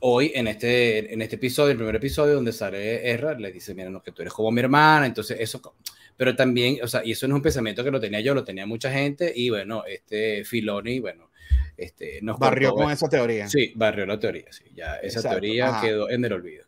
hoy 0.00 0.32
en 0.34 0.46
este, 0.48 1.12
en 1.12 1.22
este 1.22 1.36
episodio, 1.36 1.72
el 1.72 1.76
primer 1.76 1.96
episodio 1.96 2.34
donde 2.34 2.52
sale 2.52 3.10
Erra, 3.10 3.34
le 3.34 3.50
dice, 3.50 3.74
mira, 3.74 3.90
no, 3.90 4.02
que 4.02 4.12
tú 4.12 4.22
eres 4.22 4.32
como 4.32 4.50
mi 4.50 4.60
hermana, 4.60 5.06
entonces 5.06 5.38
eso, 5.40 5.60
pero 6.16 6.36
también, 6.36 6.78
o 6.82 6.86
sea, 6.86 7.04
y 7.04 7.12
eso 7.12 7.26
no 7.26 7.34
es 7.34 7.38
un 7.38 7.42
pensamiento 7.42 7.82
que 7.82 7.90
lo 7.90 8.00
tenía 8.00 8.20
yo, 8.20 8.34
lo 8.34 8.44
tenía 8.44 8.66
mucha 8.66 8.92
gente, 8.92 9.32
y 9.34 9.50
bueno, 9.50 9.84
este 9.86 10.44
Filoni, 10.44 11.00
bueno, 11.00 11.30
este, 11.76 12.20
nos 12.22 12.38
barrió 12.38 12.74
con 12.74 12.90
esa 12.90 13.08
teoría. 13.08 13.48
Sí, 13.48 13.72
barrió 13.74 14.06
la 14.06 14.18
teoría, 14.18 14.52
sí, 14.52 14.64
ya 14.74 14.96
esa 14.96 15.28
teoría 15.28 15.80
quedó 15.82 16.08
en 16.08 16.24
el 16.24 16.32
olvido. 16.32 16.64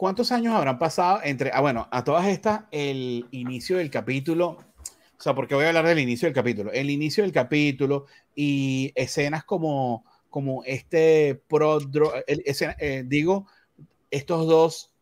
¿Cuántos 0.00 0.32
años 0.32 0.54
habrán 0.54 0.78
pasado 0.78 1.20
entre, 1.24 1.50
ah, 1.52 1.60
bueno, 1.60 1.86
a 1.90 2.02
todas 2.02 2.26
estas, 2.26 2.62
el 2.70 3.26
inicio 3.32 3.76
del 3.76 3.90
capítulo, 3.90 4.46
o 4.52 5.22
sea, 5.22 5.34
porque 5.34 5.54
voy 5.54 5.66
a 5.66 5.68
hablar 5.68 5.86
del 5.86 5.98
inicio 5.98 6.24
del 6.24 6.34
capítulo, 6.34 6.72
el 6.72 6.88
inicio 6.88 7.22
del 7.22 7.32
capítulo 7.32 8.06
y 8.34 8.92
escenas 8.94 9.44
como, 9.44 10.06
como 10.30 10.64
este 10.64 11.42
pro, 11.46 11.80
eh, 12.26 13.04
digo, 13.06 13.46
estos 14.10 14.46
dos 14.46 14.94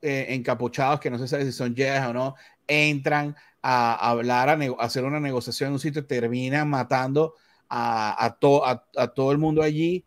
eh, 0.00 0.24
encapuchados, 0.30 0.98
que 0.98 1.10
no 1.10 1.18
se 1.18 1.28
sabe 1.28 1.44
si 1.44 1.52
son 1.52 1.76
Jedi 1.76 2.06
o 2.06 2.14
no, 2.14 2.34
entran 2.66 3.36
a 3.60 4.08
hablar, 4.08 4.48
a, 4.48 4.54
hacer 4.82 5.04
una 5.04 5.20
negociación 5.20 5.66
en 5.66 5.72
un 5.74 5.80
sitio, 5.80 6.06
terminan 6.06 6.70
matando 6.70 7.34
a, 7.68 8.24
a, 8.24 8.82
a, 8.96 9.08
todo 9.08 9.32
el 9.32 9.36
mundo 9.36 9.62
allí 9.62 10.02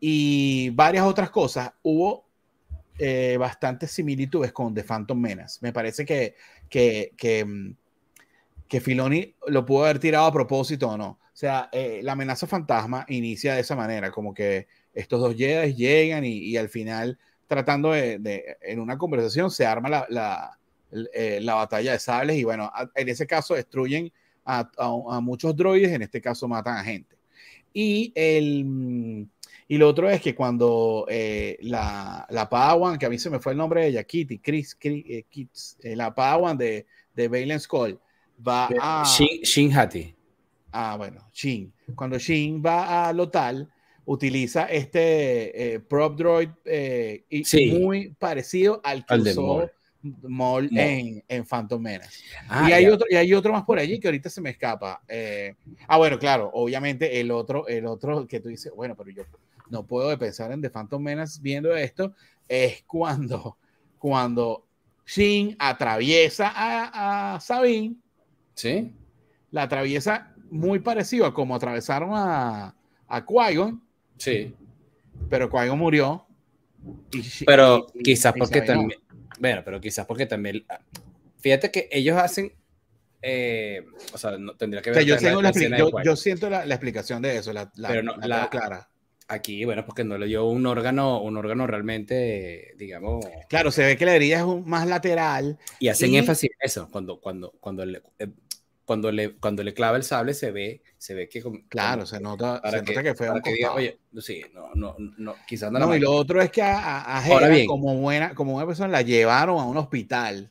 y 0.00 0.70
varias 0.70 1.04
otras 1.04 1.28
cosas. 1.28 1.70
Hubo 1.82 2.29
eh, 3.00 3.36
bastantes 3.38 3.90
similitudes 3.90 4.52
con 4.52 4.74
The 4.74 4.84
Phantom 4.84 5.18
Menace. 5.18 5.58
Me 5.62 5.72
parece 5.72 6.04
que, 6.04 6.34
que, 6.68 7.12
que, 7.16 7.44
mm, 7.44 7.74
que, 8.68 8.80
Filoni 8.80 9.34
lo 9.46 9.64
pudo 9.64 9.84
haber 9.84 9.98
tirado 9.98 10.26
a 10.26 10.32
propósito 10.32 10.88
o 10.88 10.96
no. 10.96 11.08
O 11.08 11.36
sea, 11.40 11.70
eh, 11.72 12.00
la 12.02 12.12
amenaza 12.12 12.46
fantasma 12.46 13.06
inicia 13.08 13.54
de 13.54 13.60
esa 13.60 13.74
manera, 13.74 14.10
como 14.10 14.34
que 14.34 14.66
estos 14.92 15.20
dos 15.20 15.34
Jedi 15.34 15.74
llegan 15.74 16.24
y, 16.24 16.56
al 16.56 16.68
final, 16.68 17.18
tratando 17.46 17.92
de, 17.92 18.18
de, 18.18 18.56
en 18.60 18.80
una 18.80 18.98
conversación, 18.98 19.50
se 19.50 19.64
arma 19.64 19.88
la, 19.88 20.06
la, 20.10 20.58
eh, 21.14 21.38
la, 21.40 21.54
batalla 21.54 21.92
de 21.92 21.98
sables 21.98 22.36
y 22.36 22.44
bueno, 22.44 22.70
en 22.94 23.08
ese 23.08 23.26
caso 23.26 23.54
destruyen 23.54 24.12
a, 24.44 24.68
a, 24.76 25.16
a 25.16 25.20
muchos 25.20 25.56
droides, 25.56 25.92
en 25.92 26.02
este 26.02 26.20
caso 26.20 26.46
matan 26.48 26.76
a 26.76 26.84
gente. 26.84 27.16
Y 27.72 28.12
el 28.14 28.64
mm, 28.64 29.28
y 29.70 29.78
lo 29.78 29.86
otro 29.86 30.10
es 30.10 30.20
que 30.20 30.34
cuando 30.34 31.06
eh, 31.08 31.56
la, 31.60 32.26
la 32.28 32.48
Padawan, 32.48 32.98
que 32.98 33.06
a 33.06 33.08
mí 33.08 33.20
se 33.20 33.30
me 33.30 33.38
fue 33.38 33.52
el 33.52 33.58
nombre 33.58 33.82
de 33.82 33.86
ella, 33.86 34.02
Kitty, 34.02 34.40
Chris, 34.40 34.76
eh, 34.82 35.24
eh, 35.30 35.94
la 35.94 36.12
Padawan 36.12 36.58
de, 36.58 36.86
de 37.14 37.28
Balen 37.28 37.60
Skull, 37.60 37.96
va 38.44 38.68
a... 38.80 39.04
Shin, 39.06 39.42
Shin, 39.42 39.72
Hati. 39.72 40.12
Ah, 40.72 40.96
bueno, 40.98 41.30
Shin. 41.32 41.72
Cuando 41.94 42.18
Shin 42.18 42.60
va 42.60 43.08
a 43.08 43.12
Lotal, 43.12 43.72
utiliza 44.06 44.64
este 44.64 45.80
prop 45.88 46.18
droid 46.18 46.48
y 47.30 47.70
muy 47.78 48.08
parecido 48.18 48.80
al 48.82 49.06
que 49.06 49.14
usó 49.14 49.70
Maul 50.02 50.68
en, 50.76 51.22
en, 51.28 51.46
Phantom 51.46 51.80
Menace. 51.80 52.24
Ah, 52.48 52.68
y, 52.68 52.72
hay 52.72 52.86
otro, 52.86 53.06
y 53.08 53.14
hay 53.14 53.32
otro 53.34 53.52
más 53.52 53.62
por 53.62 53.78
allí 53.78 54.00
que 54.00 54.08
ahorita 54.08 54.30
se 54.30 54.40
me 54.40 54.50
escapa. 54.50 55.00
ah, 55.86 55.96
bueno, 55.96 56.18
claro, 56.18 56.50
obviamente 56.54 57.20
el 57.20 57.30
otro, 57.30 57.68
el 57.68 57.86
otro 57.86 58.26
que 58.26 58.40
tú 58.40 58.48
dices, 58.48 58.72
bueno, 58.74 58.96
pero 58.96 59.10
yo 59.10 59.22
no 59.70 59.86
puedo 59.86 60.16
pensar 60.18 60.52
en 60.52 60.60
The 60.60 60.70
Phantom 60.70 61.02
Menace 61.02 61.38
viendo 61.40 61.74
esto, 61.74 62.14
es 62.48 62.82
cuando, 62.82 63.56
cuando 63.98 64.66
Shin 65.06 65.56
atraviesa 65.58 66.52
a, 66.54 67.34
a 67.34 67.40
Sabine. 67.40 67.96
Sí. 68.54 68.92
La 69.50 69.62
atraviesa 69.62 70.34
muy 70.50 70.80
parecido 70.80 71.26
a 71.26 71.34
como 71.34 71.54
atravesaron 71.54 72.10
a, 72.12 72.74
a 73.08 73.26
Qui-Gon. 73.26 73.82
Sí. 74.18 74.54
Pero 75.28 75.50
Qui-Gon 75.50 75.78
murió. 75.78 76.26
pero 77.46 77.86
quizás 78.02 78.34
porque 78.36 78.62
también. 78.62 79.00
Bueno, 79.38 79.62
pero 79.64 79.80
quizás 79.80 80.06
porque 80.06 80.26
también. 80.26 80.64
Fíjate 81.38 81.70
que 81.70 81.88
ellos 81.90 82.16
hacen. 82.16 82.52
Eh, 83.22 83.84
o 84.12 84.18
sea, 84.18 84.38
no, 84.38 84.54
tendría 84.56 84.80
que 84.80 84.90
ver. 84.90 85.04
yo, 85.04 85.16
yo, 86.02 86.16
siento 86.16 86.48
la, 86.48 86.64
la, 86.64 86.74
explicación 86.74 87.20
de 87.20 87.36
eso, 87.36 87.52
la, 87.52 87.70
pero 87.86 88.02
no, 88.02 88.16
la, 88.16 88.48
clara 88.48 88.89
Aquí, 89.32 89.64
bueno, 89.64 89.86
porque 89.86 90.02
no 90.02 90.18
le 90.18 90.26
dio 90.26 90.44
un 90.44 90.66
órgano, 90.66 91.22
un 91.22 91.36
órgano 91.36 91.64
realmente, 91.64 92.74
digamos. 92.76 93.24
Claro, 93.48 93.70
se 93.70 93.84
ve 93.84 93.96
que 93.96 94.04
la 94.04 94.16
herida 94.16 94.38
es 94.38 94.42
un, 94.42 94.68
más 94.68 94.88
lateral. 94.88 95.56
Y 95.78 95.86
hacen 95.86 96.16
énfasis 96.16 96.50
en 96.50 96.66
eso. 96.66 96.88
Cuando, 96.90 97.20
cuando, 97.20 97.52
cuando, 97.60 97.86
le, 97.86 98.02
eh, 98.18 98.26
cuando, 98.84 99.12
le, 99.12 99.36
cuando 99.36 99.62
le 99.62 99.72
clava 99.72 99.96
el 99.96 100.02
sable, 100.02 100.34
se 100.34 100.50
ve, 100.50 100.82
se 100.98 101.14
ve 101.14 101.28
que. 101.28 101.44
Claro, 101.68 102.06
se 102.06 102.18
nota, 102.18 102.60
se 102.64 102.82
que, 102.82 102.92
nota 102.92 103.02
que 103.04 103.14
fue 103.14 103.30
un 103.30 103.40
que 103.40 103.52
diga, 103.52 103.72
Oye, 103.72 104.00
sí, 104.18 104.42
no, 104.52 104.74
no, 104.74 104.96
no, 104.98 105.36
quizás 105.46 105.70
no. 105.70 105.78
No, 105.78 105.94
y 105.94 106.00
lo 106.00 106.10
otro 106.10 106.42
es 106.42 106.50
que 106.50 106.62
a, 106.62 107.18
a 107.18 107.22
como 107.68 107.94
buena, 108.00 108.34
como 108.34 108.54
buena 108.54 108.66
persona, 108.66 108.88
la 108.88 109.02
llevaron 109.02 109.60
a 109.60 109.64
un 109.64 109.76
hospital. 109.76 110.50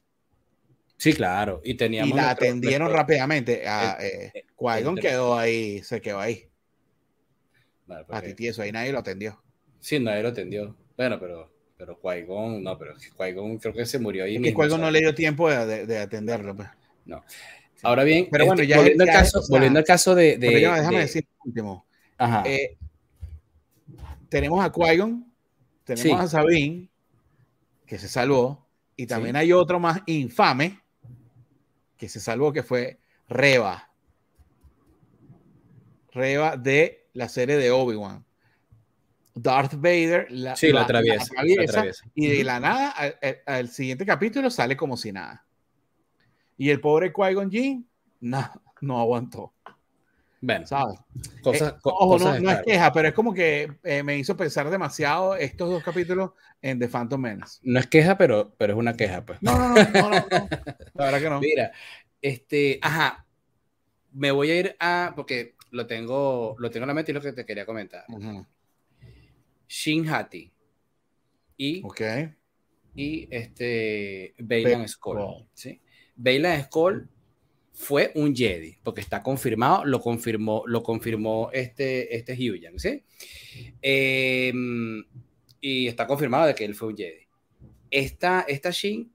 Sí, 0.95 1.11
claro. 1.11 1.59
Y 1.65 1.75
teníamos. 1.75 2.11
Y 2.11 2.13
la 2.13 2.29
atendieron 2.29 2.91
rápidamente. 2.91 3.67
A, 3.67 3.97
eh, 3.99 4.45
quedó 5.01 5.37
ahí, 5.37 5.83
se 5.83 5.99
quedó 5.99 6.21
ahí. 6.21 6.48
Vale, 7.89 8.05
A 8.07 8.21
ti 8.21 8.47
eso 8.47 8.61
ahí 8.61 8.71
nadie 8.71 8.91
lo 8.91 8.99
atendió. 8.99 9.41
Sí, 9.79 9.99
nadie 9.99 10.21
lo 10.21 10.29
atendió. 10.29 10.75
Bueno, 10.95 11.19
pero, 11.19 11.51
pero 11.75 11.99
no, 12.59 12.77
pero 12.77 12.95
qui 12.95 13.09
creo 13.09 13.73
que 13.73 13.85
se 13.85 13.97
murió 13.97 14.25
ahí. 14.25 14.35
Es 14.35 14.41
que 14.43 14.53
qui 14.53 14.77
no 14.77 14.91
le 14.91 14.99
dio 14.99 15.15
tiempo 15.15 15.49
de, 15.49 15.87
de, 15.87 15.97
atenderlo. 15.97 16.55
Pues. 16.55 16.69
No. 17.05 17.23
Ahora 17.81 18.03
bien, 18.03 18.27
pero 18.29 18.45
bueno, 18.45 18.61
este, 18.61 18.71
ya, 18.71 18.77
volviendo, 18.77 19.03
al 19.05 19.09
caso, 19.09 19.41
volviendo 19.49 19.79
al 19.79 19.85
caso 19.85 20.13
de. 20.13 20.37
de 20.37 20.49
déjame 20.49 20.99
decir 20.99 21.25
último. 21.43 21.85
Ajá. 22.17 22.43
Eh, 22.45 22.77
tenemos 24.29 24.63
a 24.63 24.71
qui 24.71 25.25
tenemos 25.83 26.21
a 26.21 26.27
Sabine, 26.27 26.89
que 27.87 27.97
se 27.97 28.07
salvó, 28.07 28.67
y 28.95 29.07
también 29.07 29.35
hay 29.35 29.51
otro 29.51 29.79
más 29.79 30.01
infame 30.05 30.79
que 31.97 32.07
se 32.07 32.19
salvó, 32.19 32.53
que 32.53 32.61
fue 32.61 32.99
Reba. 33.27 33.89
Reba 36.11 36.57
de 36.57 36.98
la 37.13 37.29
serie 37.29 37.57
de 37.57 37.71
Obi-Wan. 37.71 38.25
Darth 39.35 39.75
Vader 39.75 40.27
la, 40.31 40.55
sí, 40.55 40.71
la, 40.71 40.81
atraviesa, 40.81 41.33
y 42.13 42.27
de 42.27 42.43
la 42.43 42.59
nada 42.59 42.93
al, 43.45 43.69
siguiente 43.69 44.05
capítulo 44.05 44.49
sale 44.49 44.75
como 44.75 44.97
si 44.97 45.11
nada. 45.11 45.45
Y 46.57 46.69
el 46.69 46.81
pobre 46.81 47.13
Qui-Gon 47.13 47.49
Jinn 47.49 47.87
no, 48.19 48.49
no 48.81 48.99
aguantó. 48.99 49.53
Bueno, 50.41 50.65
¿sabes? 50.65 50.99
Eh, 51.45 51.71
ojo, 51.83 52.17
no, 52.17 52.51
es 52.51 52.61
queja, 52.63 52.93
pero 52.93 53.09
es 53.09 53.13
como 53.13 53.33
que 53.33 53.71
eh, 53.83 54.03
me 54.03 54.17
hizo 54.17 54.37
pensar 54.37 54.69
demasiado 54.69 55.35
estos 55.35 55.69
dos 55.69 55.83
capítulos 55.83 56.31
en 56.61 56.79
The 56.79 56.87
Phantom 56.87 57.19
Menace. 57.19 57.59
No 57.63 57.79
es 57.79 57.87
queja, 57.87 58.17
pero, 58.17 58.53
pero 58.57 58.73
es 58.73 58.79
una 58.79 58.95
queja, 58.95 59.25
pues. 59.25 59.41
No, 59.41 59.57
no, 59.57 59.73
no, 59.73 59.83
no, 59.91 60.09
no, 60.09 60.49
La 60.93 61.05
verdad 61.05 61.19
que 61.19 61.29
no. 61.29 61.39
Mira, 61.41 61.71
este, 62.21 62.79
ajá, 62.81 63.25
me 64.13 64.31
voy 64.31 64.51
a 64.51 64.59
ir 64.59 64.75
a, 64.79 65.13
porque 65.15 65.55
lo 65.71 65.87
tengo, 65.87 66.55
lo 66.59 66.69
tengo 66.69 66.83
en 66.83 66.87
la 66.89 66.93
mente 66.93 67.11
y 67.11 67.15
lo 67.15 67.21
que 67.21 67.33
te 67.33 67.45
quería 67.45 67.65
comentar. 67.65 68.05
Shin 69.67 70.09
Hati 70.09 70.51
y, 71.57 71.81
okay. 71.83 72.33
y 72.95 73.27
este 73.29 74.33
Bailan 74.39 74.87
Skull. 74.87 75.45
¿sí? 75.53 75.79
Bailan 76.15 76.63
Skull 76.63 77.09
fue 77.79 78.11
un 78.15 78.35
Jedi, 78.35 78.77
porque 78.83 78.99
está 78.99 79.23
confirmado, 79.23 79.85
lo 79.85 80.01
confirmó, 80.01 80.63
lo 80.65 80.83
confirmó 80.83 81.49
este, 81.53 82.13
este 82.13 82.35
Hyuyan, 82.35 82.77
¿sí? 82.77 83.03
Em, 83.81 85.01
y 85.61 85.87
está 85.87 86.05
confirmado 86.05 86.47
de 86.47 86.55
que 86.55 86.65
él 86.65 86.75
fue 86.75 86.89
un 86.89 86.97
Jedi. 86.97 87.27
Esta, 87.89 88.41
esta 88.41 88.71
Shin 88.71 89.11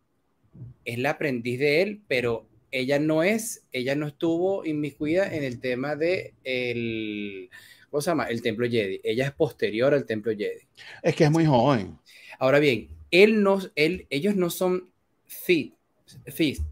es 0.84 0.98
la 0.98 1.10
aprendiz 1.10 1.58
de 1.58 1.82
él, 1.82 2.02
pero 2.08 2.48
ella 2.74 2.98
no 2.98 3.22
es, 3.22 3.64
ella 3.70 3.94
no 3.94 4.08
estuvo 4.08 4.64
inmiscuida 4.66 5.32
en 5.32 5.44
el 5.44 5.60
tema 5.60 5.94
de 5.94 6.34
el, 6.42 7.48
¿cómo 7.88 8.00
se 8.00 8.10
llama? 8.10 8.24
El 8.24 8.42
templo 8.42 8.68
Jedi. 8.68 9.00
Ella 9.04 9.26
es 9.26 9.32
posterior 9.32 9.94
al 9.94 10.06
templo 10.06 10.32
Jedi. 10.32 10.66
Es 11.00 11.14
que 11.14 11.22
es 11.22 11.30
muy 11.30 11.46
joven. 11.46 11.96
Ahora 12.40 12.58
bien, 12.58 12.88
él 13.12 13.44
no, 13.44 13.60
él, 13.76 14.08
ellos 14.10 14.34
no 14.34 14.50
son 14.50 14.90
fit, 15.24 15.74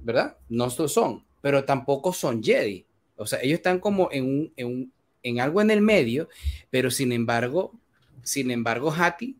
¿verdad? 0.00 0.36
No 0.48 0.70
son, 0.70 1.24
pero 1.40 1.64
tampoco 1.64 2.12
son 2.12 2.42
Jedi. 2.42 2.84
O 3.14 3.24
sea, 3.24 3.38
ellos 3.40 3.58
están 3.58 3.78
como 3.78 4.08
en, 4.10 4.24
un, 4.24 4.52
en, 4.56 4.66
un, 4.66 4.92
en 5.22 5.38
algo 5.38 5.60
en 5.60 5.70
el 5.70 5.82
medio, 5.82 6.28
pero 6.70 6.90
sin 6.90 7.12
embargo, 7.12 7.78
sin 8.24 8.50
embargo, 8.50 8.90
Hati 8.90 9.36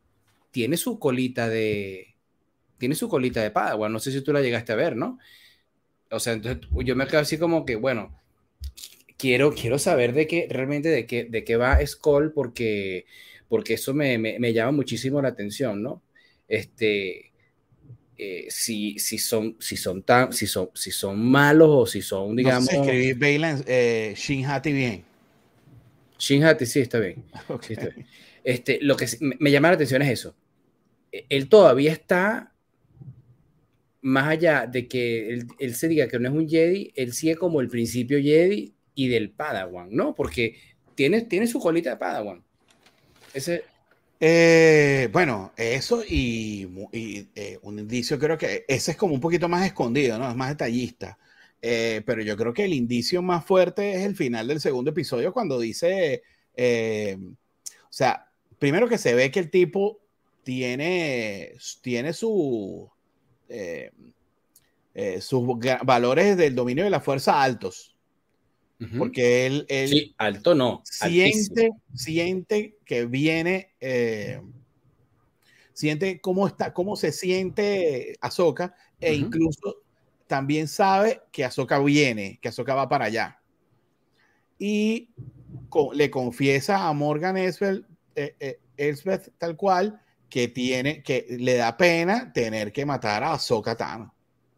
tiene 0.53 0.77
su 0.77 1.01
colita 1.01 1.49
de, 1.49 2.15
tiene 2.79 2.95
su 2.95 3.09
colita 3.09 3.43
de 3.43 3.51
Padawan. 3.51 3.93
No 3.93 3.99
sé 3.99 4.13
si 4.13 4.21
tú 4.21 4.33
la 4.33 4.43
llegaste 4.43 4.71
a 4.71 4.77
ver, 4.77 4.95
¿no? 4.95 5.19
O 6.13 6.21
sea, 6.21 6.35
entonces 6.35 6.69
yo 6.85 6.95
me 6.95 7.07
quedo 7.07 7.21
así 7.21 7.39
como 7.39 7.65
que, 7.65 7.77
bueno, 7.77 8.21
quiero, 9.17 9.55
quiero 9.55 9.79
saber 9.79 10.13
de 10.13 10.27
qué, 10.27 10.47
realmente 10.51 10.89
de 10.91 11.07
qué, 11.07 11.25
de 11.25 11.43
qué 11.43 11.57
va 11.57 11.85
Skoll, 11.87 12.33
porque, 12.33 13.07
porque 13.49 13.75
eso 13.75 13.95
me, 13.95 14.19
me, 14.19 14.53
llama 14.53 14.73
muchísimo 14.73 15.23
la 15.23 15.29
atención, 15.29 15.83
¿no? 15.83 16.03
Este, 16.49 17.33
eh, 18.19 18.47
si, 18.51 18.99
si, 18.99 19.17
son, 19.17 19.57
si, 19.59 19.77
son 19.77 20.03
tan, 20.03 20.33
si, 20.33 20.47
son, 20.47 20.71
si 20.75 20.91
son 20.91 21.19
malos 21.19 21.69
o 21.71 21.87
si 21.87 22.03
son, 22.03 22.37
digamos... 22.37 22.71
No 22.73 22.85
sé 22.85 23.17
eh, 23.67 24.15
Shinhati 24.15 24.73
bien. 24.73 25.05
Shinhati, 26.19 26.67
sí, 26.67 26.81
está 26.81 26.99
bien. 26.99 27.25
Sí, 27.63 27.73
está 27.73 27.89
bien. 27.89 28.07
Este, 28.45 28.79
lo 28.83 28.97
que 28.97 29.07
me 29.21 29.51
llama 29.51 29.69
la 29.69 29.75
atención 29.75 30.03
es 30.03 30.11
eso. 30.11 30.35
E, 31.11 31.25
él 31.31 31.49
todavía 31.49 31.93
está 31.93 32.52
más 34.03 34.29
allá 34.29 34.67
de 34.67 34.89
que 34.89 35.43
él, 35.59 35.75
se 35.75 35.89
diga 35.89 36.09
que 36.09 36.19
no 36.19 36.29
es 36.29 36.35
un 36.35 36.49
Jedi, 36.49 36.93
él 36.97 37.13
sigue 37.13 37.37
como 37.37 37.61
el 37.61 37.69
principio 37.69 38.21
Jedi 38.21 38.75
y 38.95 39.09
del 39.09 39.31
Padawan, 39.31 39.89
¿no? 39.91 40.15
Porque 40.15 40.57
tiene, 40.95 41.23
tiene 41.23 41.47
su 41.47 41.61
colita 41.61 41.91
de 41.91 41.97
Padawan. 41.97 42.43
Ese, 43.33 43.65
eh, 44.21 45.09
bueno, 45.13 45.53
eso 45.57 46.05
y, 46.07 46.69
eh, 46.93 47.59
un 47.63 47.79
indicio 47.79 48.19
creo 48.19 48.37
que 48.37 48.65
ese 48.69 48.91
es 48.93 48.97
como 48.97 49.15
un 49.15 49.21
poquito 49.21 49.49
más 49.49 49.67
escondido, 49.67 50.19
¿no? 50.19 50.29
Es 50.29 50.37
más 50.37 50.51
detallista. 50.51 51.19
Eh, 51.61 52.03
pero 52.05 52.23
yo 52.23 52.37
creo 52.37 52.53
que 52.53 52.65
el 52.65 52.75
indicio 52.75 53.23
más 53.23 53.45
fuerte 53.45 53.95
es 53.95 54.05
el 54.05 54.17
final 54.17 54.49
del 54.49 54.61
segundo 54.61 54.91
episodio 54.91 55.33
cuando 55.33 55.61
dice, 55.61 56.23
o 56.57 57.93
sea, 57.93 58.29
primero 58.59 58.89
que 58.89 58.99
se 58.99 59.15
ve 59.15 59.31
que 59.31 59.41
el 59.41 59.51
tipo 59.51 60.01
tiene, 60.43 61.55
tiene 61.83 62.13
su, 62.13 62.92
sus 65.21 65.47
valores 65.85 66.37
del 66.37 66.55
dominio 66.55 66.85
de 66.85 66.91
la 66.91 67.01
fuerza 67.01 67.43
altos. 67.43 67.93
Porque 68.99 69.47
él, 69.47 69.67
sí, 69.69 70.15
alto 70.19 70.55
no. 70.55 70.83
Siente, 70.85 71.71
siente 71.95 72.77
que 72.85 73.07
viene, 73.07 73.75
eh, 73.81 74.41
siente 75.73 76.21
cómo 76.21 76.47
está, 76.47 76.73
cómo 76.73 76.97
se 76.97 77.13
siente 77.13 78.17
Ahsoka, 78.21 78.75
e 79.01 79.15
incluso 79.15 79.77
también 80.27 80.67
sabe 80.67 81.23
que 81.31 81.45
Ahsoka 81.45 81.79
viene, 81.79 82.39
que 82.43 82.49
Ahsoka 82.49 82.75
va 82.75 82.89
para 82.89 83.05
allá. 83.05 83.41
Y 84.59 85.11
le 85.95 86.11
confiesa 86.11 86.89
a 86.89 86.93
Morgan 86.93 87.37
Elsbeth, 87.37 87.85
eh, 88.17 88.59
eh 88.77 89.29
tal 89.39 89.57
cual 89.57 90.01
que 90.33 90.49
tiene, 90.49 91.03
que 91.03 91.27
le 91.29 91.57
da 91.57 91.77
pena 91.77 92.33
tener 92.33 92.73
que 92.73 92.87
matar 92.87 93.23
a 93.23 93.35
Ahsoka 93.35 93.77
Tano. 93.77 94.15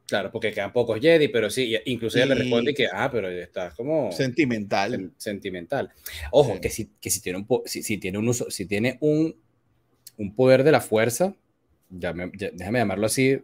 Claro, 0.06 0.30
porque 0.30 0.52
quedan 0.52 0.72
pocos 0.72 1.00
Jedi, 1.00 1.26
pero 1.26 1.50
sí, 1.50 1.74
incluso 1.86 2.16
ella 2.16 2.26
le 2.26 2.36
responde 2.36 2.72
que, 2.72 2.86
ah, 2.86 3.10
pero 3.10 3.28
está 3.28 3.72
como... 3.72 4.12
Sentimental. 4.12 5.10
sentimental. 5.16 5.90
Ojo, 6.30 6.60
que, 6.60 6.70
si, 6.70 6.92
que 7.00 7.10
si 7.10 7.20
tiene 7.20 7.38
un, 7.40 7.62
si, 7.64 7.82
si, 7.82 7.98
tiene 7.98 8.18
un 8.18 8.28
uso, 8.28 8.48
si 8.52 8.66
tiene 8.66 8.98
un, 9.00 9.34
un 10.16 10.36
poder 10.36 10.62
de 10.62 10.70
la 10.70 10.80
fuerza, 10.80 11.34
ya 11.90 12.12
déjame 12.12 12.78
llamarlo 12.78 13.06
así, 13.06 13.42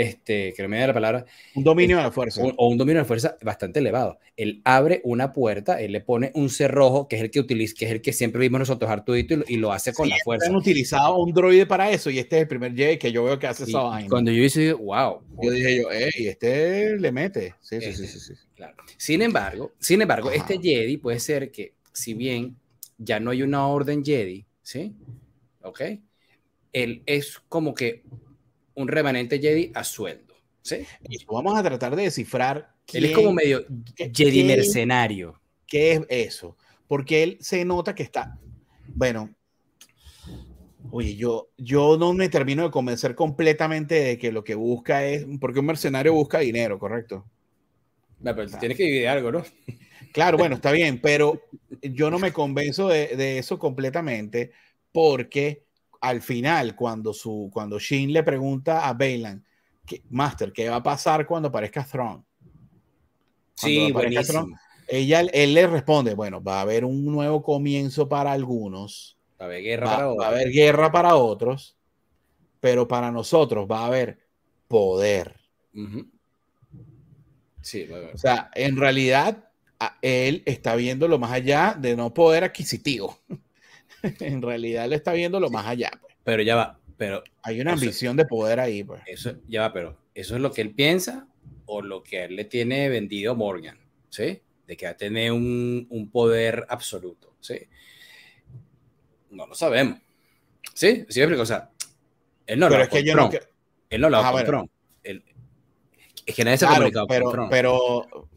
este, 0.00 0.54
que 0.54 0.62
no 0.62 0.68
me 0.68 0.78
da 0.78 0.86
la 0.86 0.94
palabra. 0.94 1.26
Un 1.54 1.62
dominio 1.62 1.98
de 1.98 2.04
la 2.04 2.10
fuerza. 2.10 2.42
o 2.42 2.68
un 2.68 2.78
dominio 2.78 2.96
de 2.96 3.02
la 3.02 3.06
fuerza 3.06 3.36
bastante 3.42 3.80
elevado. 3.80 4.18
Él 4.34 4.62
abre 4.64 5.02
una 5.04 5.32
puerta, 5.32 5.80
él 5.80 5.92
le 5.92 6.00
pone 6.00 6.30
un 6.34 6.48
cerrojo, 6.48 7.06
que 7.06 7.16
es 7.16 7.22
el 7.22 7.30
que 7.30 7.38
utiliza, 7.38 7.74
que 7.78 7.84
es 7.84 7.92
el 7.92 8.00
que 8.00 8.14
siempre 8.14 8.40
vimos 8.40 8.60
nosotros 8.60 8.90
Artudito 8.90 9.34
y, 9.34 9.54
y 9.54 9.56
lo 9.58 9.72
hace 9.72 9.92
con 9.92 10.08
la 10.08 10.16
fuerza. 10.24 10.46
Han 10.48 10.56
utilizado 10.56 11.18
un 11.18 11.34
droide 11.34 11.66
para 11.66 11.90
eso 11.90 12.08
y 12.08 12.18
este 12.18 12.36
es 12.36 12.42
el 12.42 12.48
primer 12.48 12.72
J 12.72 12.98
que 12.98 13.12
yo 13.12 13.24
veo 13.24 13.38
que 13.38 13.46
hace 13.46 13.64
esa 13.64 13.80
vaina. 13.80 14.08
Cuando 14.08 14.30
yo 14.30 14.42
hice, 14.42 14.72
wow. 14.72 15.20
Yo 15.42 15.50
dije 15.50 15.82
yo, 15.82 15.88
y 16.18 16.28
este 16.28 16.98
le 16.98 17.12
mete. 17.12 17.54
Sí, 17.60 17.80
sí, 17.80 17.92
sí, 17.92 18.06
sí, 18.06 18.20
sí, 18.20 18.32
Claro. 18.54 18.76
Sin 18.96 19.20
embargo, 19.20 19.72
sin 19.78 20.00
embargo, 20.00 20.30
este 20.30 20.58
Jedi 20.58 20.96
puede 20.96 21.20
ser 21.20 21.50
que, 21.50 21.74
si 21.92 22.14
bien 22.14 22.56
ya 22.96 23.20
no 23.20 23.30
hay 23.30 23.42
una 23.42 23.66
orden 23.66 24.02
Jedi, 24.04 24.46
¿sí? 24.62 24.94
¿Ok? 25.62 25.82
Él 26.72 27.02
es 27.06 27.38
como 27.48 27.74
que 27.74 28.02
un 28.82 28.88
remanente 28.88 29.38
Jedi 29.38 29.72
a 29.74 29.84
sueldo. 29.84 30.34
¿sí? 30.62 30.86
vamos 31.30 31.58
a 31.58 31.62
tratar 31.62 31.96
de 31.96 32.04
descifrar. 32.04 32.72
él 32.92 33.06
es 33.06 33.12
como 33.12 33.32
medio 33.32 33.64
Jedi 33.96 34.44
mercenario. 34.44 35.40
¿Qué 35.66 35.92
es 35.92 36.00
eso? 36.08 36.56
Porque 36.88 37.22
él 37.22 37.38
se 37.40 37.64
nota 37.64 37.94
que 37.94 38.02
está. 38.02 38.38
Bueno, 38.88 39.34
oye, 40.90 41.14
yo, 41.14 41.50
yo 41.56 41.96
no 41.96 42.12
me 42.12 42.28
termino 42.28 42.64
de 42.64 42.70
convencer 42.70 43.14
completamente 43.14 43.94
de 43.94 44.18
que 44.18 44.32
lo 44.32 44.42
que 44.42 44.54
busca 44.54 45.06
es. 45.06 45.26
Porque 45.40 45.60
un 45.60 45.66
mercenario 45.66 46.12
busca 46.12 46.40
dinero, 46.40 46.78
¿correcto? 46.78 47.24
No, 48.20 48.34
pero 48.34 48.50
tiene 48.58 48.74
que 48.74 48.84
vivir 48.84 49.08
algo, 49.08 49.32
¿no? 49.32 49.44
Claro, 50.12 50.38
bueno, 50.38 50.56
está 50.56 50.72
bien, 50.72 51.00
pero 51.00 51.40
yo 51.82 52.10
no 52.10 52.18
me 52.18 52.32
convenzo 52.32 52.88
de, 52.88 53.14
de 53.14 53.38
eso 53.38 53.60
completamente 53.60 54.50
porque 54.90 55.62
al 56.00 56.22
final, 56.22 56.74
cuando, 56.74 57.12
su, 57.12 57.50
cuando 57.52 57.78
Shin 57.78 58.12
le 58.12 58.22
pregunta 58.22 58.88
a 58.88 58.94
Bailan, 58.94 59.44
Master, 60.08 60.52
¿qué 60.52 60.68
va 60.68 60.76
a 60.76 60.82
pasar 60.82 61.26
cuando 61.26 61.48
aparezca 61.48 61.84
Throne? 61.84 62.22
sí, 63.54 63.92
buenísimo. 63.92 64.46
ella, 64.88 65.20
él 65.20 65.54
le 65.54 65.66
responde, 65.66 66.14
bueno, 66.14 66.42
va 66.42 66.58
a 66.58 66.62
haber 66.62 66.84
un 66.84 67.04
nuevo 67.04 67.42
comienzo 67.42 68.08
para 68.08 68.32
algunos. 68.32 69.18
Va 69.38 69.44
a 69.44 69.48
haber 69.48 69.62
guerra 69.62 69.86
para 69.86 70.08
otros. 70.08 70.22
Va 70.22 70.26
a 70.26 70.30
haber 70.30 70.50
guerra 70.50 70.92
para 70.92 71.16
otros, 71.16 71.76
pero 72.60 72.88
para 72.88 73.10
nosotros 73.10 73.66
va 73.70 73.80
a 73.80 73.86
haber 73.86 74.20
poder. 74.68 75.38
Sí, 77.60 77.86
O 78.14 78.16
sea, 78.16 78.50
en 78.54 78.76
realidad, 78.76 79.50
él 80.00 80.42
está 80.46 80.76
viendo 80.76 81.08
lo 81.08 81.18
más 81.18 81.32
allá 81.32 81.76
de 81.78 81.96
no 81.96 82.14
poder 82.14 82.44
adquisitivo. 82.44 83.18
en 84.20 84.42
realidad 84.42 84.88
le 84.88 84.96
está 84.96 85.12
viendo 85.12 85.40
lo 85.40 85.50
más 85.50 85.66
allá. 85.66 85.90
Pues. 86.00 86.14
Pero 86.24 86.42
ya 86.42 86.56
va, 86.56 86.78
pero... 86.96 87.22
Hay 87.42 87.60
una 87.60 87.72
ambición 87.72 88.16
de 88.16 88.24
poder 88.26 88.60
ahí. 88.60 88.84
Pues. 88.84 89.02
Eso, 89.06 89.34
ya 89.48 89.62
va, 89.62 89.72
pero 89.72 89.96
¿eso 90.14 90.34
es 90.34 90.40
lo 90.40 90.52
que 90.52 90.62
él 90.62 90.70
piensa 90.74 91.26
o 91.66 91.82
lo 91.82 92.02
que 92.02 92.24
él 92.24 92.36
le 92.36 92.44
tiene 92.44 92.88
vendido 92.88 93.34
Morgan? 93.34 93.78
¿Sí? 94.08 94.42
De 94.66 94.76
que 94.76 94.86
va 94.86 94.92
a 94.92 94.96
tener 94.96 95.32
un, 95.32 95.86
un 95.90 96.10
poder 96.10 96.66
absoluto, 96.68 97.34
¿sí? 97.40 97.58
No 99.30 99.46
lo 99.46 99.54
sabemos. 99.54 99.98
¿Sí? 100.74 101.04
¿Sí 101.08 101.22
O 101.22 101.46
sea, 101.46 101.70
él 102.46 102.58
no 102.58 102.66
pero 102.66 102.78
lo 102.78 102.84
es 102.84 102.90
que 102.90 103.04
yo 103.04 103.14
no... 103.14 103.30
Él 103.90 104.00
no 104.00 104.08
lo 104.08 104.18
ha 104.18 104.44
con 104.44 104.70
Es 105.02 106.34
que 106.34 106.44
nadie 106.44 106.58
se 106.58 106.66
ha 106.66 106.68
comunicado 106.68 107.06
pero, 107.08 107.30
con 107.30 107.48
Pero 107.50 108.28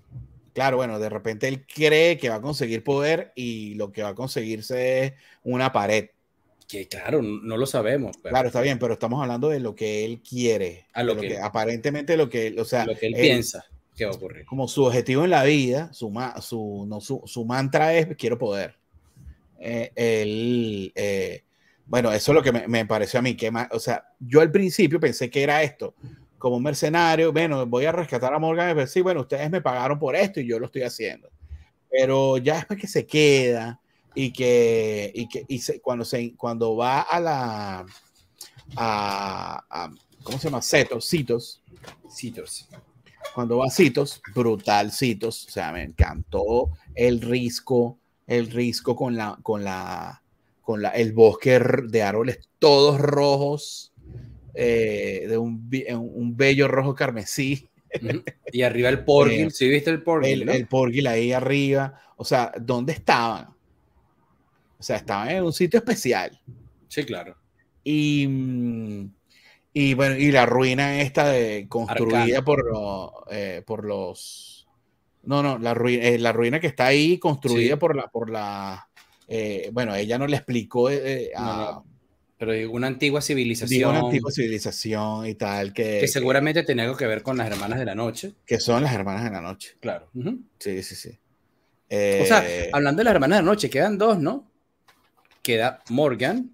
Claro, 0.53 0.77
bueno, 0.77 0.99
de 0.99 1.09
repente 1.09 1.47
él 1.47 1.65
cree 1.65 2.17
que 2.17 2.29
va 2.29 2.35
a 2.35 2.41
conseguir 2.41 2.83
poder 2.83 3.31
y 3.35 3.73
lo 3.73 3.91
que 3.91 4.03
va 4.03 4.09
a 4.09 4.15
conseguirse 4.15 5.03
es 5.03 5.13
una 5.43 5.71
pared. 5.71 6.09
Que 6.67 6.87
claro, 6.87 7.21
no 7.21 7.57
lo 7.57 7.65
sabemos. 7.65 8.17
Claro, 8.17 8.47
está 8.47 8.61
bien, 8.61 8.79
pero 8.79 8.93
estamos 8.93 9.21
hablando 9.21 9.49
de 9.49 9.59
lo 9.59 9.75
que 9.75 10.05
él 10.05 10.21
quiere. 10.21 10.85
A 10.93 11.03
lo, 11.03 11.17
que, 11.17 11.39
aparentemente 11.39 12.17
lo 12.17 12.29
que, 12.29 12.55
o 12.59 12.65
sea, 12.65 12.85
lo 12.85 12.95
que 12.95 13.07
él, 13.07 13.15
piensa 13.15 13.65
que 13.95 14.05
va 14.05 14.11
a 14.11 14.15
ocurrir. 14.15 14.45
Como 14.45 14.67
su 14.67 14.83
objetivo 14.83 15.23
en 15.23 15.31
la 15.31 15.43
vida, 15.43 15.91
su, 15.91 16.11
su, 16.41 16.85
no, 16.87 17.01
su, 17.01 17.45
mantra 17.45 17.95
es 17.95 18.15
quiero 18.15 18.37
poder. 18.37 18.75
Eh, 19.59 19.91
él, 19.95 20.91
eh, 20.95 21.43
bueno, 21.85 22.11
eso 22.11 22.31
es 22.31 22.35
lo 22.35 22.43
que 22.43 22.51
me, 22.51 22.67
me 22.67 22.85
pareció 22.85 23.19
a 23.19 23.23
mí. 23.23 23.35
Que 23.35 23.51
o 23.71 23.79
sea, 23.79 24.07
yo 24.19 24.41
al 24.41 24.51
principio 24.51 24.99
pensé 24.99 25.29
que 25.29 25.43
era 25.43 25.63
esto 25.63 25.95
como 26.43 26.57
un 26.57 26.63
mercenario, 26.63 27.31
bueno, 27.31 27.65
voy 27.65 27.85
a 27.85 27.93
rescatar 27.93 28.33
a 28.33 28.37
Morgan 28.37 28.75
decir, 28.75 28.89
sí, 28.89 29.01
bueno, 29.01 29.21
ustedes 29.21 29.49
me 29.49 29.61
pagaron 29.61 29.97
por 29.97 30.13
esto 30.13 30.41
y 30.41 30.45
yo 30.45 30.59
lo 30.59 30.65
estoy 30.65 30.81
haciendo. 30.81 31.29
Pero 31.89 32.37
ya 32.37 32.55
después 32.55 32.77
que 32.77 32.87
se 32.87 33.05
queda 33.05 33.79
y 34.13 34.33
que, 34.33 35.09
y 35.15 35.29
que 35.29 35.45
y 35.47 35.61
cuando, 35.79 36.03
se, 36.03 36.35
cuando 36.35 36.75
va 36.75 36.99
a 36.99 37.21
la, 37.21 37.85
a, 38.75 39.89
¿cómo 40.21 40.37
se 40.37 40.49
llama? 40.49 40.61
Cetos, 40.61 41.07
Citos. 41.07 41.63
Citos. 42.13 42.67
Cuando 43.33 43.59
va 43.59 43.67
a 43.67 43.71
Citos, 43.71 44.21
brutal 44.35 44.91
Citos, 44.91 45.47
o 45.47 45.49
sea, 45.49 45.71
me 45.71 45.83
encantó 45.83 46.71
el 46.93 47.21
risco, 47.21 47.99
el 48.27 48.51
risco 48.51 48.97
con 48.97 49.15
la, 49.15 49.39
con 49.41 49.63
la, 49.63 50.21
con 50.61 50.81
la, 50.81 50.89
el 50.89 51.13
bosque 51.13 51.57
de 51.57 52.03
árboles 52.03 52.49
todos 52.59 52.99
rojos 52.99 53.92
eh, 54.53 55.25
de 55.27 55.37
un, 55.37 55.69
un, 55.91 56.37
bello 56.37 56.67
rojo 56.67 56.93
carmesí. 56.93 57.69
Y 58.51 58.61
arriba 58.61 58.89
el 58.89 59.03
Porgil, 59.05 59.51
si 59.51 59.67
viste 59.67 59.89
el 59.89 60.03
Porgil? 60.03 60.43
El, 60.43 60.49
el 60.49 60.67
Porgil 60.67 61.07
ahí 61.07 61.31
arriba. 61.31 61.99
O 62.17 62.25
sea, 62.25 62.51
¿dónde 62.59 62.93
estaban? 62.93 63.47
O 64.77 64.83
sea, 64.83 64.97
estaban 64.97 65.29
en 65.29 65.43
un 65.43 65.53
sitio 65.53 65.79
especial. 65.79 66.39
Sí, 66.87 67.03
claro. 67.03 67.35
Y, 67.83 68.27
mm, 68.27 69.13
y 69.73 69.93
bueno, 69.95 70.15
y 70.17 70.31
la 70.31 70.45
ruina 70.45 71.01
esta 71.01 71.29
de 71.29 71.67
construida 71.67 72.43
por, 72.43 72.63
eh, 73.31 73.63
por 73.65 73.85
los. 73.85 74.67
No, 75.23 75.41
no, 75.41 75.57
la 75.57 75.73
ruina, 75.73 76.03
eh, 76.03 76.19
la 76.19 76.31
ruina 76.31 76.59
que 76.59 76.67
está 76.67 76.87
ahí 76.87 77.17
construida 77.17 77.77
por 77.77 77.95
la, 77.95 78.07
por 78.07 78.29
la. 78.29 78.87
bueno, 79.71 79.95
ella 79.95 80.17
no 80.17 80.27
le 80.27 80.35
explicó 80.35 80.89
a, 81.35 81.81
pero 82.45 82.71
una 82.71 82.87
antigua 82.87 83.21
civilización. 83.21 83.91
una 83.91 83.99
antigua 83.99 84.31
civilización 84.31 85.25
y 85.25 85.35
tal. 85.35 85.73
Que, 85.73 85.99
que 86.01 86.07
seguramente 86.07 86.63
tenía 86.63 86.83
algo 86.83 86.97
que 86.97 87.07
ver 87.07 87.23
con 87.23 87.37
las 87.37 87.47
hermanas 87.47 87.79
de 87.79 87.85
la 87.85 87.95
noche. 87.95 88.33
Que 88.45 88.59
son 88.59 88.83
las 88.83 88.93
hermanas 88.93 89.23
de 89.23 89.31
la 89.31 89.41
noche. 89.41 89.75
Claro. 89.79 90.09
Sí, 90.59 90.83
sí, 90.83 90.95
sí. 90.95 91.09
o 91.09 92.25
sea, 92.25 92.43
eh, 92.47 92.69
hablando 92.73 92.99
de 92.99 93.03
las 93.05 93.13
hermanas 93.13 93.39
de 93.39 93.43
la 93.43 93.49
noche, 93.49 93.69
quedan 93.69 93.97
dos, 93.97 94.19
¿no? 94.19 94.49
Queda 95.41 95.81
Morgan. 95.89 96.53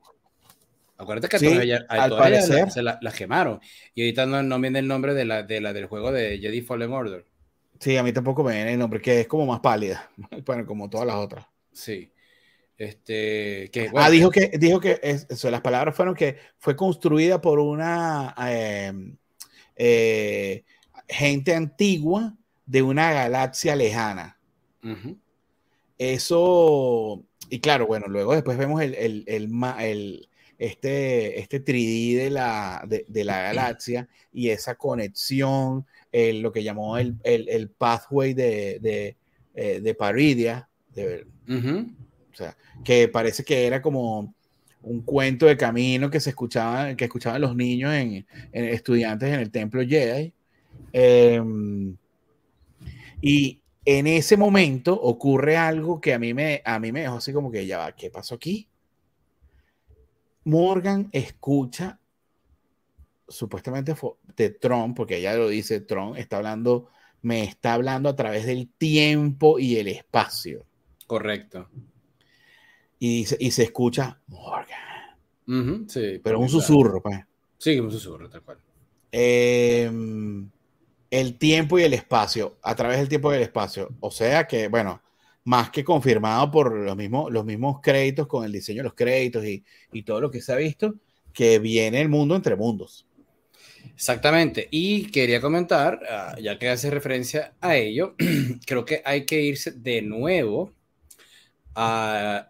Acuérdate 0.98 1.30
que 1.30 1.80
a 1.88 2.10
todas, 2.10 2.74
se 2.74 2.84
las 2.84 2.98
la 3.02 3.12
quemaron. 3.12 3.60
Y 3.96 4.02
ahorita 4.02 4.26
no, 4.26 4.44
no, 4.44 4.60
viene 4.60 4.80
el 4.80 4.88
nombre 4.88 5.14
de 5.14 5.26
la, 5.26 5.44
de 5.44 5.62
la 5.62 5.72
del 5.72 5.86
juego 5.86 6.12
de 6.12 6.38
Jedi 6.40 6.62
Fallen 6.62 6.92
Order. 6.92 7.26
Sí, 7.80 7.96
a 7.96 8.04
mí 8.04 8.12
tampoco 8.12 8.44
me 8.44 8.54
viene 8.54 8.74
el 8.74 8.80
nombre, 8.80 9.02
que 9.02 9.22
es 9.22 9.28
como 9.28 9.46
más 9.46 9.62
pálida. 9.62 10.12
bueno, 10.46 10.66
como 10.66 10.90
todas 10.90 11.08
las 11.08 11.16
otras. 11.16 11.46
Sí. 11.72 12.12
Este, 12.80 13.70
que, 13.74 13.92
ah, 13.94 14.10
dijo 14.10 14.32
que, 14.32 14.52
dijo 14.58 14.80
que 14.80 15.02
eso, 15.04 15.52
las 15.52 15.60
palabras 15.60 15.94
fueron 15.94 16.16
que 16.16 16.38
fue 16.60 16.78
construida 16.78 17.42
por 17.42 17.60
una 17.60 18.34
em, 18.48 19.18
eh, 19.76 20.64
gente 21.06 21.54
antigua 21.54 22.38
de 22.66 22.82
una 22.82 23.12
galaxia 23.12 23.76
lejana. 23.76 24.40
Eso, 25.98 27.26
y 27.50 27.60
claro, 27.60 27.86
bueno, 27.86 28.08
luego 28.08 28.34
después 28.34 28.58
vemos 28.58 28.82
el, 28.82 28.96
el, 28.96 29.26
el, 29.28 30.30
este, 30.58 31.38
este 31.38 31.62
3D 31.62 32.16
de 32.16 32.30
la, 32.30 32.88
de, 32.88 33.24
la 33.26 33.42
galaxia 33.42 34.08
y 34.32 34.52
esa 34.52 34.76
conexión, 34.76 35.86
lo 36.14 36.52
que 36.54 36.64
llamó 36.64 36.98
el, 36.98 37.18
el 37.24 37.70
pathway 37.72 38.34
de, 38.34 38.80
de, 38.80 39.18
eh, 39.54 39.82
de 39.82 39.94
Paridia, 39.94 40.70
de, 40.96 41.26
sea, 42.44 42.58
que 42.84 43.08
parece 43.08 43.44
que 43.44 43.68
era 43.68 43.82
como 43.82 44.34
un 44.82 45.02
cuento 45.02 45.46
de 45.46 45.58
camino 45.58 46.10
que 46.10 46.20
se 46.20 46.30
escuchaba, 46.30 46.96
que 46.96 47.06
escuchaban 47.06 47.42
los 47.42 47.56
niños 47.56 47.94
en, 47.94 48.26
estudiantes 48.52 49.34
en 49.34 49.40
el 49.40 49.52
templo 49.52 49.82
Jedi. 49.86 50.34
Em, 50.94 51.96
y 53.22 53.60
en 53.86 54.08
ese 54.08 54.38
momento 54.38 54.94
ocurre 55.00 55.58
algo 55.58 56.00
que 56.00 56.14
a 56.14 56.20
mí 56.20 56.34
me, 56.34 56.62
a 56.64 56.80
mí 56.80 56.92
me 56.92 57.02
dejó 57.02 57.18
así 57.18 57.34
como 57.34 57.52
que 57.52 57.66
ya 57.66 57.80
va, 57.80 57.92
¿qué 57.92 58.10
pasó 58.10 58.36
aquí? 58.36 58.68
Morgan 60.46 61.10
escucha 61.12 62.00
supuestamente 63.28 63.94
de 64.36 64.50
Trump, 64.50 64.96
porque 64.96 65.18
ella 65.18 65.36
lo 65.36 65.50
dice, 65.50 65.82
Trump 65.82 66.18
está 66.18 66.38
hablando, 66.38 66.90
me 67.22 67.44
está 67.44 67.74
hablando 67.74 68.10
a 68.10 68.16
través 68.16 68.46
del 68.46 68.70
tiempo 68.70 69.60
y 69.60 69.78
el 69.78 69.90
espacio. 69.90 70.66
Correcto 71.06 71.70
y, 73.00 73.26
y 73.39 73.52
se 73.52 73.64
escucha 73.64 74.20
Morgan. 74.28 75.88
sí, 75.88 76.20
pero 76.24 76.39
un 76.39 76.50
susurro, 76.50 77.02
pues. 77.02 77.20
Sí, 77.58 77.80
un 77.80 77.91
susurro, 77.91 78.30
tal 78.30 78.41
cual. 78.43 78.58
Em, 79.12 80.50
el 81.10 81.38
tiempo 81.38 81.80
y 81.80 81.84
el 81.84 81.93
espacio, 81.93 82.58
a 82.62 82.76
través 82.76 83.00
del 83.00 83.10
tiempo 83.10 83.34
y 83.34 83.38
el 83.38 83.41
espacio. 83.41 83.89
O 84.00 84.12
sea 84.12 84.47
que, 84.47 84.68
bueno, 84.68 85.02
más 85.45 85.70
que 85.72 85.84
confirmado 85.84 86.52
por 86.52 86.74
los 86.74 86.95
mismos, 86.95 87.32
los 87.32 87.45
mismos 87.45 87.80
créditos 87.82 88.28
con 88.28 88.45
el 88.45 88.52
diseño 88.52 88.80
de 88.80 88.84
los 88.84 88.93
créditos 88.93 89.43
y, 89.45 89.64
y 89.91 90.04
todo 90.04 90.22
lo 90.22 90.30
que 90.30 90.41
se 90.41 90.54
ha 90.54 90.56
visto, 90.56 90.95
que 91.34 91.60
viene 91.60 92.02
el 92.02 92.10
mundo 92.10 92.36
entre 92.36 92.56
mundos. 92.56 93.08
Exactamente. 93.93 94.68
Y 94.72 95.06
quería 95.12 95.41
comentar, 95.41 96.00
ah, 96.10 96.36
ya 96.41 96.58
que 96.60 96.70
hace 96.70 96.89
referencia 96.89 97.54
a 97.62 97.76
ello, 97.76 98.16
creo 98.66 98.86
que 98.86 99.02
hay 99.06 99.26
que 99.26 99.41
irse 99.41 99.72
de 99.72 100.02
nuevo 100.02 100.74
a 101.76 102.49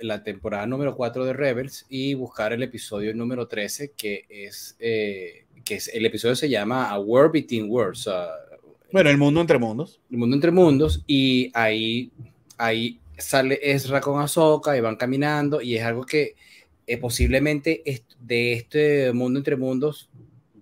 la 0.00 0.22
temporada 0.22 0.66
número 0.66 0.94
4 0.94 1.24
de 1.24 1.32
Rebels 1.32 1.86
y 1.88 2.14
buscar 2.14 2.52
el 2.52 2.62
episodio 2.62 3.14
número 3.14 3.48
13, 3.48 3.92
que 3.96 4.26
es, 4.28 4.76
eh, 4.78 5.46
que 5.64 5.76
es 5.76 5.88
el 5.88 6.06
episodio 6.06 6.36
se 6.36 6.48
llama 6.48 6.90
A 6.90 6.98
War 6.98 7.30
Between 7.32 7.70
Worlds. 7.70 8.08
bueno, 8.92 9.10
el 9.10 9.18
mundo 9.18 9.40
entre 9.40 9.58
mundos. 9.58 10.00
El 10.10 10.18
mundo 10.18 10.36
entre 10.36 10.50
mundos, 10.50 11.02
y 11.06 11.50
ahí, 11.54 12.10
ahí 12.58 13.00
sale 13.18 13.58
Ezra 13.62 14.00
con 14.00 14.20
Ahsoka 14.20 14.76
y 14.76 14.80
van 14.80 14.96
caminando, 14.96 15.60
y 15.60 15.76
es 15.76 15.84
algo 15.84 16.04
que 16.04 16.34
eh, 16.86 16.98
posiblemente 16.98 17.82
de 18.20 18.52
este 18.52 19.12
mundo 19.12 19.38
entre 19.38 19.56
mundos, 19.56 20.10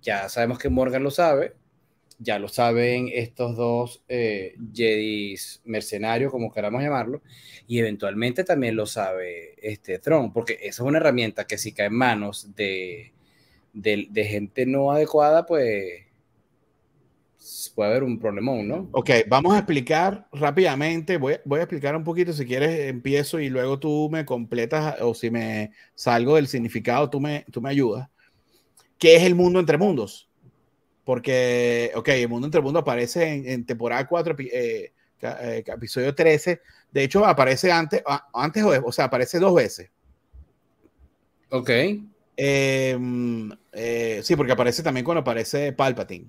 ya 0.03 0.29
sabemos 0.29 0.59
que 0.59 0.69
Morgan 0.69 1.03
lo 1.03 1.11
sabe, 1.11 1.55
ya 2.21 2.39
lo 2.39 2.49
saben 2.49 3.11
estos 3.13 3.57
dos 3.57 4.03
eh, 4.07 4.55
Jedis 4.73 5.63
mercenarios, 5.65 6.31
como 6.31 6.53
queramos 6.53 6.83
llamarlo, 6.83 7.23
y 7.67 7.79
eventualmente 7.79 8.45
también 8.45 8.77
lo 8.77 8.87
sabe 8.87 9.55
este 9.61 9.99
Tron, 9.99 10.33
porque 10.33 10.55
esa 10.55 10.83
es 10.83 10.87
una 10.89 10.99
herramienta 10.99 11.47
que 11.47 11.57
si 11.57 11.73
cae 11.73 11.87
en 11.87 11.95
manos 11.95 12.55
de, 12.55 13.13
de, 13.73 14.25
gente 14.27 14.67
no 14.67 14.93
adecuada, 14.93 15.47
pues 15.47 16.05
puede 17.75 17.91
haber 17.91 18.03
un 18.03 18.19
problemón, 18.19 18.69
¿no? 18.69 18.89
Ok, 18.93 19.11
vamos 19.27 19.55
a 19.55 19.59
explicar 19.59 20.29
rápidamente, 20.31 21.17
voy, 21.17 21.37
voy 21.47 21.61
a 21.61 21.63
explicar 21.63 21.97
un 21.97 22.05
poquito, 22.05 22.35
si 22.35 22.45
quieres 22.45 22.91
empiezo 22.91 23.41
y 23.41 23.49
luego 23.49 23.79
tú 23.79 24.11
me 24.13 24.27
completas 24.27 25.01
o 25.01 25.15
si 25.15 25.31
me 25.31 25.73
salgo 25.95 26.37
del 26.37 26.49
significado, 26.49 27.09
tú 27.09 27.19
me, 27.19 27.47
tú 27.51 27.63
me 27.63 27.71
ayudas. 27.71 28.11
¿Qué 28.99 29.17
es 29.17 29.23
el 29.23 29.35
mundo 29.35 29.59
entre 29.59 29.79
mundos? 29.79 30.30
Porque, 31.11 31.91
ok, 31.97 32.07
el 32.07 32.29
mundo 32.29 32.47
entre 32.47 32.61
mundo 32.61 32.79
aparece 32.79 33.53
en, 33.53 33.67
temporada 33.67 34.07
4, 34.07 34.37
eh, 34.39 34.93
eh, 35.23 35.65
episodio 35.67 36.15
13. 36.15 36.61
De 36.93 37.03
hecho, 37.03 37.27
aparece 37.27 37.73
antes, 37.73 38.01
antes 38.33 38.63
o 38.63 38.93
sea, 38.93 39.07
aparece 39.07 39.41
dos 39.41 39.53
veces. 39.53 39.91
Ok. 41.49 41.69
Em, 42.37 43.51
eh, 43.73 44.21
sí, 44.23 44.37
porque 44.37 44.53
aparece 44.53 44.85
también 44.85 45.05
cuando 45.05 45.23
aparece 45.23 45.73
Palpatine. 45.73 46.29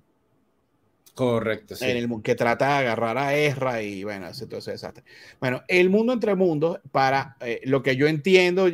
Correcto, 1.13 1.75
sí. 1.75 1.85
En 1.85 1.97
el, 1.97 2.21
que 2.23 2.33
trata 2.33 2.69
de 2.69 2.73
agarrar 2.73 3.19
a 3.19 3.35
Ezra 3.35 3.83
y 3.83 4.03
bueno, 4.03 4.25
hace 4.25 4.47
todo 4.47 4.61
ese 4.61 4.71
desastre. 4.71 5.03
Bueno, 5.39 5.61
el 5.67 5.91
mundo 5.91 6.11
entre 6.11 6.33
mundos, 6.33 6.79
para 6.91 7.37
lo 7.65 7.83
que 7.83 7.95
yo 7.95 8.07
entiendo, 8.07 8.67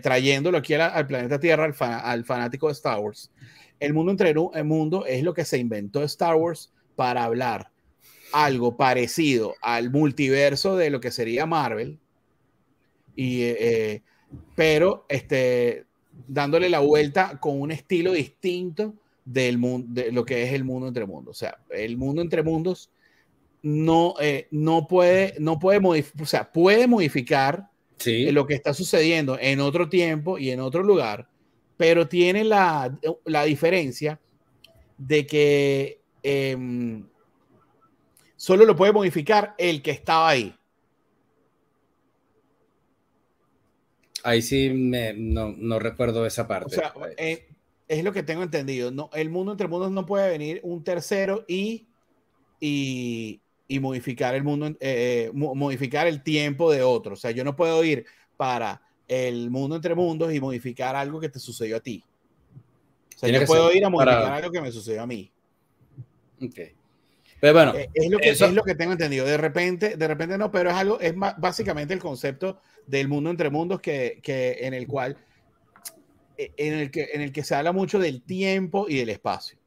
trayéndolo 0.00 0.58
aquí 0.58 0.74
al 0.74 1.08
planeta 1.08 1.40
Tierra, 1.40 1.64
al, 1.64 1.74
al, 1.80 2.24
fanático 2.24 2.68
de 2.68 2.74
Star 2.74 3.00
Wars, 3.00 3.32
el 3.80 3.92
mundo 3.92 4.12
entre 4.12 4.30
el 4.30 4.64
mundo 4.64 5.06
es 5.06 5.22
lo 5.22 5.34
que 5.34 5.44
se 5.44 5.58
inventó 5.58 6.02
Star 6.02 6.36
Wars 6.36 6.72
para 6.96 7.24
hablar 7.24 7.70
algo 8.34 8.76
parecido 8.76 9.54
al 9.62 9.90
multiverso 9.90 10.76
de 10.76 10.90
lo 10.90 11.00
que 11.00 11.12
sería 11.12 11.46
Marvel, 11.46 12.00
y, 13.14 13.42
eh, 13.42 13.56
eh, 13.60 14.02
pero 14.56 15.06
este, 15.08 15.84
dándole 16.26 16.68
la 16.68 16.80
vuelta 16.80 17.38
con 17.38 17.60
un 17.60 17.70
estilo 17.70 18.12
distinto 18.12 18.94
del 19.24 19.56
mundo, 19.56 20.02
de 20.02 20.10
lo 20.10 20.24
que 20.24 20.42
es 20.42 20.52
el 20.52 20.64
mundo 20.64 20.88
entre 20.88 21.06
mundos. 21.06 21.36
O 21.36 21.38
sea, 21.38 21.58
el 21.70 21.96
mundo 21.96 22.22
entre 22.22 22.42
mundos 22.42 22.90
no, 23.62 24.16
eh, 24.20 24.48
no 24.50 24.88
puede, 24.88 25.34
no 25.38 25.60
puede 25.60 25.78
modificar, 25.78 26.22
o 26.22 26.26
sea, 26.26 26.52
puede 26.52 26.88
modificar 26.88 27.68
lo 28.04 28.46
que 28.46 28.54
está 28.54 28.74
sucediendo 28.74 29.38
en 29.40 29.60
otro 29.60 29.88
tiempo 29.88 30.38
y 30.38 30.50
en 30.50 30.58
otro 30.60 30.82
lugar, 30.82 31.28
pero 31.76 32.08
tiene 32.08 32.44
la, 32.44 32.96
diferencia 33.46 34.20
de 34.96 35.26
que 35.26 36.00
em, 36.22 37.04
solo 38.36 38.64
lo 38.64 38.76
puede 38.76 38.92
modificar 38.92 39.54
el 39.58 39.82
que 39.82 39.90
estaba 39.90 40.28
ahí. 40.28 40.54
Ahí 44.22 44.40
sí 44.40 44.70
no, 44.72 45.78
recuerdo 45.78 46.24
esa 46.24 46.48
parte. 46.48 46.66
O 46.66 46.70
sea, 46.70 46.94
eh, 47.18 47.46
es 47.88 48.04
lo 48.04 48.12
que 48.12 48.22
tengo 48.22 48.42
entendido. 48.42 48.90
No, 48.90 49.10
el 49.12 49.28
mundo 49.28 49.52
entre 49.52 49.68
mundos 49.68 49.90
no 49.90 50.06
puede 50.06 50.30
venir 50.30 50.60
un 50.62 50.82
tercero 50.82 51.44
y, 51.46 51.88
y, 52.58 53.40
modificar 53.80 54.34
el 54.34 54.42
mundo, 54.42 54.68
eh, 54.68 54.76
eh, 54.80 55.30
modificar 55.34 56.06
el 56.06 56.22
tiempo 56.22 56.72
de 56.72 56.82
otro. 56.82 57.14
O 57.14 57.16
sea, 57.16 57.32
yo 57.32 57.44
no 57.44 57.54
puedo 57.54 57.84
ir 57.84 58.06
para 58.36 58.80
el 59.08 59.50
mundo 59.50 59.76
entre 59.76 59.94
mundos 59.94 60.32
y 60.32 60.40
modificar 60.40 60.96
algo 60.96 61.20
que 61.20 61.28
te 61.28 61.38
sucedió 61.38 61.76
a 61.76 61.80
ti. 61.80 62.04
O 63.14 63.18
sea, 63.18 63.28
yo 63.28 63.46
puedo 63.46 63.72
ir 63.72 63.84
a 63.84 63.88
modificar 63.88 64.32
algo 64.32 64.50
que 64.50 64.60
me 64.60 64.72
sucedió 64.72 65.02
a 65.02 65.06
mí. 65.06 65.30
Ok. 66.42 66.60
Pero 67.40 67.52
bueno, 67.52 67.74
eh, 67.74 67.90
es 67.92 68.10
lo, 68.10 68.18
que, 68.18 68.30
es 68.30 68.40
lo 68.40 68.62
que 68.62 68.74
tengo 68.74 68.92
entendido. 68.92 69.26
De 69.26 69.36
repente, 69.36 69.96
de 69.96 70.08
repente 70.08 70.38
no, 70.38 70.50
pero 70.50 70.70
es 70.70 70.76
algo, 70.76 70.98
es 71.00 71.14
básicamente 71.14 71.92
el 71.92 72.00
concepto 72.00 72.60
del 72.86 73.08
mundo 73.08 73.30
entre 73.30 73.50
mundos 73.50 73.80
que, 73.80 74.18
que 74.22 74.58
en 74.60 74.72
el 74.72 74.86
cual, 74.86 75.16
eh, 76.38 76.52
en 76.56 76.74
el, 76.74 76.90
que, 76.90 77.10
en 77.12 77.20
el 77.20 77.32
que 77.32 77.44
se 77.44 77.54
habla 77.54 77.72
mucho 77.72 77.98
del 77.98 78.22
tiempo 78.22 78.86
y 78.88 78.96
del 78.96 79.10
espacio. 79.10 79.58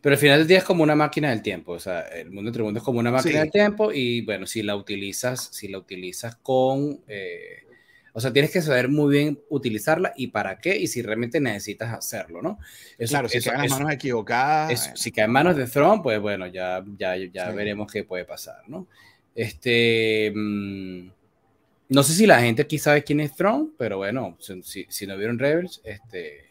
Pero 0.00 0.14
al 0.14 0.18
final 0.18 0.40
del 0.40 0.48
día 0.48 0.58
es 0.58 0.64
como 0.64 0.82
una 0.82 0.94
máquina 0.94 1.30
del 1.30 1.40
tiempo, 1.40 1.72
o 1.72 1.80
sea, 1.80 2.00
el 2.00 2.30
mundo 2.30 2.50
entre 2.50 2.62
mundos 2.62 2.82
es 2.82 2.84
como 2.84 2.98
una 2.98 3.10
máquina 3.10 3.40
del 3.40 3.50
tiempo 3.50 3.92
y 3.92 4.22
bueno, 4.22 4.46
si 4.46 4.62
la 4.62 4.76
utilizas, 4.76 5.48
si 5.52 5.68
la 5.68 5.78
utilizas 5.78 6.36
con, 6.36 7.00
eh, 7.06 7.64
o 8.12 8.20
sea, 8.20 8.32
tienes 8.32 8.50
que 8.50 8.62
saber 8.62 8.88
muy 8.88 9.12
bien 9.12 9.40
utilizarla 9.48 10.12
y 10.16 10.28
para 10.28 10.58
qué 10.58 10.76
y 10.76 10.86
si 10.86 11.02
realmente 11.02 11.40
necesitas 11.40 11.92
hacerlo, 11.92 12.42
¿no? 12.42 12.58
claro, 13.06 13.28
si 13.28 13.40
caen 13.40 13.64
en 13.64 13.70
manos 13.70 13.92
equivocadas. 13.92 14.92
si 14.94 15.12
cae 15.12 15.26
en 15.26 15.30
manos 15.30 15.56
de 15.56 15.66
Throne, 15.66 16.00
pues 16.02 16.20
bueno, 16.20 16.46
ya, 16.46 16.84
ya, 16.96 17.16
ya 17.16 17.50
veremos 17.50 17.90
qué 17.92 18.04
puede 18.04 18.24
pasar, 18.24 18.62
¿no? 18.68 18.86
Este. 19.34 20.32
Mm, 20.34 21.10
no 21.90 22.02
sé 22.02 22.12
si 22.12 22.26
la 22.26 22.40
gente 22.40 22.62
aquí 22.62 22.76
sabe 22.76 23.04
quién 23.04 23.20
es 23.20 23.34
Throne, 23.34 23.68
pero 23.78 23.98
bueno, 23.98 24.36
si, 24.40 24.86
si 24.88 25.06
no 25.06 25.16
vieron 25.16 25.38
Rebels, 25.38 25.80
este. 25.84 26.48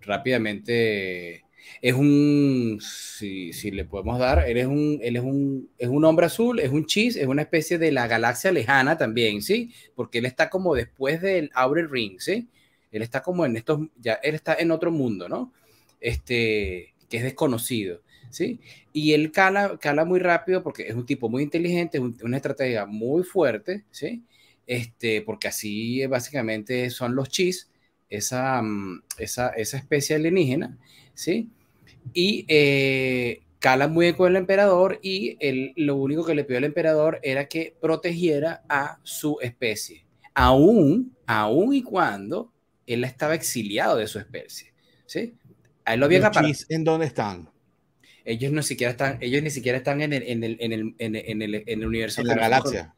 Rápidamente 0.00 1.44
es 1.82 1.94
un, 1.94 2.78
si, 2.80 3.52
si, 3.52 3.70
le 3.70 3.84
podemos 3.84 4.18
dar, 4.18 4.48
él 4.48 4.56
es 4.56 4.66
un, 4.66 4.98
él 5.02 5.16
es 5.16 5.22
un, 5.22 5.70
es 5.78 5.88
un 5.88 6.04
hombre 6.04 6.26
azul, 6.26 6.60
es 6.60 6.70
un 6.70 6.86
chis, 6.86 7.16
es 7.16 7.26
una 7.26 7.42
especie 7.42 7.78
de 7.78 7.92
la 7.92 8.06
galaxia 8.06 8.52
lejana 8.52 8.96
también, 8.96 9.42
¿sí? 9.42 9.72
Porque 9.94 10.18
él 10.18 10.26
está 10.26 10.50
como 10.50 10.74
después 10.74 11.20
del 11.20 11.50
Outer 11.54 11.90
Ring, 11.90 12.20
¿sí? 12.20 12.48
Él 12.90 13.02
está 13.02 13.22
como 13.22 13.44
en 13.44 13.56
estos, 13.56 13.80
ya, 13.96 14.14
él 14.14 14.34
está 14.34 14.54
en 14.54 14.70
otro 14.70 14.90
mundo, 14.90 15.28
¿no? 15.28 15.52
Este, 16.00 16.94
que 17.08 17.16
es 17.18 17.22
desconocido, 17.22 18.02
¿sí? 18.30 18.60
Y 18.92 19.12
él 19.12 19.32
cala, 19.32 19.78
cala 19.80 20.04
muy 20.04 20.20
rápido 20.20 20.62
porque 20.62 20.88
es 20.88 20.94
un 20.94 21.06
tipo 21.06 21.28
muy 21.28 21.42
inteligente, 21.42 21.98
es 21.98 22.22
una 22.22 22.36
estrategia 22.36 22.86
muy 22.86 23.22
fuerte, 23.22 23.84
¿sí? 23.90 24.24
este, 24.70 25.22
porque 25.22 25.48
así 25.48 26.06
básicamente 26.06 26.90
son 26.90 27.16
los 27.16 27.28
chis, 27.28 27.68
esa, 28.08 28.62
mm, 28.62 29.02
esa, 29.18 29.48
esa 29.48 29.76
especie 29.76 30.14
alienígena, 30.14 30.78
¿sí? 31.12 31.50
Y 32.12 32.44
eh, 32.48 33.42
cala 33.60 33.88
muy 33.88 34.06
bien 34.06 34.16
con 34.16 34.30
el 34.30 34.36
emperador 34.36 34.98
y 35.02 35.36
él, 35.38 35.72
lo 35.76 35.96
único 35.96 36.24
que 36.24 36.34
le 36.34 36.44
pidió 36.44 36.58
al 36.58 36.64
emperador 36.64 37.20
era 37.22 37.46
que 37.46 37.76
protegiera 37.80 38.62
a 38.68 38.98
su 39.02 39.38
especie, 39.40 40.04
aún, 40.34 41.14
aún 41.26 41.74
y 41.74 41.82
cuando 41.82 42.52
él 42.86 43.04
estaba 43.04 43.34
exiliado 43.34 43.96
de 43.96 44.08
su 44.08 44.18
especie, 44.18 44.72
¿sí? 45.06 45.34
A 45.84 45.94
él 45.94 46.00
lo 46.00 46.06
habían 46.06 46.32
¿En 46.68 46.84
dónde 46.84 47.06
están? 47.06 47.48
Ellos, 48.24 48.52
no 48.52 48.62
siquiera 48.62 48.90
están, 48.92 49.18
ellos 49.20 49.42
ni 49.42 49.50
siquiera 49.50 49.78
están 49.78 50.00
en 50.00 50.12
el, 50.12 50.22
en 50.22 50.44
el, 50.44 50.56
en 50.58 50.72
el, 50.72 50.94
en 50.98 51.42
el, 51.42 51.54
en 51.54 51.80
el 51.80 51.86
universo. 51.86 52.20
En 52.20 52.28
la 52.28 52.34
galaxia. 52.34 52.94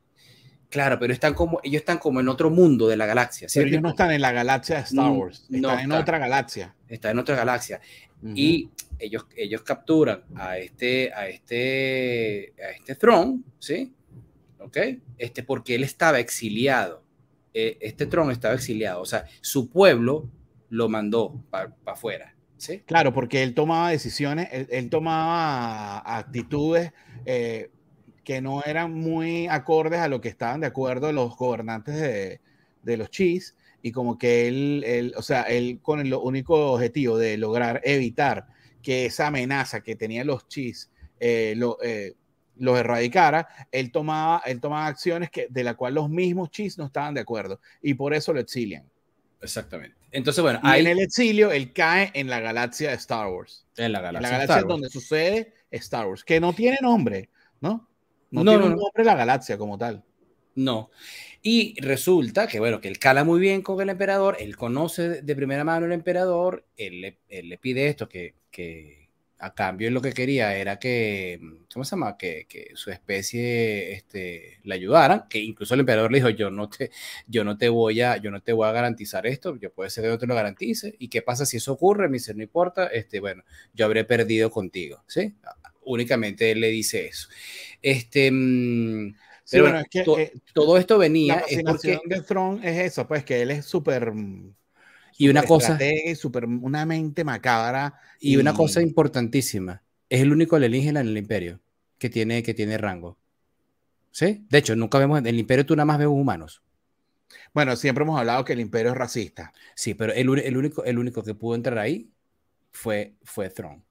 Claro, 0.73 0.99
pero 0.99 1.13
están 1.13 1.35
como, 1.35 1.61
ellos 1.63 1.81
están 1.81 1.99
como 1.99 2.21
en 2.21 2.29
otro 2.29 2.49
mundo 2.49 2.89
de 2.89 2.97
la 2.97 3.05
galaxia. 3.05 3.47
Pero 3.53 3.69
ellos 3.69 3.83
no 3.83 3.91
están 3.91 4.11
en 4.11 4.23
la 4.23 4.33
galaxia 4.33 4.77
de 4.77 4.83
Star 4.85 5.11
Wars, 5.11 5.47
están 5.53 5.81
en 5.81 5.93
otra 5.93 6.19
galaxia. 6.19 6.75
Está 6.89 7.11
en 7.11 7.19
otra 7.19 7.37
galaxia. 7.37 7.79
Y 8.35 8.71
ellos, 8.99 9.27
ellos 9.37 9.61
capturan 9.61 10.23
a 10.35 10.57
este, 10.57 11.13
a 11.13 11.29
este, 11.29 12.55
a 12.59 12.71
este 12.71 12.95
Throne, 12.95 13.43
¿sí? 13.59 13.93
¿Ok? 14.61 14.79
Este, 15.19 15.43
porque 15.43 15.75
él 15.75 15.85
estaba 15.85 16.21
exiliado. 16.21 17.03
Eh, 17.53 17.77
este 17.83 18.07
Throne 18.07 18.33
estaba 18.33 18.55
exiliado. 18.55 19.03
O 19.03 19.07
sea, 19.07 19.27
su 19.43 19.69
pueblo 19.69 20.31
lo 20.71 20.89
mandó 20.89 21.39
para 21.51 21.75
afuera. 21.85 22.35
¿sí? 22.57 22.79
Claro, 22.87 23.13
porque 23.13 23.43
él 23.43 23.53
tomaba 23.53 23.91
decisiones, 23.91 24.49
él, 24.71 24.89
tomaba 24.89 25.99
actitudes 25.99 26.93
eh, 27.27 27.71
que 28.25 28.41
no 28.41 28.63
eran 28.65 28.93
muy 28.93 29.49
acordes 29.49 30.01
a 30.01 30.09
lo 30.09 30.21
que 30.21 30.29
estaban 30.29 30.61
de 30.61 30.67
acuerdo 30.69 31.13
los 31.13 31.37
gobernantes 31.37 31.97
de, 31.97 32.41
de 32.83 32.97
los 32.97 33.11
Chis 33.11 33.57
y 33.83 33.91
como 33.91 34.17
que 34.17 34.49
él, 34.49 34.85
él, 34.87 35.15
o 35.17 35.23
sea, 35.23 35.43
él 35.43 35.81
con 35.83 36.01
el 36.01 36.15
único 36.15 36.73
objetivo 36.73 37.19
de 37.19 37.37
lograr 37.37 37.81
evitar 37.85 38.47
que 38.83 39.07
esa 39.07 39.29
amenaza 39.29 39.81
que 39.81 39.97
tenían 39.97 40.27
los 40.27 40.47
Chis 40.49 40.91
eh, 41.19 41.55
lo, 41.57 41.79
eh, 41.83 42.15
los 42.57 42.79
erradicara, 42.79 43.49
él 43.71 43.91
tomaba, 43.91 44.43
él 44.47 44.61
tomaba 44.61 44.87
acciones 44.87 45.31
que, 45.31 45.47
de 45.51 45.65
las 45.65 45.75
cuales 45.77 45.95
los 45.95 46.11
mismos 46.11 46.51
Chis 46.51 46.79
no 46.79 46.87
estaban 46.87 47.15
de 47.15 47.21
acuerdo 47.21 47.61
y 47.81 47.95
por 47.95 48.15
eso 48.15 48.33
lo 48.33 48.41
exilian. 48.41 48.85
Exactamente. 49.41 49.97
Entonces, 50.13 50.43
bueno, 50.43 50.61
ahí... 50.63 50.83
en 50.83 50.87
el 50.87 51.01
exilio 51.01 51.51
él 51.51 51.73
cae 51.73 52.11
en 52.15 52.29
la 52.29 52.39
galaxia 52.39 52.91
de 52.91 52.97
Star 52.97 53.29
Wars. 53.29 53.67
En 53.77 53.91
la 53.91 54.01
galaxia, 54.01 54.31
la 54.31 54.39
galaxia 54.39 54.69
donde 54.69 54.89
sucede 54.89 55.55
Star 55.71 56.07
Wars, 56.07 56.23
que 56.23 56.39
no 56.39 56.53
tiene 56.53 56.79
nombre, 56.81 57.31
¿no? 57.61 57.89
No, 58.33 58.43
tiene 58.43 58.65
un 58.65 58.77
nombre 58.77 59.05
la 59.05 59.15
galaxia 59.15 59.57
como 59.57 59.79
tal. 59.79 60.03
No. 60.55 60.91
Y 61.43 61.81
resulta 61.81 62.47
que, 62.47 62.59
bueno, 62.59 62.81
que 62.81 62.89
él 62.89 62.99
cala 62.99 63.25
muy 63.25 63.41
bien 63.41 63.63
con 63.63 63.81
el 63.81 63.89
emperador, 63.89 64.37
él 64.41 64.57
conoce 64.57 65.23
de 65.23 65.37
primera 65.37 65.65
mano 65.65 65.87
al 65.87 65.93
emperador, 65.93 66.67
él 66.77 67.01
le, 67.01 67.19
él 67.29 67.49
le 67.49 67.59
pide 67.59 67.87
esto, 67.89 68.09
que, 68.09 68.35
que, 68.51 69.03
a 69.43 69.55
cambio 69.55 69.91
lo 69.91 70.01
que 70.01 70.13
quería 70.13 70.57
era 70.57 70.79
que, 70.79 71.41
¿cómo 71.73 71.85
se 71.85 71.91
llama? 71.91 72.17
Que, 72.17 72.47
que, 72.49 72.71
su 72.75 72.91
especie 72.91 73.93
este, 73.93 74.61
le 74.63 74.75
ayudara, 74.75 75.27
que 75.29 75.41
incluso 75.41 75.75
el 75.75 75.81
emperador 75.81 76.13
le 76.13 76.19
dijo, 76.19 76.29
yo 76.31 76.51
no 76.51 76.69
te, 76.69 76.93
yo 77.27 77.43
no 77.43 77.59
te 77.59 77.69
voy 77.69 78.01
a, 78.03 78.17
yo 78.19 78.31
no 78.31 78.41
te 78.41 78.53
voy 78.53 78.69
a 78.69 78.73
garantizar 78.73 79.27
esto, 79.27 79.57
yo 79.57 79.73
puede 79.73 79.91
ser 79.91 80.05
que 80.05 80.11
no 80.11 80.19
te 80.19 80.29
lo 80.29 80.37
garantice, 80.37 80.95
y 80.99 81.09
qué 81.09 81.23
pasa 81.23 81.45
si 81.45 81.57
eso 81.57 81.73
ocurre, 81.73 82.09
me 82.09 82.15
dice, 82.15 82.35
no 82.35 82.43
importa, 82.43 82.87
este, 82.87 83.19
bueno, 83.19 83.43
yo 83.75 83.85
habré 83.85 84.05
perdido 84.05 84.49
contigo, 84.51 85.03
¿sí? 85.09 85.35
Únicamente 85.85 86.55
le 86.55 86.69
dice 86.69 87.07
eso. 87.07 87.29
Este, 87.81 88.31
mm, 88.31 89.15
pero 89.51 89.65
bueno, 89.65 89.81
es 89.81 89.89
que, 89.91 90.01
eh, 90.01 90.33
todo 90.55 90.79
esto 90.79 90.99
venía. 90.99 91.37
La 91.37 91.43
es 91.43 91.83
de 91.83 92.21
Throne 92.23 92.61
es 92.69 92.93
eso, 92.93 93.07
pues 93.07 93.25
que 93.25 93.43
él 93.43 93.51
es 93.51 93.67
súper. 93.67 94.13
Y 95.19 95.29
una 95.29 95.43
cosa. 95.43 95.79
Super, 96.17 96.47
una 96.47 96.87
mente 96.87 97.25
macabra. 97.25 98.01
Y, 98.19 98.37
una 98.37 98.55
cosa 98.55 98.81
importantísima: 98.81 99.83
es 100.09 100.23
el 100.23 100.33
único 100.33 100.57
alienígena 100.57 101.01
en 101.01 101.09
el 101.09 101.19
Imperio 101.19 101.61
que 101.99 102.09
tiene, 102.09 102.43
que 102.43 102.55
tiene 102.55 102.79
rango. 102.79 103.19
¿Sí? 104.11 104.45
De 104.49 104.59
hecho, 104.59 104.75
nunca 104.77 104.99
vemos. 104.99 105.19
En 105.19 105.27
el 105.27 105.39
Imperio 105.39 105.67
tú 105.67 105.77
nada 105.77 105.87
más 105.87 105.99
ves 105.99 106.09
humanos. 106.09 106.63
Bueno, 107.55 107.77
siempre 107.77 108.05
hemos 108.05 108.19
hablado 108.19 108.45
que 108.45 108.55
el 108.55 108.61
Imperio 108.61 108.93
es 108.93 108.97
racista. 108.97 109.53
Sí, 109.75 109.95
pero 109.95 110.13
el, 110.13 110.39
el 110.39 110.57
único, 110.57 110.85
el 110.85 110.99
único 110.99 111.23
que 111.23 111.35
pudo 111.35 111.55
entrar 111.55 111.79
ahí 111.79 112.11
fue, 112.71 113.15
fue 113.23 113.51
Throne. 113.51 113.83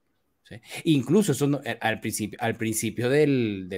Incluso 0.84 1.32
eso 1.32 1.60
al 1.80 2.00
principio, 2.00 2.38
al 2.40 2.56
principio 2.56 3.08
del, 3.08 3.68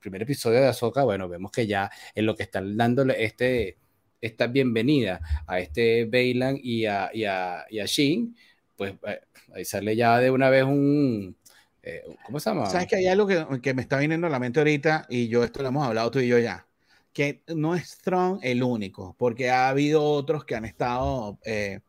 primer 0.00 0.22
episodio 0.22 0.60
de 0.60 0.68
Ahsoka, 0.68 1.02
bueno, 1.04 1.28
vemos 1.28 1.50
que 1.50 1.66
ya 1.66 1.90
en 2.14 2.26
lo 2.26 2.34
que 2.34 2.44
están 2.44 2.76
dándole 2.76 3.24
este, 3.24 3.76
esta 4.20 4.46
bienvenida 4.46 5.20
a 5.46 5.60
este 5.60 6.04
Bailan 6.04 6.58
y 6.62 6.84
a, 6.86 7.10
y 7.12 7.24
a, 7.24 7.64
y 7.70 7.78
a 7.80 7.86
Shin, 7.86 8.36
pues 8.76 8.94
eh, 9.06 9.20
ahí 9.54 9.64
sale 9.64 9.96
ya 9.96 10.18
de 10.18 10.30
una 10.30 10.50
vez 10.50 10.64
un... 10.64 11.36
Eh, 11.82 12.02
¿Cómo 12.26 12.38
se 12.38 12.50
llama? 12.50 12.66
Sabes 12.66 12.86
que 12.86 12.96
hay 12.96 13.06
algo 13.06 13.26
que, 13.26 13.46
que, 13.62 13.72
me 13.72 13.82
está 13.82 13.98
viniendo 13.98 14.26
a 14.26 14.30
la 14.30 14.38
mente 14.38 14.60
ahorita 14.60 15.06
y 15.08 15.28
yo 15.28 15.42
esto 15.42 15.62
lo 15.62 15.68
hemos 15.68 15.86
hablado 15.86 16.10
tú 16.10 16.20
y 16.20 16.28
yo 16.28 16.38
ya, 16.38 16.66
que 17.12 17.42
no 17.48 17.74
es 17.74 17.88
Strong 17.88 18.40
el 18.42 18.62
único, 18.62 19.16
porque 19.18 19.50
ha 19.50 19.68
habido 19.68 20.04
otros 20.04 20.44
que 20.44 20.54
han 20.54 20.64
estado... 20.64 21.38
Eh, 21.44 21.80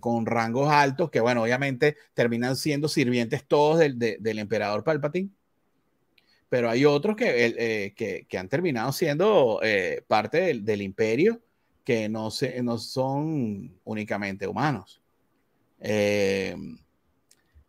con 0.00 0.26
rangos 0.26 0.70
altos, 0.70 1.10
que 1.10 1.20
bueno, 1.20 1.42
obviamente 1.42 1.96
terminan 2.14 2.56
siendo 2.56 2.88
sirvientes 2.88 3.44
todos 3.46 3.78
del, 3.78 3.98
del 3.98 4.38
emperador 4.38 4.82
Palpatine, 4.82 5.30
pero 6.48 6.70
hay 6.70 6.84
otros 6.84 7.16
que, 7.16 7.46
eh, 7.46 7.94
que, 7.94 8.26
que 8.28 8.38
han 8.38 8.48
terminado 8.48 8.92
siendo 8.92 9.60
eh, 9.62 10.02
parte 10.06 10.40
del, 10.40 10.64
del, 10.64 10.82
imperio 10.82 11.40
que 11.84 12.08
no, 12.08 12.30
se, 12.30 12.62
no 12.62 12.78
son 12.78 13.78
únicamente 13.84 14.46
humanos. 14.46 15.00
Eh, 15.80 16.56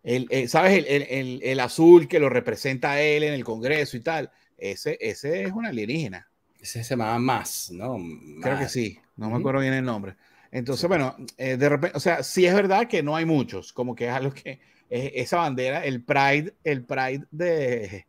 el, 0.04 0.50
¿Sabes? 0.50 0.86
El, 0.88 1.04
el, 1.10 1.42
el, 1.44 1.60
azul 1.60 2.08
que 2.08 2.20
lo 2.20 2.30
representa 2.30 2.94
a 2.94 3.02
él 3.02 3.24
en 3.24 3.34
el 3.34 3.44
Congreso 3.44 3.98
y 3.98 4.00
tal, 4.00 4.32
ese, 4.58 4.98
ese 5.02 5.44
es 5.44 5.52
un 5.52 5.66
alienígena. 5.66 6.30
Ese 6.60 6.84
se 6.84 6.90
llamaba 6.92 7.20
Más, 7.20 7.72
¿no? 7.72 7.98
Creo 8.42 8.58
que 8.58 8.68
sí, 8.68 8.98
no 9.16 9.30
me 9.30 9.38
acuerdo 9.38 9.62
bien 9.62 9.74
el 9.74 9.86
nombre. 9.86 10.16
Entonces, 10.52 10.88
bueno, 10.88 11.16
de 11.38 11.70
repente, 11.70 11.96
o 11.96 12.00
sea, 12.00 12.24
sí 12.24 12.46
es 12.46 12.56
verdad 12.56 12.88
que 12.88 13.04
no 13.04 13.16
hay 13.16 13.26
muchos, 13.26 13.72
como 13.72 13.94
que 13.96 14.08
es 14.08 14.12
algo 14.12 14.34
que, 14.34 14.60
esa 14.90 15.38
bandera, 15.38 15.86
el 15.86 16.04
Pride, 16.04 16.56
el 16.64 16.84
Pride 16.84 17.26
de, 17.32 18.06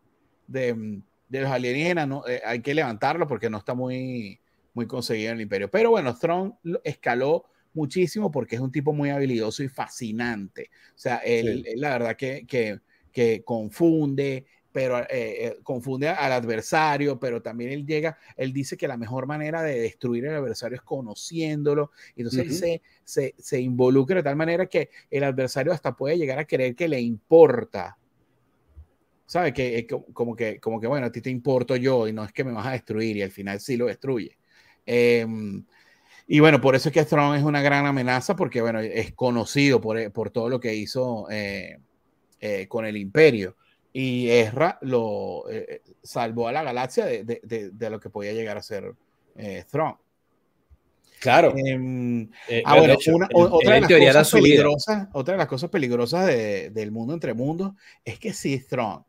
de, 0.47 1.03
los 1.29 1.51
alienígenas 1.51 2.09
no, 2.09 2.27
eh, 2.27 2.41
hay 2.45 2.61
que 2.61 2.75
levantarlo 2.75 3.27
porque 3.27 3.51
no 3.51 3.59
está 3.59 3.75
muy, 3.75 4.41
muy 4.75 4.87
conseguido 4.87 5.31
en 5.31 5.37
el 5.37 5.43
imperio. 5.43 5.71
Pero 5.71 5.91
bueno, 5.91 6.17
Thrawn 6.17 6.57
escaló 6.83 7.45
muchísimo 7.75 8.31
porque 8.31 8.57
es 8.57 8.61
un 8.61 8.73
tipo 8.73 8.93
muy 8.93 9.11
habilidoso 9.11 9.63
y 9.63 9.69
fascinante. 9.69 10.71
O 10.95 10.99
sea, 10.99 11.17
él, 11.19 11.65
la 11.77 11.91
verdad 11.91 12.17
que, 12.17 12.47
que, 12.47 12.81
que 13.13 13.43
confunde, 13.45 14.47
pero 14.73 15.01
eh, 15.01 15.07
eh, 15.11 15.57
confunde 15.63 16.09
al 16.09 16.33
adversario, 16.33 17.19
pero 17.19 17.43
también 17.43 17.71
él 17.71 17.87
llega, 17.87 18.19
él 18.37 18.53
dice 18.53 18.77
que 18.77 18.89
la 18.89 18.97
mejor 18.97 19.27
manera 19.27 19.63
de 19.63 19.81
destruir 19.81 20.29
al 20.29 20.37
adversario 20.37 20.77
es 20.77 20.83
conociéndolo, 20.83 21.91
y 22.15 22.23
entonces 22.23 22.47
él 22.47 22.53
se, 22.53 22.83
se, 23.05 23.35
se, 23.39 23.61
involucra 23.61 24.17
de 24.17 24.23
tal 24.23 24.37
manera 24.37 24.67
que 24.67 24.91
el 25.11 25.25
adversario 25.25 25.73
hasta 25.73 25.97
puede 25.97 26.19
llegar 26.19 26.39
a 26.39 26.47
creer 26.47 26.75
que 26.75 26.89
le 26.89 27.01
importa 27.01 27.97
¿Sabes? 29.31 29.53
Que 29.53 29.87
como 30.13 30.35
que, 30.35 30.59
como 30.59 30.81
que, 30.81 30.89
bueno, 30.89 31.07
a 31.07 31.13
ti 31.13 31.21
te 31.21 31.31
importo 31.31 31.77
yo 31.77 32.09
y 32.09 32.13
no 32.13 32.25
es 32.25 32.33
que 32.33 32.43
me 32.43 32.51
vas 32.51 32.67
a 32.67 32.73
destruir 32.73 33.17
y 33.17 33.23
al 33.23 33.31
final 33.31 33.61
sí 33.61 33.77
lo 33.77 33.87
destruye. 33.87 34.37
Em, 34.85 35.65
y 36.27 36.41
bueno, 36.41 36.61
por 36.61 36.75
eso 36.75 36.89
es 36.89 36.93
que 36.93 37.05
Strong 37.05 37.37
es 37.37 37.45
una 37.45 37.63
gran 37.63 37.87
amenaza 37.87 38.35
porque, 38.35 38.61
bueno, 38.61 38.81
es 38.81 39.13
conocido 39.13 39.81
por, 39.81 40.11
por 40.11 40.31
todo 40.31 40.49
lo 40.49 40.59
que 40.59 40.75
hizo 40.75 41.31
eh, 41.31 41.79
eh, 42.41 42.67
con 42.67 42.85
el 42.85 42.97
imperio. 42.97 43.55
Y 43.93 44.29
Ezra 44.29 44.79
lo 44.83 45.49
eh, 45.51 45.83
salvó 46.03 46.49
a 46.49 46.53
la 46.53 46.63
galaxia 46.63 47.07
de, 47.07 47.25
de, 47.25 47.71
de, 47.71 47.91
lo 47.91 47.99
que 47.99 48.11
podía 48.11 48.33
llegar 48.33 48.57
a 48.57 48.63
ser 48.63 48.95
Strong. 49.37 49.97
Claro. 51.21 51.53
Eh, 51.57 52.63
ah, 52.65 52.79
bueno, 52.79 52.97
una, 53.13 53.29
otra, 53.35 53.75
de 53.75 53.81
las 53.81 54.15
cosas 54.15 54.33
peligrosas, 54.33 55.09
otra 55.13 55.35
de 55.35 55.39
las 55.39 55.49
cosas 55.49 55.71
peligrosas 55.71 56.27
del 56.27 56.91
mundo 56.93 57.15
entre 57.15 57.35
mundos 57.35 57.73
es 58.05 58.19
que 58.19 58.33
si 58.33 58.59
Strong 58.59 59.03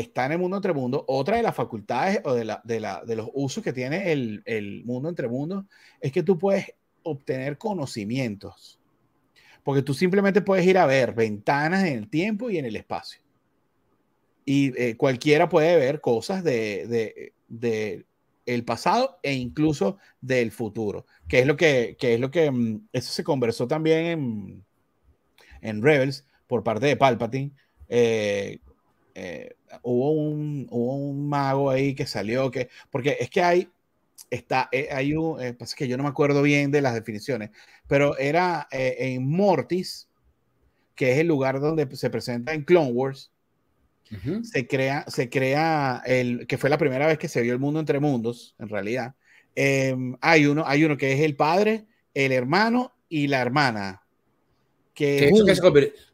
está 0.00 0.26
en 0.26 0.32
el 0.32 0.38
mundo 0.38 0.56
entre 0.56 0.74
mundos. 0.74 1.02
Otra 1.06 1.38
de 1.38 1.42
las 1.42 1.54
facultades 1.54 2.20
o 2.24 2.34
de, 2.34 2.44
la, 2.44 2.60
de, 2.64 2.80
la, 2.80 3.02
de 3.04 3.16
los 3.16 3.30
usos 3.32 3.64
que 3.64 3.72
tiene 3.72 4.12
el, 4.12 4.42
el, 4.44 4.84
mundo 4.84 5.08
entre 5.08 5.26
mundos 5.26 5.64
es 6.00 6.12
que 6.12 6.22
tú 6.22 6.38
puedes 6.38 6.72
obtener 7.02 7.56
conocimientos. 7.56 8.78
Porque 9.64 9.82
tú 9.82 9.94
simplemente 9.94 10.42
puedes 10.42 10.66
ir 10.66 10.76
a 10.78 10.86
ver 10.86 11.14
ventanas 11.14 11.84
en 11.84 11.94
el 11.94 12.08
tiempo 12.08 12.50
y 12.50 12.58
en 12.58 12.66
el 12.66 12.76
espacio. 12.76 13.20
Y 14.46 14.72
eh, 14.80 14.96
cualquiera 14.96 15.48
puede 15.48 15.76
ver 15.76 16.00
cosas 16.00 16.42
de, 16.42 17.32
de, 17.48 18.06
el 18.46 18.64
pasado 18.64 19.18
e 19.22 19.34
incluso 19.34 19.98
del 20.22 20.50
futuro. 20.52 21.04
Que 21.28 21.40
es 21.40 21.46
lo 21.46 21.56
que, 21.56 21.96
es 22.00 22.20
lo 22.20 22.30
que 22.30 22.50
mm, 22.50 22.88
eso 22.92 23.12
se 23.12 23.24
conversó 23.24 23.68
también 23.68 24.06
en, 24.06 24.64
en 25.60 25.82
Rebels 25.82 26.24
por 26.46 26.62
parte 26.62 26.86
de 26.86 26.96
Palpatine. 26.96 27.50
Eh, 27.88 28.60
eh, 29.18 29.56
hubo, 29.80 30.10
un, 30.10 30.66
hubo 30.70 30.96
un 30.96 31.26
mago 31.26 31.70
ahí 31.70 31.94
que 31.94 32.06
salió, 32.06 32.50
que, 32.50 32.68
porque 32.90 33.16
es 33.18 33.30
que 33.30 33.42
hay, 33.42 33.70
está, 34.28 34.68
eh, 34.72 34.88
hay 34.92 35.14
un, 35.14 35.40
eh, 35.40 35.56
que 35.74 35.88
yo 35.88 35.96
no 35.96 36.02
me 36.02 36.10
acuerdo 36.10 36.42
bien 36.42 36.70
de 36.70 36.82
las 36.82 36.92
definiciones, 36.92 37.48
pero 37.88 38.18
era 38.18 38.68
en 38.70 39.26
Mortis, 39.26 40.10
que 40.94 41.12
es 41.12 41.18
el 41.18 41.28
lugar 41.28 41.60
donde 41.60 41.96
se 41.96 42.10
presenta 42.10 42.52
en 42.52 42.64
Clone 42.64 42.92
Wars, 42.92 43.32
se 44.42 44.66
crea, 44.66 45.04
se 45.08 45.28
crea 45.28 46.02
el, 46.06 46.46
que 46.46 46.58
fue 46.58 46.70
la 46.70 46.78
primera 46.78 47.06
vez 47.06 47.18
que 47.18 47.28
se 47.28 47.42
vio 47.42 47.52
el 47.52 47.58
mundo 47.58 47.80
entre 47.80 48.00
mundos, 48.00 48.54
en 48.58 48.68
realidad. 48.68 49.14
Em, 49.54 50.16
hay, 50.20 50.46
uno, 50.46 50.64
hay 50.66 50.84
uno 50.84 50.96
que 50.96 51.12
es 51.12 51.20
el 51.20 51.34
padre, 51.34 51.86
el 52.14 52.32
hermano 52.32 52.94
y 53.08 53.26
la 53.26 53.40
hermana. 53.40 54.02
Que, 54.94 55.30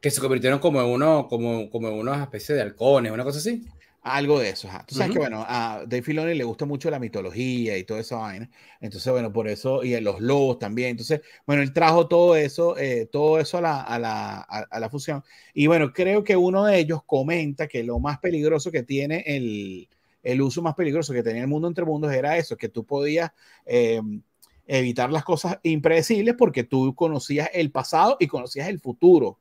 que, 0.01 0.11
se, 0.11 0.21
convirtieron 0.21 0.59
como 0.59 0.81
en 0.81 0.89
uno, 0.89 1.29
como, 1.29 1.71
como 1.71 1.89
en 1.89 1.95
una 1.95 2.23
especie 2.23 2.55
de 2.55 2.63
halcones, 2.63 3.13
una 3.13 3.23
cosa 3.23 3.39
así. 3.39 3.65
Algo 4.05 4.41
de 4.41 4.49
eso, 4.49 4.69
Tú 4.85 4.97
sabes 4.97 5.13
que, 5.13 5.21
bueno, 5.21 5.45
a 5.47 5.85
Dave 5.87 6.03
Filoni 6.03 6.35
le 6.35 6.43
gusta 6.43 6.65
mucho 6.65 6.91
la 6.91 6.99
mitología 6.99 7.79
y 7.79 7.85
toda 7.85 8.01
esa 8.01 8.17
vaina. 8.17 8.51
Entonces, 8.81 9.13
bueno, 9.13 9.33
por 9.33 9.47
eso, 9.47 9.85
y 9.85 9.99
los 10.01 10.21
lobos 10.21 10.59
también. 10.59 10.91
Entonces, 10.91 11.21
bueno, 11.47 11.63
él 11.63 11.73
trajo 11.73 12.09
todo 12.09 12.35
eso, 12.35 12.77
eh, 12.77 13.09
todo 13.13 13.39
eso 13.39 13.59
a 13.59 13.61
la, 13.61 13.81
a, 13.81 14.01
la, 14.01 14.41
a, 14.41 14.81
la, 14.81 14.91
fusión. 14.91 15.23
Y 15.55 15.69
bueno, 15.69 15.93
creo 15.93 16.25
que 16.25 16.37
uno 16.37 16.65
de 16.65 16.81
ellos 16.81 17.03
comenta 17.07 17.69
que 17.69 17.85
lo 17.85 18.01
más 18.01 18.19
peligroso 18.19 18.73
que 18.73 18.83
tiene 18.83 19.23
el, 19.25 19.89
el 20.23 20.43
uso 20.43 20.63
más 20.63 20.75
peligroso 20.75 21.13
que 21.13 21.23
tenía 21.23 21.43
el 21.43 21.49
mundo 21.49 21.69
entre 21.69 21.85
mundos 21.85 22.13
era 22.13 22.37
eso, 22.37 22.57
que 22.57 22.69
tú 22.69 22.85
podías 22.85 23.31
em, 23.67 24.21
evitar 24.67 25.11
las 25.13 25.23
cosas 25.25 25.59
impredecibles 25.63 26.35
porque 26.37 26.65
tú 26.65 26.95
conocías 26.97 27.51
el 27.53 27.71
pasado 27.71 28.17
y 28.19 28.27
conocías 28.27 28.69
el 28.69 28.81
futuro. 28.81 29.39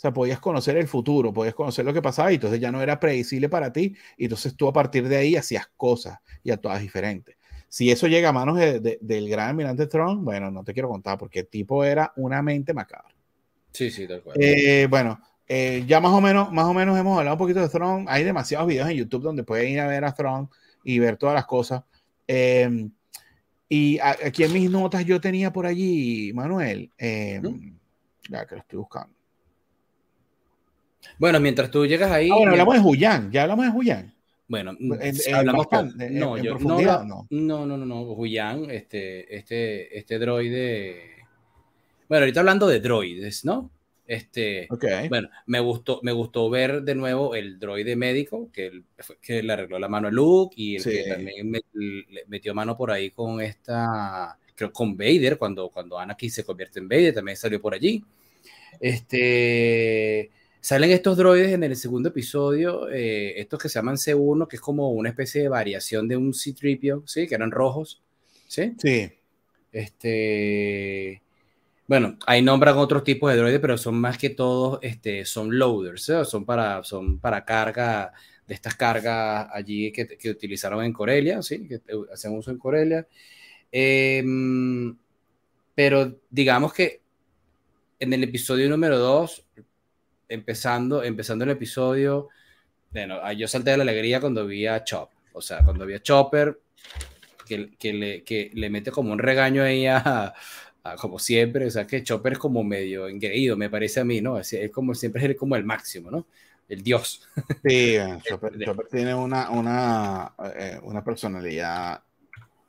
O 0.00 0.02
sea, 0.02 0.14
podías 0.14 0.40
conocer 0.40 0.78
el 0.78 0.88
futuro, 0.88 1.30
podías 1.30 1.54
conocer 1.54 1.84
lo 1.84 1.92
que 1.92 2.00
pasaba 2.00 2.32
y 2.32 2.36
entonces 2.36 2.58
ya 2.58 2.72
no 2.72 2.80
era 2.80 2.98
predecible 2.98 3.50
para 3.50 3.70
ti 3.70 3.94
y 4.16 4.24
entonces 4.24 4.56
tú 4.56 4.66
a 4.66 4.72
partir 4.72 5.06
de 5.06 5.18
ahí 5.18 5.36
hacías 5.36 5.70
cosas 5.76 6.20
y 6.42 6.50
actuabas 6.50 6.80
diferentes. 6.80 7.36
Si 7.68 7.90
eso 7.90 8.06
llega 8.06 8.30
a 8.30 8.32
manos 8.32 8.58
del 8.58 9.28
gran 9.28 9.50
almirante 9.50 9.86
Tron, 9.88 10.24
bueno, 10.24 10.50
no 10.50 10.64
te 10.64 10.72
quiero 10.72 10.88
contar 10.88 11.18
porque 11.18 11.40
el 11.40 11.48
tipo 11.48 11.84
era 11.84 12.14
una 12.16 12.40
mente 12.40 12.72
macabra. 12.72 13.14
Sí, 13.72 13.90
sí, 13.90 14.08
tal 14.08 14.22
cual. 14.22 14.38
Eh, 14.40 14.86
bueno, 14.88 15.20
eh, 15.46 15.84
ya 15.86 16.00
más 16.00 16.12
o, 16.12 16.22
menos, 16.22 16.50
más 16.50 16.64
o 16.64 16.72
menos 16.72 16.98
hemos 16.98 17.18
hablado 17.18 17.34
un 17.34 17.38
poquito 17.38 17.60
de 17.60 17.68
Tron. 17.68 18.06
Hay 18.08 18.24
demasiados 18.24 18.68
videos 18.68 18.88
en 18.88 18.96
YouTube 18.96 19.24
donde 19.24 19.44
pueden 19.44 19.68
ir 19.68 19.80
a 19.80 19.86
ver 19.86 20.06
a 20.06 20.14
Tron 20.14 20.48
y 20.82 20.98
ver 20.98 21.18
todas 21.18 21.34
las 21.34 21.44
cosas. 21.44 21.82
Em, 22.26 22.90
y 23.68 23.98
aquí 23.98 24.44
en 24.44 24.54
mis 24.54 24.70
notas 24.70 25.04
yo 25.04 25.20
tenía 25.20 25.52
por 25.52 25.66
allí, 25.66 26.32
Manuel, 26.32 26.90
em, 26.96 27.78
ya 28.30 28.46
que 28.46 28.54
lo 28.54 28.62
estoy 28.62 28.78
buscando. 28.78 29.19
Bueno, 31.18 31.40
mientras 31.40 31.70
tú 31.70 31.86
llegas 31.86 32.10
ahí. 32.10 32.30
Ah, 32.30 32.36
bueno, 32.36 32.52
hablamos 32.52 32.74
de 32.74 32.80
Huyan, 32.80 33.30
ya 33.30 33.42
hablamos 33.42 33.66
de 33.66 33.72
Huyan. 33.72 34.14
Bueno, 34.48 34.76
hablamos 35.32 35.66
no, 36.10 36.36
yo, 36.36 36.58
no, 36.58 36.80
no, 36.80 37.66
no, 37.66 37.66
no, 37.66 37.86
no, 37.86 38.02
Huyan, 38.02 38.68
este, 38.70 39.36
este, 39.36 39.96
este 39.96 40.18
droide. 40.18 41.24
Bueno, 42.08 42.24
ahorita 42.24 42.40
hablando 42.40 42.66
de 42.66 42.80
droides, 42.80 43.44
¿no? 43.44 43.70
Este, 44.10 44.66
okay. 44.68 45.08
bueno, 45.08 45.28
me 45.46 45.60
gustó, 45.60 46.00
me 46.02 46.10
gustó 46.10 46.50
ver 46.50 46.82
de 46.82 46.96
nuevo 46.96 47.36
el 47.36 47.60
droide 47.60 47.94
médico 47.94 48.50
que, 48.52 48.82
que 49.22 49.40
le 49.40 49.52
arregló 49.52 49.78
la 49.78 49.86
mano 49.86 50.08
a 50.08 50.10
Luke 50.10 50.52
y 50.56 50.74
el 50.74 50.82
que 50.82 51.04
también 51.04 51.52
metió 52.26 52.52
mano 52.52 52.76
por 52.76 52.90
ahí 52.90 53.10
con 53.12 53.40
esta, 53.40 54.36
creo, 54.56 54.72
con 54.72 54.96
Vader, 54.96 55.38
cuando, 55.38 55.68
cuando 55.68 55.96
Anakin 55.96 56.28
se 56.28 56.42
convierte 56.42 56.80
en 56.80 56.88
Vader, 56.88 57.14
también 57.14 57.36
salió 57.36 57.62
por 57.62 57.72
allí. 57.72 58.04
Este, 58.80 60.28
Salen 60.60 60.90
estos 60.90 61.16
droides 61.16 61.52
en 61.52 61.62
el 61.64 61.74
segundo 61.76 62.10
episodio, 62.10 62.88
eh, 62.90 63.40
estos 63.40 63.60
que 63.60 63.68
se 63.68 63.78
llaman 63.78 63.96
C1, 63.96 64.46
que 64.46 64.56
es 64.56 64.62
como 64.62 64.90
una 64.90 65.08
especie 65.08 65.42
de 65.42 65.48
variación 65.48 66.06
de 66.06 66.16
un 66.16 66.34
C-Tripio, 66.34 67.02
¿sí? 67.06 67.26
Que 67.26 67.34
eran 67.34 67.50
rojos, 67.50 68.02
¿sí? 68.46 68.74
Sí. 68.78 69.10
Este... 69.72 71.22
Bueno, 71.86 72.16
ahí 72.26 72.40
nombran 72.40 72.76
otros 72.76 73.02
tipos 73.02 73.30
de 73.30 73.38
droides, 73.38 73.58
pero 73.60 73.76
son 73.76 73.96
más 73.96 74.16
que 74.16 74.30
todos, 74.30 74.78
este, 74.82 75.24
son 75.24 75.58
loaders, 75.58 76.04
¿sí? 76.04 76.12
son, 76.24 76.44
para, 76.44 76.84
son 76.84 77.18
para 77.18 77.44
carga, 77.44 78.12
de 78.46 78.54
estas 78.54 78.74
cargas 78.74 79.48
allí 79.52 79.90
que, 79.92 80.06
que 80.06 80.30
utilizaron 80.30 80.84
en 80.84 80.92
Corelia, 80.92 81.40
¿sí? 81.40 81.66
Que 81.68 81.80
hacen 82.12 82.36
uso 82.36 82.50
en 82.50 82.58
Corelia. 82.58 83.06
Em, 83.70 84.96
pero 85.74 86.20
digamos 86.28 86.72
que 86.72 87.00
en 88.00 88.12
el 88.12 88.24
episodio 88.24 88.68
número 88.68 88.98
2 88.98 89.46
empezando, 90.30 91.02
empezando 91.02 91.44
el 91.44 91.50
episodio, 91.50 92.28
bueno, 92.92 93.32
yo 93.32 93.46
salté 93.46 93.72
de 93.72 93.76
la 93.76 93.82
alegría 93.82 94.20
cuando 94.20 94.46
vi 94.46 94.66
a 94.66 94.82
Chopper. 94.82 95.18
O 95.32 95.40
sea, 95.40 95.62
cuando 95.62 95.86
vi 95.86 95.94
a 95.94 96.02
Chopper, 96.02 96.58
que, 97.46 97.70
que, 97.78 97.92
le, 97.92 98.24
que 98.24 98.50
le 98.54 98.70
mete 98.70 98.90
como 98.90 99.12
un 99.12 99.18
regaño 99.18 99.62
ahí 99.62 99.86
a, 99.86 100.34
como 101.00 101.18
siempre, 101.18 101.66
o 101.66 101.70
sea, 101.70 101.86
que 101.86 102.02
Chopper 102.02 102.34
es 102.34 102.38
como 102.38 102.64
medio 102.64 103.06
engreído, 103.06 103.56
me 103.56 103.70
parece 103.70 104.00
a 104.00 104.04
mí, 104.04 104.20
¿no? 104.20 104.38
Es, 104.38 104.52
es 104.52 104.70
como 104.70 104.94
siempre 104.94 105.24
es 105.26 105.36
como 105.36 105.56
el 105.56 105.64
máximo, 105.64 106.10
¿no? 106.10 106.26
El 106.68 106.82
dios. 106.82 107.28
Sí, 107.64 107.96
Chopper, 108.28 108.58
Chopper 108.64 108.86
tiene 108.86 109.14
una, 109.14 109.50
una, 109.50 110.32
eh, 110.56 110.80
una 110.82 111.04
personalidad 111.04 112.02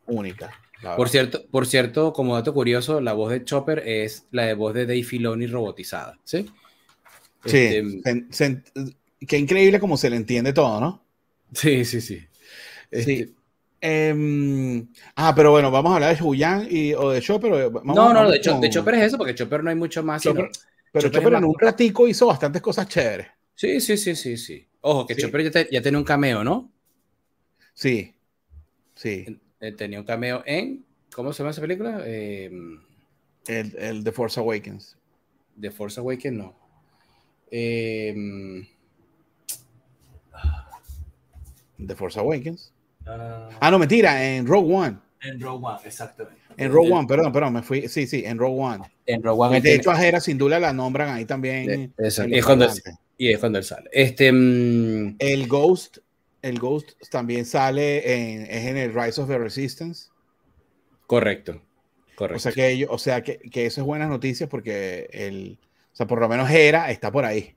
única. 0.07 0.51
Por 0.95 1.09
cierto, 1.09 1.43
por 1.51 1.67
cierto, 1.67 2.11
como 2.11 2.35
dato 2.35 2.53
curioso, 2.53 3.01
la 3.01 3.13
voz 3.13 3.31
de 3.31 3.43
Chopper 3.43 3.83
es 3.85 4.25
la 4.31 4.45
de 4.45 4.55
voz 4.55 4.73
de 4.73 4.87
Dave 4.87 5.03
Filoni 5.03 5.45
robotizada, 5.45 6.17
¿sí? 6.23 6.51
Sí, 7.45 8.01
este, 8.03 8.63
qué 9.27 9.37
increíble 9.37 9.79
como 9.79 9.97
se 9.97 10.09
le 10.09 10.15
entiende 10.15 10.53
todo, 10.53 10.79
¿no? 10.79 11.03
Sí, 11.53 11.85
sí, 11.85 12.01
sí. 12.01 12.23
Este, 12.89 13.33
em, 13.79 14.87
ah, 15.15 15.33
pero 15.35 15.51
bueno, 15.51 15.71
vamos 15.71 15.91
a 15.91 15.95
hablar 15.95 16.15
de 16.15 16.21
Julián 16.21 16.67
y, 16.69 16.93
o 16.93 17.11
de 17.11 17.21
Chopper. 17.21 17.71
no, 17.83 18.13
no, 18.13 18.29
de, 18.29 18.39
Chopper 18.39 18.95
es 18.95 19.03
eso, 19.03 19.17
porque 19.17 19.35
Chopper 19.35 19.63
no 19.63 19.69
hay 19.69 19.75
mucho 19.75 20.03
más. 20.03 20.23
pero 20.23 21.09
Chopper, 21.09 21.33
en 21.33 21.45
un 21.45 21.55
ratico 21.57 22.07
hizo 22.07 22.27
bastantes 22.27 22.61
cosas 22.61 22.87
chéveres. 22.87 23.27
Sí, 23.55 23.79
sí, 23.79 23.97
sí, 23.97 24.15
sí, 24.15 24.37
sí. 24.37 24.67
Ojo, 24.81 25.05
que 25.05 25.15
Chopper 25.15 25.69
ya, 25.69 25.81
tiene 25.81 25.97
un 25.97 26.03
cameo, 26.03 26.43
¿no? 26.43 26.71
Sí, 27.73 28.13
sí. 28.95 29.25
Tenía 29.77 29.99
un 29.99 30.05
cameo 30.05 30.43
en, 30.45 30.85
¿cómo 31.13 31.33
se 31.33 31.39
llama 31.39 31.51
esa 31.51 31.61
película? 31.61 32.03
Em, 32.05 32.81
el, 33.47 33.75
el 33.77 34.03
The 34.03 34.11
Force 34.11 34.39
Awakens. 34.39 34.97
The 35.59 35.71
Force 35.71 35.99
Awakens, 35.99 36.37
no. 36.37 36.60
Eh, 37.51 38.15
The 41.85 41.95
Force 41.95 42.19
Awakens. 42.19 42.71
ah, 43.05 43.69
no, 43.69 43.79
mentira, 43.79 44.35
en 44.35 44.47
Rogue 44.47 44.73
One. 44.73 44.97
En 45.23 45.39
Rogue 45.39 45.65
One, 45.65 45.79
exactamente. 45.85 46.41
En 46.57 46.71
Rogue 46.71 46.91
One, 46.91 47.07
perdón, 47.07 47.31
perdón, 47.31 47.53
me 47.53 47.61
fui. 47.61 47.87
Sí, 47.87 48.07
sí, 48.07 48.23
en 48.25 48.37
Rogue 48.37 48.59
One. 48.59 48.83
En 49.05 49.23
Rogue 49.23 49.47
One. 49.47 49.61
De 49.61 49.75
hecho, 49.75 49.91
a 49.91 50.03
Hera 50.03 50.19
sin 50.19 50.37
duda 50.37 50.59
la 50.59 50.73
nombran 50.73 51.09
ahí 51.09 51.25
también. 51.25 51.93
y, 51.97 52.03
es 52.07 52.45
cuando 52.45 52.67
y 53.17 53.31
es 53.31 53.39
cuando 53.39 53.59
él 53.59 53.63
sale. 53.63 53.89
Este, 53.93 54.31
mm, 54.31 55.17
el 55.19 55.47
Ghost, 55.47 55.99
el 56.41 56.59
Ghost 56.59 56.93
también 57.09 57.45
sale 57.45 58.13
en, 58.13 58.41
es 58.43 58.65
en 58.65 58.77
el 58.77 58.93
Rise 58.93 59.21
of 59.21 59.27
the 59.27 59.37
Resistance. 59.37 60.09
Correcto, 61.05 61.61
correcto. 62.15 62.37
O 62.37 62.39
sea 62.39 62.51
que, 62.51 62.87
o 62.89 62.97
sea 62.97 63.21
que, 63.21 63.37
que 63.37 63.65
eso 63.65 63.81
es 63.81 63.87
buenas 63.87 64.09
noticias 64.09 64.49
porque 64.49 65.07
el, 65.11 65.59
o 65.91 65.95
sea, 65.95 66.07
por 66.07 66.19
lo 66.19 66.29
menos 66.29 66.49
era, 66.49 66.89
está 66.91 67.11
por 67.11 67.25
ahí. 67.25 67.55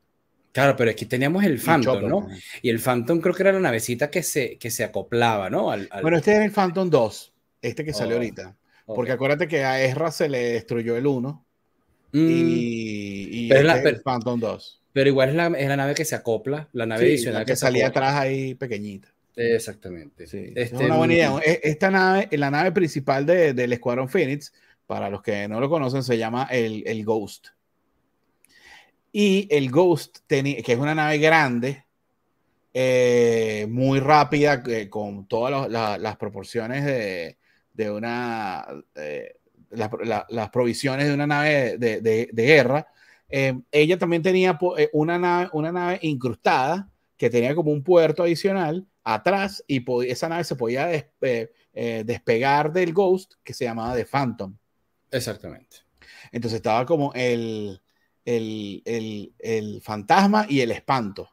Claro, 0.52 0.76
pero 0.76 0.90
es 0.90 0.96
que 0.96 1.06
teníamos 1.06 1.42
el 1.42 1.58
Phantom, 1.58 2.08
¿no? 2.08 2.28
Y 2.62 2.70
el 2.70 2.78
Phantom 2.78 3.20
creo 3.20 3.34
que 3.34 3.42
era 3.42 3.52
la 3.52 3.58
navecita 3.58 4.08
que 4.08 4.22
se, 4.22 4.56
que 4.56 4.70
se 4.70 4.84
acoplaba, 4.84 5.50
¿no? 5.50 5.72
Bueno, 6.00 6.16
este 6.16 6.32
era 6.32 6.44
el 6.44 6.52
Phantom 6.52 6.88
2, 6.88 7.32
este 7.60 7.84
que 7.84 7.92
salió 7.92 8.14
oh, 8.14 8.18
ahorita. 8.18 8.56
Porque 8.86 9.12
acuérdate 9.12 9.48
que 9.48 9.64
a 9.64 9.82
Ezra 9.82 10.12
se 10.12 10.28
le 10.28 10.52
destruyó 10.52 10.96
el 10.96 11.08
1 11.08 11.44
mm. 12.12 12.18
y, 12.30 13.48
pero 13.48 13.68
este 13.72 13.88
el 13.88 14.00
Phantom 14.00 14.38
2. 14.38 14.82
Pero 14.92 15.08
igual 15.08 15.30
es 15.30 15.34
la, 15.34 15.46
es 15.48 15.68
la, 15.68 15.76
nave 15.76 15.94
que 15.94 16.04
se 16.04 16.14
acopla, 16.14 16.68
la 16.72 16.86
nave 16.86 17.06
adicional 17.06 17.44
que, 17.44 17.56
salía 17.56 17.88
atrás 17.88 18.14
ahí 18.14 18.54
pequeñita. 18.54 19.08
Exactamente. 19.34 20.28
Sí, 20.28 20.52
es 20.54 20.72
este, 20.72 20.84
una 20.84 20.96
buena 20.96 21.14
idea. 21.14 21.32
Mm, 21.32 21.40
e, 21.44 21.60
esta 21.64 21.90
nave, 21.90 22.28
la 22.30 22.52
nave 22.52 22.70
principal 22.70 23.26
de, 23.26 23.54
del 23.54 23.72
Escuadrón 23.72 24.08
Phoenix, 24.08 24.52
para 24.86 25.10
los 25.10 25.20
que 25.20 25.48
no 25.48 25.58
lo 25.58 25.68
conocen, 25.68 26.04
se 26.04 26.16
llama 26.16 26.46
el, 26.48 26.84
el 26.86 27.04
Ghost. 27.04 27.48
Y 29.16 29.46
el 29.48 29.70
Ghost, 29.70 30.18
que 30.26 30.64
es 30.66 30.76
una 30.76 30.92
nave 30.92 31.18
grande, 31.18 31.84
eh, 32.72 33.64
muy 33.70 34.00
rápida, 34.00 34.60
eh, 34.66 34.88
con 34.90 35.28
todas 35.28 35.70
las 35.70 36.16
proporciones 36.16 36.84
de, 36.84 37.90
una. 37.92 38.66
las 39.70 40.50
provisiones 40.50 41.06
de 41.06 41.14
una 41.14 41.28
nave 41.28 41.78
de, 41.78 42.32
guerra. 42.34 42.88
Eh, 43.28 43.56
ella 43.70 43.96
también 43.96 44.20
tenía 44.20 44.58
una 44.92 45.16
nave, 45.16 45.48
una 45.52 45.70
nave 45.70 46.00
incrustada 46.02 46.90
que 47.16 47.30
tenía 47.30 47.54
como 47.54 47.70
un 47.70 47.84
puerto 47.84 48.24
adicional 48.24 48.84
atrás 49.04 49.62
y 49.68 49.84
esa 50.10 50.28
nave 50.28 50.42
se 50.42 50.56
podía 50.56 50.88
despegar 51.70 52.72
del 52.72 52.92
Ghost 52.92 53.34
que 53.44 53.54
se 53.54 53.64
llamaba 53.64 53.94
The 53.94 54.06
Phantom. 54.06 54.56
Exactamente. 55.12 55.76
Entonces 56.32 56.56
estaba 56.56 56.84
como 56.84 57.12
el, 58.24 59.32
el, 59.38 59.80
fantasma 59.82 60.46
y 60.48 60.60
el 60.60 60.70
espanto. 60.70 61.28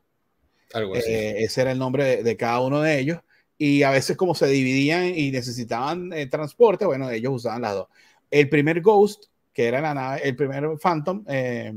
Algo 0.73 0.95
así. 0.95 1.11
Eh, 1.11 1.43
ese 1.43 1.61
era 1.61 1.71
el 1.71 1.79
nombre 1.79 2.23
de, 2.23 2.37
cada 2.37 2.61
uno 2.61 2.81
de 2.81 2.99
ellos. 2.99 3.19
y 3.57 3.83
a 3.83 3.91
veces 3.91 4.17
como 4.17 4.35
se 4.35 4.47
dividían 4.47 5.17
y 5.17 5.31
necesitaban 5.31 6.11
eh, 6.13 6.27
transporte, 6.27 6.85
bueno, 6.85 7.09
ellos 7.09 7.33
usaban 7.33 7.61
las 7.61 7.75
dos. 7.75 7.87
El 8.29 8.49
primer 8.49 8.81
Ghost, 8.81 9.25
que 9.53 9.67
era 9.67 9.81
la 9.81 9.93
nave, 9.93 10.21
el 10.23 10.35
primer 10.35 10.77
Phantom, 10.81 11.23
eh, 11.27 11.73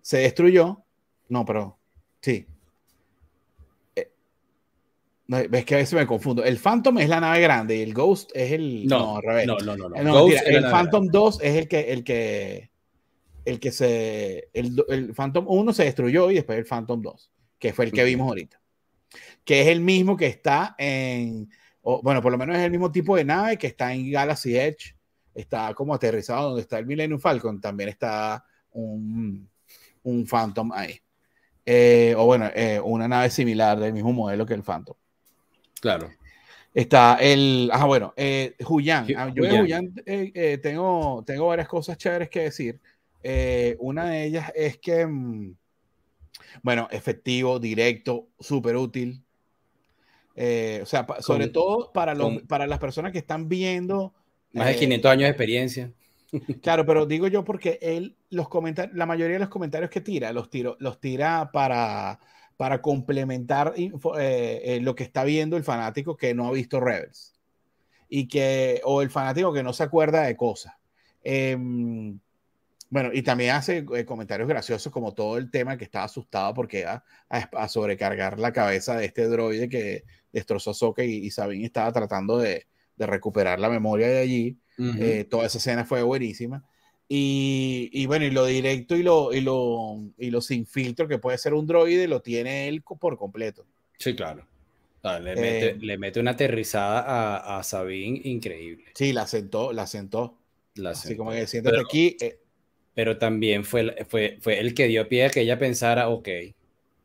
se 0.00 0.18
destruyó. 0.18 0.82
No, 1.28 1.44
pero 1.44 1.78
sí. 2.20 2.46
Eh, 3.94 4.10
ves 5.26 5.64
que 5.64 5.74
a 5.74 5.78
veces 5.78 5.94
me 5.94 6.06
confundo. 6.06 6.44
El 6.44 6.58
Phantom 6.58 6.98
es 6.98 7.08
la 7.08 7.20
nave 7.20 7.40
grande 7.40 7.76
y 7.76 7.82
el 7.82 7.92
Ghost 7.92 8.30
es 8.34 8.52
el. 8.52 8.86
No, 8.86 9.20
no, 9.20 9.56
no, 9.58 9.76
no, 9.76 9.88
no. 9.88 10.28
el 10.28 10.64
Phantom 10.64 11.08
2 11.08 11.40
es 11.42 11.56
el 11.56 11.68
que, 11.68 11.92
el 11.92 12.04
que, 12.04 12.70
el 13.46 13.58
que 13.58 13.72
se. 13.72 14.50
El, 14.52 14.84
el 14.88 15.14
Phantom 15.14 15.46
1 15.48 15.72
se 15.72 15.84
destruyó 15.84 16.30
y 16.30 16.34
después 16.34 16.58
el 16.58 16.66
Phantom 16.66 17.00
2, 17.00 17.30
que 17.58 17.72
fue 17.72 17.86
el 17.86 17.92
que 17.92 18.04
vimos 18.04 18.28
ahorita 18.28 18.60
que 19.46 19.62
es 19.62 19.68
el 19.68 19.80
mismo 19.80 20.16
que 20.16 20.26
está 20.26 20.74
en, 20.76 21.48
bueno, 21.82 22.20
por 22.20 22.32
lo 22.32 22.36
menos 22.36 22.56
es 22.56 22.62
el 22.62 22.70
mismo 22.70 22.90
tipo 22.90 23.16
de 23.16 23.24
nave 23.24 23.56
que 23.56 23.68
está 23.68 23.94
en 23.94 24.10
Galaxy 24.10 24.56
Edge, 24.56 24.96
está 25.32 25.72
como 25.72 25.94
aterrizado 25.94 26.48
donde 26.48 26.62
está 26.62 26.78
el 26.78 26.86
Millennium 26.86 27.20
Falcon, 27.20 27.60
también 27.60 27.88
está 27.88 28.44
un, 28.72 29.48
un 30.02 30.26
Phantom 30.26 30.72
ahí. 30.72 31.00
Eh, 31.64 32.14
o 32.16 32.24
bueno, 32.26 32.50
eh, 32.54 32.80
una 32.82 33.06
nave 33.06 33.30
similar 33.30 33.78
del 33.78 33.92
mismo 33.92 34.12
modelo 34.12 34.44
que 34.44 34.54
el 34.54 34.64
Phantom. 34.64 34.96
Claro. 35.80 36.10
Está 36.74 37.16
el, 37.20 37.70
ah, 37.72 37.84
bueno, 37.84 38.12
eh. 38.16 38.56
Ah, 38.58 39.32
yo 39.34 39.44
de 39.44 39.62
Huyan 39.62 39.94
eh, 40.04 40.58
tengo, 40.60 41.22
tengo 41.24 41.46
varias 41.46 41.68
cosas 41.68 41.96
chéveres 41.96 42.28
que 42.28 42.40
decir. 42.40 42.80
Una 43.78 44.10
de 44.10 44.24
ellas 44.24 44.52
es 44.54 44.78
que, 44.78 45.06
mm, 45.06 45.54
bueno, 46.62 46.88
efectivo, 46.90 47.58
directo, 47.58 48.28
súper 48.38 48.76
útil. 48.76 49.22
Eh, 50.34 50.80
o 50.82 50.86
sea, 50.86 51.06
sobre 51.20 51.48
todo 51.48 51.92
para, 51.92 52.14
los, 52.14 52.42
para 52.42 52.66
las 52.66 52.78
personas 52.78 53.12
que 53.12 53.18
están 53.18 53.48
viendo. 53.48 54.12
Más 54.52 54.68
de 54.68 54.76
500 54.76 55.08
eh, 55.08 55.12
años 55.12 55.22
de 55.22 55.28
experiencia. 55.28 55.92
Claro, 56.60 56.84
pero 56.84 57.06
digo 57.06 57.28
yo 57.28 57.44
porque 57.44 57.78
él, 57.80 58.16
los 58.30 58.48
comentarios, 58.48 58.94
la 58.96 59.06
mayoría 59.06 59.34
de 59.34 59.40
los 59.40 59.48
comentarios 59.48 59.90
que 59.90 60.00
tira, 60.00 60.32
los, 60.32 60.50
tiro, 60.50 60.76
los 60.80 61.00
tira 61.00 61.50
para, 61.52 62.18
para 62.56 62.82
complementar 62.82 63.72
eh, 63.76 64.78
lo 64.82 64.94
que 64.96 65.04
está 65.04 65.22
viendo 65.22 65.56
el 65.56 65.62
fanático 65.62 66.16
que 66.16 66.34
no 66.34 66.48
ha 66.48 66.52
visto 66.52 66.80
Rebels. 66.80 67.32
Y 68.08 68.26
que, 68.26 68.82
o 68.84 69.02
el 69.02 69.10
fanático 69.10 69.52
que 69.52 69.62
no 69.62 69.72
se 69.72 69.84
acuerda 69.84 70.22
de 70.22 70.36
cosas. 70.36 70.74
Bueno, 72.88 73.10
y 73.12 73.22
también 73.22 73.50
hace 73.50 73.84
comentarios 74.04 74.48
graciosos 74.48 74.92
como 74.92 75.12
todo 75.12 75.38
el 75.38 75.50
tema 75.50 75.76
que 75.76 75.84
estaba 75.84 76.04
asustado 76.04 76.54
porque 76.54 76.80
iba 76.80 77.04
a, 77.28 77.68
sobrecargar 77.68 78.38
la 78.38 78.52
cabeza 78.52 78.96
de 78.96 79.06
este 79.06 79.26
droide 79.26 79.68
que 79.68 80.04
destrozó 80.32 80.72
Soka 80.72 81.02
y, 81.02 81.30
Sabine 81.30 81.66
estaba 81.66 81.92
tratando 81.92 82.38
de, 82.38 82.66
recuperar 82.98 83.58
la 83.58 83.68
memoria 83.68 84.08
de 84.08 84.18
allí. 84.18 84.58
Eh, 84.78 85.26
toda 85.28 85.46
esa 85.46 85.58
escena 85.58 85.84
fue 85.84 86.02
buenísima. 86.02 86.64
Y, 87.08 88.06
bueno, 88.06 88.24
y 88.24 88.30
lo 88.30 88.46
directo 88.46 88.96
y 88.96 89.02
lo, 89.02 89.32
y, 89.32 89.40
lo, 89.40 90.02
y 90.18 90.30
lo 90.30 90.40
sin 90.40 90.66
filtro 90.66 91.06
que 91.06 91.18
puede 91.18 91.38
ser 91.38 91.54
un 91.54 91.66
droide 91.66 92.08
lo 92.08 92.20
tiene 92.22 92.68
él 92.68 92.82
por 92.82 93.16
completo. 93.16 93.66
Sí, 93.98 94.14
claro. 94.14 94.46
le, 95.20 95.98
mete, 95.98 96.20
una 96.20 96.32
aterrizada 96.32 97.00
a, 97.00 97.58
a, 97.58 97.62
Sabine 97.62 98.20
increíble. 98.24 98.86
Sí, 98.94 99.12
la 99.12 99.26
sentó, 99.26 99.72
la 99.72 99.86
sentó. 99.86 100.38
Así 100.84 101.16
como 101.16 101.30
que 101.30 101.46
siéntate 101.46 101.80
aquí. 101.80 102.16
Eh, 102.20 102.40
pero 102.96 103.18
también 103.18 103.62
fue, 103.62 103.94
fue, 104.08 104.38
fue 104.40 104.58
el 104.58 104.72
que 104.72 104.86
dio 104.86 105.06
pie 105.06 105.26
a 105.26 105.28
que 105.28 105.42
ella 105.42 105.58
pensara, 105.58 106.08
ok, 106.08 106.28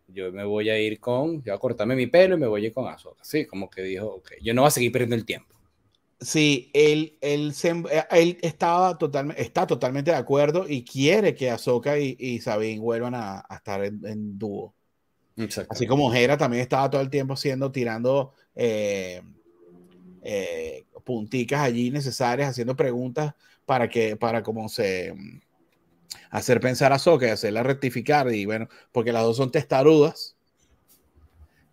yo 0.08 0.32
me 0.32 0.46
voy 0.46 0.70
a 0.70 0.80
ir 0.80 1.02
con, 1.02 1.44
yo 1.44 1.52
voy 1.52 1.52
a 1.52 1.58
cortarme 1.58 1.98
mi 1.98 2.08
pelo 2.08 2.38
y 2.38 2.39
me 2.39 2.48
voy 2.48 2.64
a 2.64 2.68
ir 2.68 2.74
con 2.74 2.88
Azoka. 2.88 3.22
Sí, 3.26 3.46
como 3.46 3.70
que 3.70 3.82
dijo, 3.82 4.08
ok, 4.08 4.36
yo 4.42 4.54
no 4.54 4.62
voy 4.62 4.70
a 4.70 4.72
seguir 4.72 4.94
perdiendo 4.94 5.18
el 5.18 5.26
tiempo. 5.26 5.54
Sí, 6.22 6.72
él, 6.74 7.18
él, 7.20 7.54
eh, 7.62 8.04
él 8.12 8.38
estaba 8.42 8.98
totalmente, 8.98 9.42
está 9.42 9.68
totalmente 9.68 10.12
de 10.12 10.18
acuerdo 10.18 10.66
y 10.66 10.86
quiere 10.86 11.36
que 11.36 11.50
Ahsoka 11.50 12.00
y, 12.00 12.16
y 12.18 12.39
Sabine 12.39 12.80
vuelvan 12.80 13.14
a, 13.14 13.46
estar 13.54 13.84
en, 13.84 14.39
dúo. 14.39 14.74
Así 15.68 15.86
como 15.88 16.14
Hera 16.14 16.38
también 16.38 16.64
estaba 16.64 16.89
todo 16.89 17.02
el 17.02 17.10
tiempo 17.10 17.34
haciendo, 17.34 17.70
tirando 17.70 18.32
eh, 18.56 19.22
eh, 20.22 20.86
punticas 21.04 21.60
allí 21.60 21.92
necesarias, 21.92 22.52
haciendo 22.52 22.78
preguntas 22.78 23.34
para 23.66 23.89
que, 23.89 24.16
para 24.16 24.42
cómo 24.42 24.70
se 24.70 25.14
hacer 26.30 26.59
pensar 26.59 26.93
a 26.93 26.99
Soka 26.99 27.28
y 27.28 27.30
hacerla 27.30 27.64
rectificar. 27.64 28.34
Y 28.34 28.45
bueno, 28.45 28.68
porque 28.91 29.12
las 29.12 29.24
dos 29.24 29.38
son 29.38 29.51
testarudas. 29.51 30.36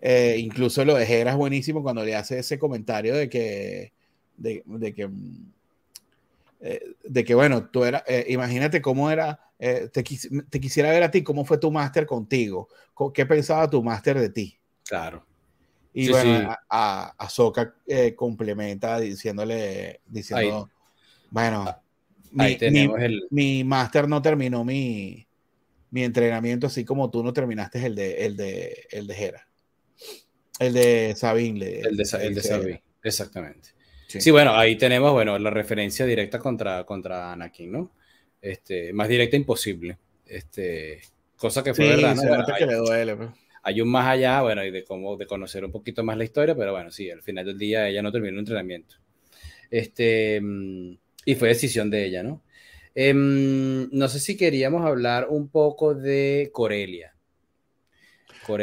Eh, 0.01 0.37
incluso 0.39 0.85
lo 0.85 0.95
de 0.95 1.05
Hera 1.05 1.33
es 1.33 1.37
buenísimo 1.37 1.83
cuando 1.83 2.05
le 2.05 2.15
hace 2.15 2.39
ese 2.39 2.59
comentario 2.59 3.17
de 3.17 3.29
que, 3.29 3.93
de, 4.37 4.63
que, 4.95 5.11
eh, 6.61 6.95
de 7.03 7.25
que 7.25 7.35
bueno, 7.35 7.69
tú 7.69 7.85
eras, 7.85 8.05
eh, 8.07 8.27
imagínate 8.29 8.81
cómo 8.81 9.11
era, 9.11 9.41
te, 9.59 10.05
quisiera 10.05 10.91
ver 10.91 11.03
a 11.03 11.11
ti, 11.11 11.25
cómo 11.25 11.45
fue 11.45 11.59
tu 11.59 11.73
máster 11.73 12.07
contigo, 12.07 12.69
qué 13.13 13.27
pensaba 13.27 13.69
tu 13.69 13.83
máster 13.83 14.21
de 14.21 14.31
ti. 14.31 14.59
Claro. 14.85 15.25
Y 15.93 16.11
bueno, 16.11 16.55
a, 16.69 17.13
a, 17.19 18.15
complementa 18.15 19.01
diciéndole, 19.01 20.01
diciendo, 20.07 20.71
bueno, 21.31 21.77
mi, 22.33 22.57
tenemos 22.57 23.01
el... 23.01 23.27
mi 23.31 23.65
máster 23.65 24.09
no 24.09 24.21
terminó 24.23 24.65
mi, 24.65 25.27
mi 25.91 26.05
entrenamiento 26.05 26.67
así 26.67 26.85
como 26.85 27.11
tú 27.11 27.23
no 27.23 27.33
terminaste 27.33 27.85
el 27.85 27.95
de 27.95 28.27
el 28.27 28.37
de 28.37 28.87
el 28.91 29.07
de 29.07 29.15
Hera. 29.15 29.49
El 30.59 30.73
de 30.73 31.15
Sabine. 31.17 31.65
El 31.81 31.97
de, 31.97 32.07
el 32.21 32.35
de 32.35 32.41
Sabine, 32.43 32.83
exactamente. 33.03 33.71
Sí. 34.09 34.31
bueno, 34.31 34.57
ahí 34.57 34.77
tenemos, 34.77 35.13
bueno, 35.13 35.39
la 35.39 35.51
referencia 35.51 36.07
directa 36.07 36.39
contra, 36.39 36.85
contra 36.85 37.33
Anakin, 37.33 37.71
¿no? 37.71 37.93
Este, 38.41 38.93
más 38.93 39.07
directa 39.09 39.37
imposible. 39.37 39.99
Este, 40.25 41.03
cosa 41.37 41.63
que 41.63 41.75
fue 41.75 41.89
verdad, 41.89 42.17
¿no? 42.17 42.57
que 42.57 42.67
le 42.67 42.75
duele, 42.75 43.17
pues. 43.17 43.31
Hay 43.63 43.83
un 43.83 43.89
más 43.89 44.07
allá, 44.07 44.41
bueno, 44.41 44.65
y 44.65 44.71
de 44.71 44.83
cómo, 44.85 45.17
de 45.17 45.27
conocer 45.27 45.63
un 45.65 45.71
poquito 45.71 46.03
más 46.03 46.17
la 46.17 46.25
historia, 46.25 46.55
pero 46.55 46.73
bueno, 46.73 46.91
sí, 46.91 47.11
al 47.11 47.23
final 47.23 47.45
del 47.45 47.59
día 47.59 47.87
ella 47.87 48.01
no 48.01 48.11
terminó 48.11 48.33
el 48.33 48.39
entrenamiento. 48.39 48.97
Este, 49.71 50.41
mm, 50.41 50.95
y 51.29 51.35
fue 51.35 51.49
decisión 51.49 51.91
de 51.91 52.07
ella, 52.07 52.23
¿no? 52.23 52.41
Em, 52.95 53.91
no 53.93 54.09
sé 54.09 54.19
si 54.19 54.35
queríamos 54.35 54.87
hablar 54.87 55.27
un 55.29 55.51
poco 55.51 55.95
de 55.95 56.49
Corelia. 56.55 57.15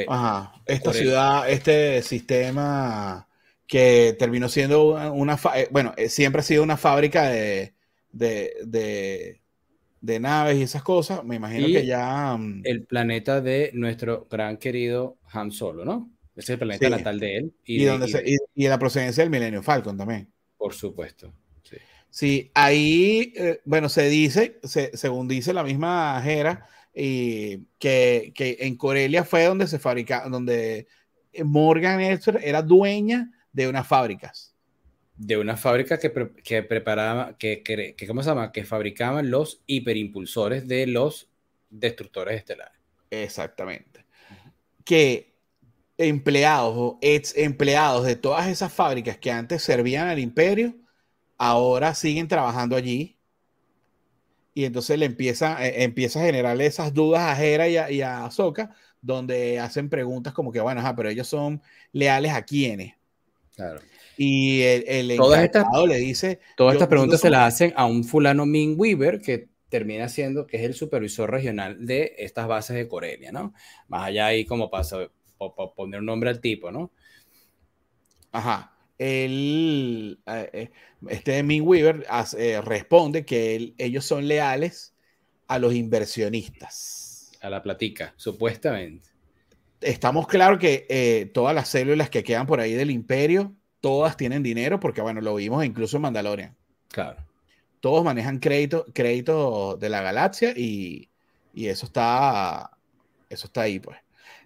Ajá, 0.07 0.51
esta 0.65 0.91
ciudad, 0.91 1.47
este 1.47 2.01
sistema 2.01 3.27
que 3.67 4.15
terminó 4.17 4.49
siendo 4.49 4.95
una, 5.13 5.37
eh, 5.55 5.67
bueno, 5.69 5.93
eh, 5.95 6.09
siempre 6.09 6.39
ha 6.39 6.43
sido 6.43 6.63
una 6.63 6.75
fábrica 6.75 7.29
de, 7.29 7.75
de, 8.11 9.39
de, 10.01 10.19
naves 10.19 10.57
y 10.57 10.63
esas 10.63 10.81
cosas. 10.81 11.23
Me 11.23 11.35
imagino 11.35 11.67
que 11.67 11.85
ya... 11.85 12.35
Mm, 12.35 12.61
el 12.63 12.83
planeta 12.87 13.41
de 13.41 13.69
nuestro 13.75 14.27
gran 14.27 14.57
querido 14.57 15.19
Han 15.33 15.51
Solo, 15.51 15.85
¿no? 15.85 16.09
Ese 16.35 16.41
es 16.41 16.49
el 16.49 16.57
planeta 16.57 16.89
natal 16.89 17.19
de 17.19 17.37
él. 17.37 17.53
Y, 17.63 17.83
y, 17.83 18.67
la 18.67 18.79
procedencia 18.79 19.23
del 19.23 19.29
Millennium 19.29 19.61
Falcon 19.61 19.95
también. 19.95 20.27
Por 20.57 20.73
supuesto. 20.73 21.31
Sí, 22.15 22.49
ahí, 22.53 23.33
eh, 23.35 23.59
bueno, 23.65 23.89
se 23.89 24.07
dice, 24.07 24.57
según 24.63 25.27
dice 25.27 25.51
la 25.51 25.65
misma 25.65 26.21
Jera, 26.23 26.65
y 26.93 27.65
que, 27.77 28.31
que, 28.33 28.55
en 28.61 28.77
Corelia 28.77 29.25
fue 29.25 29.43
donde 29.43 29.67
se 29.67 29.79
fabrica, 29.79 30.25
donde 30.29 30.87
Morgan 31.43 31.99
Elsper 31.99 32.39
era 32.41 32.61
dueña 32.61 33.33
de 33.51 33.67
unas 33.67 33.85
fábricas. 33.85 34.55
De 35.17 35.35
una 35.35 35.57
fábrica 35.57 35.99
que, 35.99 36.31
que 36.41 36.63
preparaba, 36.63 37.37
que, 37.37 37.61
que, 37.61 38.07
¿cómo 38.07 38.23
se 38.23 38.29
llama? 38.29 38.53
Que 38.53 38.63
fabricaban 38.63 39.29
los 39.29 39.61
hiperimpulsores 39.67 40.69
de 40.69 40.87
los 40.87 41.27
destructores 41.69 42.37
estelares. 42.37 42.79
Exactamente. 43.11 44.05
Que 44.85 45.35
empleados 45.97 46.75
o 46.77 46.97
ex 47.01 47.35
empleados 47.35 48.05
de 48.05 48.15
todas 48.15 48.47
esas 48.47 48.71
fábricas 48.71 49.17
que 49.17 49.31
antes 49.31 49.61
servían 49.61 50.07
al 50.07 50.19
imperio, 50.19 50.75
ahora 51.37 51.93
siguen 51.93 52.27
trabajando 52.27 52.75
allí. 52.75 53.17
Y 54.53 54.63
entonces 54.63 54.97
le 54.97 55.05
empieza, 55.05 55.65
eh, 55.65 55.83
empieza 55.83 56.19
a 56.19 56.25
generarle 56.25 56.65
esas 56.65 56.93
dudas 56.93 57.21
a 57.21 57.43
Hera 57.43 57.67
y 57.67 57.77
a, 57.77 57.91
y 57.91 58.01
donde 59.01 59.59
hacen 59.59 59.89
preguntas 59.89 60.33
como 60.33 60.51
que, 60.51 60.61
bueno, 60.61 60.81
pero 60.95 61.09
ellos 61.09 61.27
son 61.27 61.61
leales 61.91 62.33
a 62.33 62.43
quiénes. 62.43 62.93
Claro. 63.55 63.81
Y 64.17 64.61
el, 64.61 65.09
el 65.09 65.17
todas 65.17 65.43
estas, 65.43 65.67
le 65.87 65.97
dice. 65.97 66.39
Todas 66.55 66.75
estas 66.75 66.87
preguntas 66.87 67.19
se 67.19 67.29
las 67.29 67.53
hacen 67.53 67.73
a 67.75 67.85
un 67.85 68.05
fulano 68.05 68.45
Min 68.45 68.75
Weaver 68.77 69.19
que 69.19 69.49
termina 69.67 70.07
siendo 70.07 70.47
que 70.47 70.57
es 70.57 70.63
el 70.63 70.73
supervisor 70.73 71.29
regional 71.29 71.85
de 71.85 72.15
estas 72.17 72.47
bases 72.47 72.77
de 72.77 72.87
Corelia, 72.87 73.33
¿no? 73.33 73.53
Más 73.89 74.07
allá 74.07 74.27
ahí 74.27 74.45
como 74.45 74.69
pasa, 74.69 75.09
poner 75.75 75.99
un 75.99 76.05
nombre 76.05 76.29
al 76.29 76.39
tipo, 76.39 76.71
¿no? 76.71 76.91
Ajá 78.31 78.74
él, 78.97 80.19
eh, 80.25 80.49
eh, 80.53 80.71
este 81.09 81.43
Min 81.43 81.63
Weaver 81.65 82.05
eh, 82.37 82.61
responde 82.61 83.25
que 83.25 83.73
ellos 83.77 84.05
son 84.05 84.27
leales 84.27 84.93
a 85.47 85.59
los 85.59 85.73
inversionistas. 85.73 87.31
A 87.41 87.49
la 87.49 87.61
platica, 87.61 88.13
supuestamente. 88.17 89.09
estamos 89.81 90.27
claros 90.27 90.59
que 90.59 90.85
eh, 90.89 91.29
todas 91.33 91.53
las 91.53 91.69
células 91.69 92.09
que 92.09 92.23
quedan 92.23 92.47
por 92.47 92.59
ahí 92.59 92.73
del 92.73 92.91
imperio, 92.91 93.53
todas 93.81 94.17
tienen 94.17 94.41
dinero, 94.43 94.79
porque 94.79 95.01
bueno, 95.01 95.21
lo 95.21 95.35
vimos 95.35 95.63
incluso 95.65 95.97
en 95.97 96.01
Mandalorian. 96.03 96.55
Claro. 96.89 97.23
Todos 97.79 98.03
manejan 98.03 98.39
crédito, 98.39 98.85
crédito 98.93 99.77
de 99.77 99.89
la 99.89 100.01
galaxia 100.01 100.53
y, 100.57 101.09
y 101.53 101.67
eso 101.67 101.85
está, 101.85 102.71
eso 103.29 103.47
está 103.47 103.61
ahí, 103.61 103.79
pues. 103.79 103.97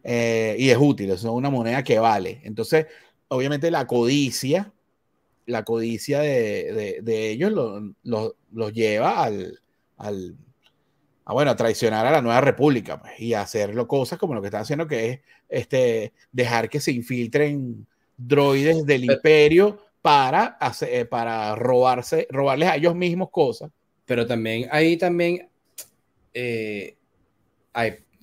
Eh, 0.03 0.55
y 0.59 0.69
es 0.69 0.77
útil, 0.77 1.11
es 1.11 1.23
una 1.23 1.49
moneda 1.49 1.83
que 1.83 1.99
vale. 1.99 2.41
Entonces, 2.43 2.87
obviamente 3.29 3.71
la 3.71 3.87
codicia, 3.87 4.71
la 5.45 5.63
codicia 5.63 6.19
de, 6.19 6.99
de, 7.01 7.29
ellos 7.29 7.51
los 7.51 8.35
lo, 8.51 8.69
lleva 8.69 9.23
al, 9.23 9.59
al 9.97 10.35
a, 11.25 11.33
bueno, 11.33 11.51
a 11.51 11.55
traicionar 11.55 12.05
a 12.05 12.11
la 12.11 12.21
nueva 12.21 12.41
república 12.41 12.99
pues, 12.99 13.19
y 13.19 13.33
a 13.33 13.41
hacerlo 13.41 13.87
cosas 13.87 14.19
como 14.19 14.33
lo 14.33 14.41
que 14.41 14.47
están 14.47 14.61
haciendo, 14.61 14.87
que 14.87 15.09
es 15.09 15.19
este, 15.47 16.13
dejar 16.31 16.69
que 16.69 16.79
se 16.79 16.91
infiltren 16.91 17.87
droides 18.17 18.85
del 18.85 19.05
imperio 19.05 19.79
para, 20.01 20.45
hacer, 20.59 20.89
eh, 20.91 21.05
para 21.05 21.55
robarse, 21.55 22.27
robarles 22.29 22.69
a 22.69 22.75
ellos 22.75 22.95
mismos 22.95 23.29
cosas. 23.29 23.71
Pero 24.05 24.25
también 24.25 24.67
ahí 24.71 24.97
también 24.97 25.49
eh, 26.33 26.95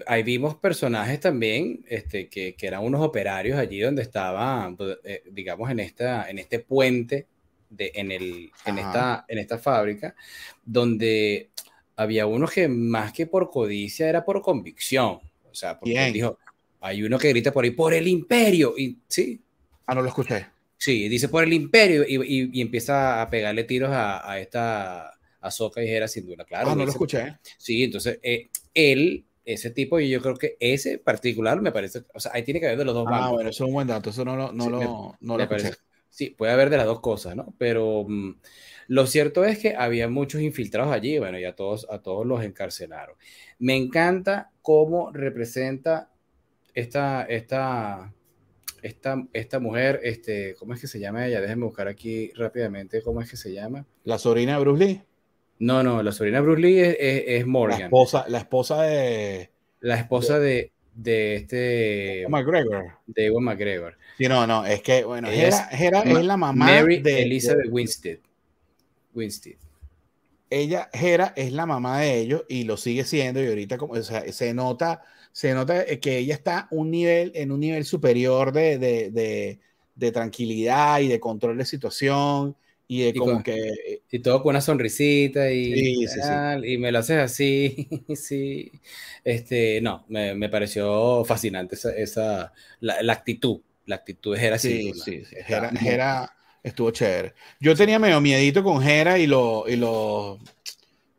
ahí, 0.07 0.23
vimos 0.23 0.57
personajes 0.57 1.21
también 1.21 1.85
este, 1.89 2.29
que, 2.29 2.55
que, 2.55 2.67
eran 2.67 2.85
unos 2.85 3.01
operarios 3.01 3.59
allí 3.59 3.81
donde 3.81 4.03
estaban, 4.03 4.77
pues, 4.77 4.99
eh, 5.05 5.23
digamos, 5.31 5.71
en, 5.71 5.81
esta, 5.81 6.29
en 6.29 6.39
este 6.39 6.59
puente, 6.59 7.27
de, 7.71 7.93
en, 7.95 8.13
el, 8.13 8.51
en, 8.65 8.79
esta, 8.79 9.25
en 9.29 9.39
esta 9.39 9.59
fábrica, 9.59 10.15
donde 10.65 11.51
había 11.97 12.27
uno 12.27 12.47
que 12.47 12.69
más 12.69 13.13
que 13.13 13.27
por 13.27 13.51
codicia 13.51 14.09
era 14.09 14.25
por 14.25 14.43
convicción. 14.43 15.21
O 15.51 15.55
sea, 15.55 15.79
porque 15.79 16.13
dijo, 16.13 16.39
hay 16.81 17.03
uno 17.03 17.19
que 17.19 17.31
grita 17.31 17.53
por 17.53 17.65
ahí, 17.65 17.71
por 17.71 17.95
el 17.95 18.07
imperio. 18.07 18.75
Y 18.77 18.99
sí. 19.09 19.41
Ah, 19.87 19.95
no 19.95 20.03
lo 20.03 20.09
escuché. 20.09 20.47
Sí, 20.79 21.09
dice 21.09 21.29
por 21.29 21.43
el 21.43 21.55
imperio 21.55 22.05
y, 22.07 22.51
y, 22.53 22.61
empieza 22.61 23.23
a 23.23 23.31
pegarle 23.31 23.65
tiros 23.65 23.91
a, 23.91 24.31
a 24.31 24.39
esta 24.39 25.11
Azoka 25.41 25.83
y 25.83 25.89
era 25.89 26.07
sin 26.07 26.27
duda, 26.27 26.45
claro. 26.45 26.71
Ah, 26.71 26.75
no 26.75 26.85
lo 26.85 26.91
escuché. 26.91 27.39
Sí, 27.57 27.85
entonces 27.85 28.19
eh, 28.23 28.51
él 28.75 29.25
ese 29.47 29.71
tipo, 29.71 30.01
y 30.01 30.11
yo 30.11 30.21
creo 30.21 30.37
que 30.37 30.57
ese 30.59 30.99
particular 30.99 31.63
me 31.63 31.71
parece, 31.71 32.03
o 32.13 32.19
sea, 32.19 32.33
ahí 32.35 32.43
tiene 32.43 32.59
que 32.59 32.67
haber 32.67 32.79
de 32.79 32.85
los 32.85 32.95
dos 32.95 33.07
Ah, 33.09 33.31
bueno, 33.31 33.49
eso 33.49 33.65
es 33.65 33.69
un 33.69 33.75
buen 33.75 33.87
dato, 33.87 34.11
eso 34.11 34.25
no 34.25 34.37
lo, 34.37 34.53
no 34.53 34.69
lo, 34.69 35.49
parece, 35.49 35.75
Sí, 36.11 36.31
puede 36.31 36.53
haber 36.53 36.69
de 36.69 36.79
las 36.79 36.87
dos 36.87 37.01
cosas, 37.01 37.37
¿no? 37.37 37.55
Pero 37.57 38.05
mm, 38.09 38.41
lo 38.89 39.07
cierto 39.07 39.45
es 39.45 39.59
que 39.59 39.77
había 39.77 40.09
muchos 40.09 40.41
infiltrados 40.41 40.93
allí, 40.93 41.19
bueno, 41.19 41.39
y 41.39 41.45
a 41.45 41.55
todos, 41.55 41.87
a 41.91 42.01
todos 42.01 42.27
los 42.27 42.43
encarcelaron. 42.43 43.17
Me 43.61 43.77
encanta 43.77 44.51
cómo 44.63 45.13
representa 45.13 46.11
esta, 46.75 47.23
esta, 47.23 48.13
esta, 48.83 49.29
esta 49.33 49.61
mujer, 49.61 50.01
este, 50.03 50.57
¿cómo 50.59 50.75
es 50.75 50.81
que 50.81 50.89
se 50.89 50.99
llama 50.99 51.25
ella? 51.27 51.41
Déjenme 51.41 51.67
buscar 51.67 51.87
aquí 51.87 52.33
rápidamente 52.35 53.01
cómo 53.01 53.21
es 53.21 53.31
que 53.31 53.37
se 53.37 53.53
llama. 53.53 53.87
La 54.03 54.19
sobrina 54.19 54.55
de 54.55 54.61
Bruce 54.61 54.85
Lee. 54.85 55.03
No, 55.59 55.83
no, 55.83 56.03
la 56.03 56.13
sobrina 56.13 56.39
de 56.39 56.43
Bruce 56.43 56.61
Lee 56.61 56.97
es, 56.99 57.47
Morgan. 57.47 57.79
La 57.79 57.85
esposa, 57.87 58.25
la 58.29 58.39
esposa 58.39 58.83
de. 58.83 59.51
La 59.81 59.97
esposa 59.97 60.39
de, 60.39 60.73
de 60.95 61.37
este. 61.37 62.27
McGregor. 62.29 62.85
De 63.07 63.27
Ewan 63.27 63.45
McGregor. 63.45 63.97
Sí, 64.19 64.29
no, 64.29 64.47
no, 64.47 64.65
es 64.67 64.83
que, 64.83 65.05
bueno, 65.05 65.29
Hera, 65.31 66.03
es 66.03 66.25
la 66.25 66.37
mamá 66.37 66.67
Mary 66.67 66.99
de 66.99 67.23
Elizabeth 67.23 67.69
Winstead. 67.71 68.19
Winstead. 69.15 69.57
Ella, 70.49 70.89
Hera, 70.93 71.33
es 71.37 71.53
la 71.53 71.67
mamá 71.67 72.01
de 72.01 72.19
ellos 72.19 72.45
y 72.49 72.65
lo 72.65 72.77
sigue 72.77 73.05
siendo, 73.05 73.43
y 73.43 73.47
ahorita 73.47 73.79
como, 73.79 73.95
o 73.95 74.03
sea, 74.03 74.31
se 74.33 74.55
nota, 74.55 75.03
se 75.33 75.55
nota 75.55 75.85
que 76.01 76.19
ella 76.19 76.35
está 76.35 76.69
un 76.71 76.91
nivel, 76.91 77.33
en 77.35 77.51
un 77.51 77.61
nivel 77.61 77.85
superior 77.85 78.53
de, 78.53 78.79
de, 78.79 79.59
de 79.95 80.13
tranquilidad 80.13 81.01
y 81.01 81.09
de 81.09 81.19
control 81.19 81.59
de 81.59 81.65
situación 81.65 82.57
y 82.89 83.03
de 83.03 83.15
como 83.15 83.43
que... 83.43 84.03
Y 84.11 84.21
todo 84.21 84.43
con 84.43 84.51
una 84.51 84.61
sonrisita 84.61 85.51
y, 85.51 86.05
y 86.65 86.79
me 86.79 86.93
lo 86.93 87.01
haces 87.01 87.19
así, 87.19 87.89
sí. 88.15 88.71
Este, 89.25 89.81
no, 89.81 90.05
me, 90.09 90.35
me 90.35 90.49
pareció 90.49 91.25
fascinante 91.25 91.75
esa, 91.75 91.91
esa 91.95 92.53
la, 92.81 93.03
la, 93.03 93.13
actitud, 93.13 93.61
la 93.87 93.97
actitud 93.97 94.35
de 94.35 94.41
Jera. 94.41 94.59
Sí, 94.59 94.93
sí, 94.95 95.23
estuvo 96.63 96.91
chévere. 96.91 97.35
Yo 97.61 97.75
tenía 97.75 97.99
medio 97.99 98.21
miedito 98.21 98.63
con 98.63 98.81
Jera 98.81 99.19
y, 99.19 99.27
lo, 99.27 99.65
y 99.69 99.77
los, 99.77 100.39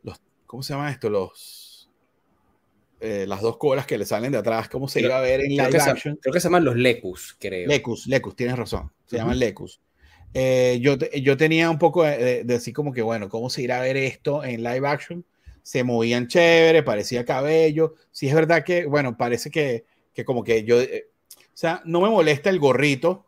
los, 0.03 0.21
¿cómo 0.45 0.63
se 0.63 0.73
llama 0.73 0.89
esto? 0.89 1.09
Los, 1.09 1.89
eh, 3.01 3.25
las 3.27 3.41
dos 3.41 3.57
colas 3.57 3.85
que 3.85 3.97
le 3.97 4.05
salen 4.05 4.31
de 4.31 4.37
atrás, 4.37 4.69
¿cómo 4.69 4.87
se 4.87 5.01
iba 5.01 5.17
a 5.17 5.21
ver 5.21 5.41
en 5.41 5.49
live 5.49 5.79
action? 5.79 6.17
creo 6.21 6.33
que 6.33 6.39
se 6.39 6.47
llaman 6.47 6.63
los 6.63 6.77
Lecus, 6.77 7.35
creo. 7.37 7.67
Lecus, 7.67 8.07
Lecus, 8.07 8.35
tienes 8.35 8.57
razón, 8.57 8.91
se 9.05 9.17
llaman 9.17 9.37
Lecus 9.37 9.81
eh, 10.33 10.79
yo, 10.81 10.97
yo 10.97 11.37
tenía 11.37 11.69
un 11.69 11.79
poco 11.79 12.03
de, 12.03 12.45
así 12.55 12.73
como 12.73 12.93
que, 12.93 13.01
bueno, 13.01 13.29
¿cómo 13.29 13.49
se 13.49 13.61
irá 13.61 13.79
a 13.79 13.81
ver 13.81 13.97
esto 13.97 14.43
en 14.43 14.63
live 14.63 14.87
action? 14.87 15.25
Se 15.63 15.83
movían 15.83 16.27
chévere, 16.27 16.83
parecía 16.83 17.25
cabello. 17.25 17.95
Sí 18.11 18.27
es 18.27 18.35
verdad 18.35 18.63
que, 18.63 18.85
bueno, 18.85 19.17
parece 19.17 19.49
que, 19.51 19.85
que 20.13 20.25
como 20.25 20.43
que 20.43 20.63
yo, 20.63 20.79
eh, 20.79 21.09
o 21.37 21.39
sea, 21.53 21.81
no 21.85 22.01
me 22.01 22.09
molesta 22.09 22.49
el 22.49 22.59
gorrito, 22.59 23.25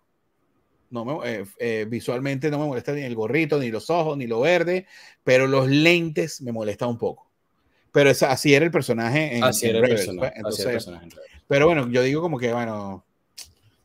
no 0.92 1.06
me, 1.06 1.44
eh, 1.60 1.86
visualmente 1.88 2.50
no 2.50 2.60
me 2.60 2.66
molesta 2.68 2.94
ni 2.94 3.02
el 3.02 3.16
gorrito, 3.16 3.60
ni 3.60 3.70
los 3.70 3.90
ojos, 3.90 4.18
ni 4.18 4.28
lo 4.28 4.40
verde, 4.42 4.88
pero 5.24 5.48
los 5.48 5.68
lentes 5.68 6.42
me 6.42 6.52
molestan 6.52 6.90
un 6.90 6.98
poco. 6.98 7.30
Pero 7.92 8.12
así 8.12 8.54
era 8.54 8.66
el 8.66 8.72
personaje 8.72 9.38
en, 9.38 9.44
así 9.44 9.68
era 9.68 9.80
el 9.80 9.90
personaje, 9.90 10.34
entonces, 10.36 10.90
Pero 11.48 11.66
bueno, 11.66 11.90
yo 11.90 12.04
digo 12.04 12.22
como 12.22 12.38
que, 12.38 12.54
bueno, 12.54 13.04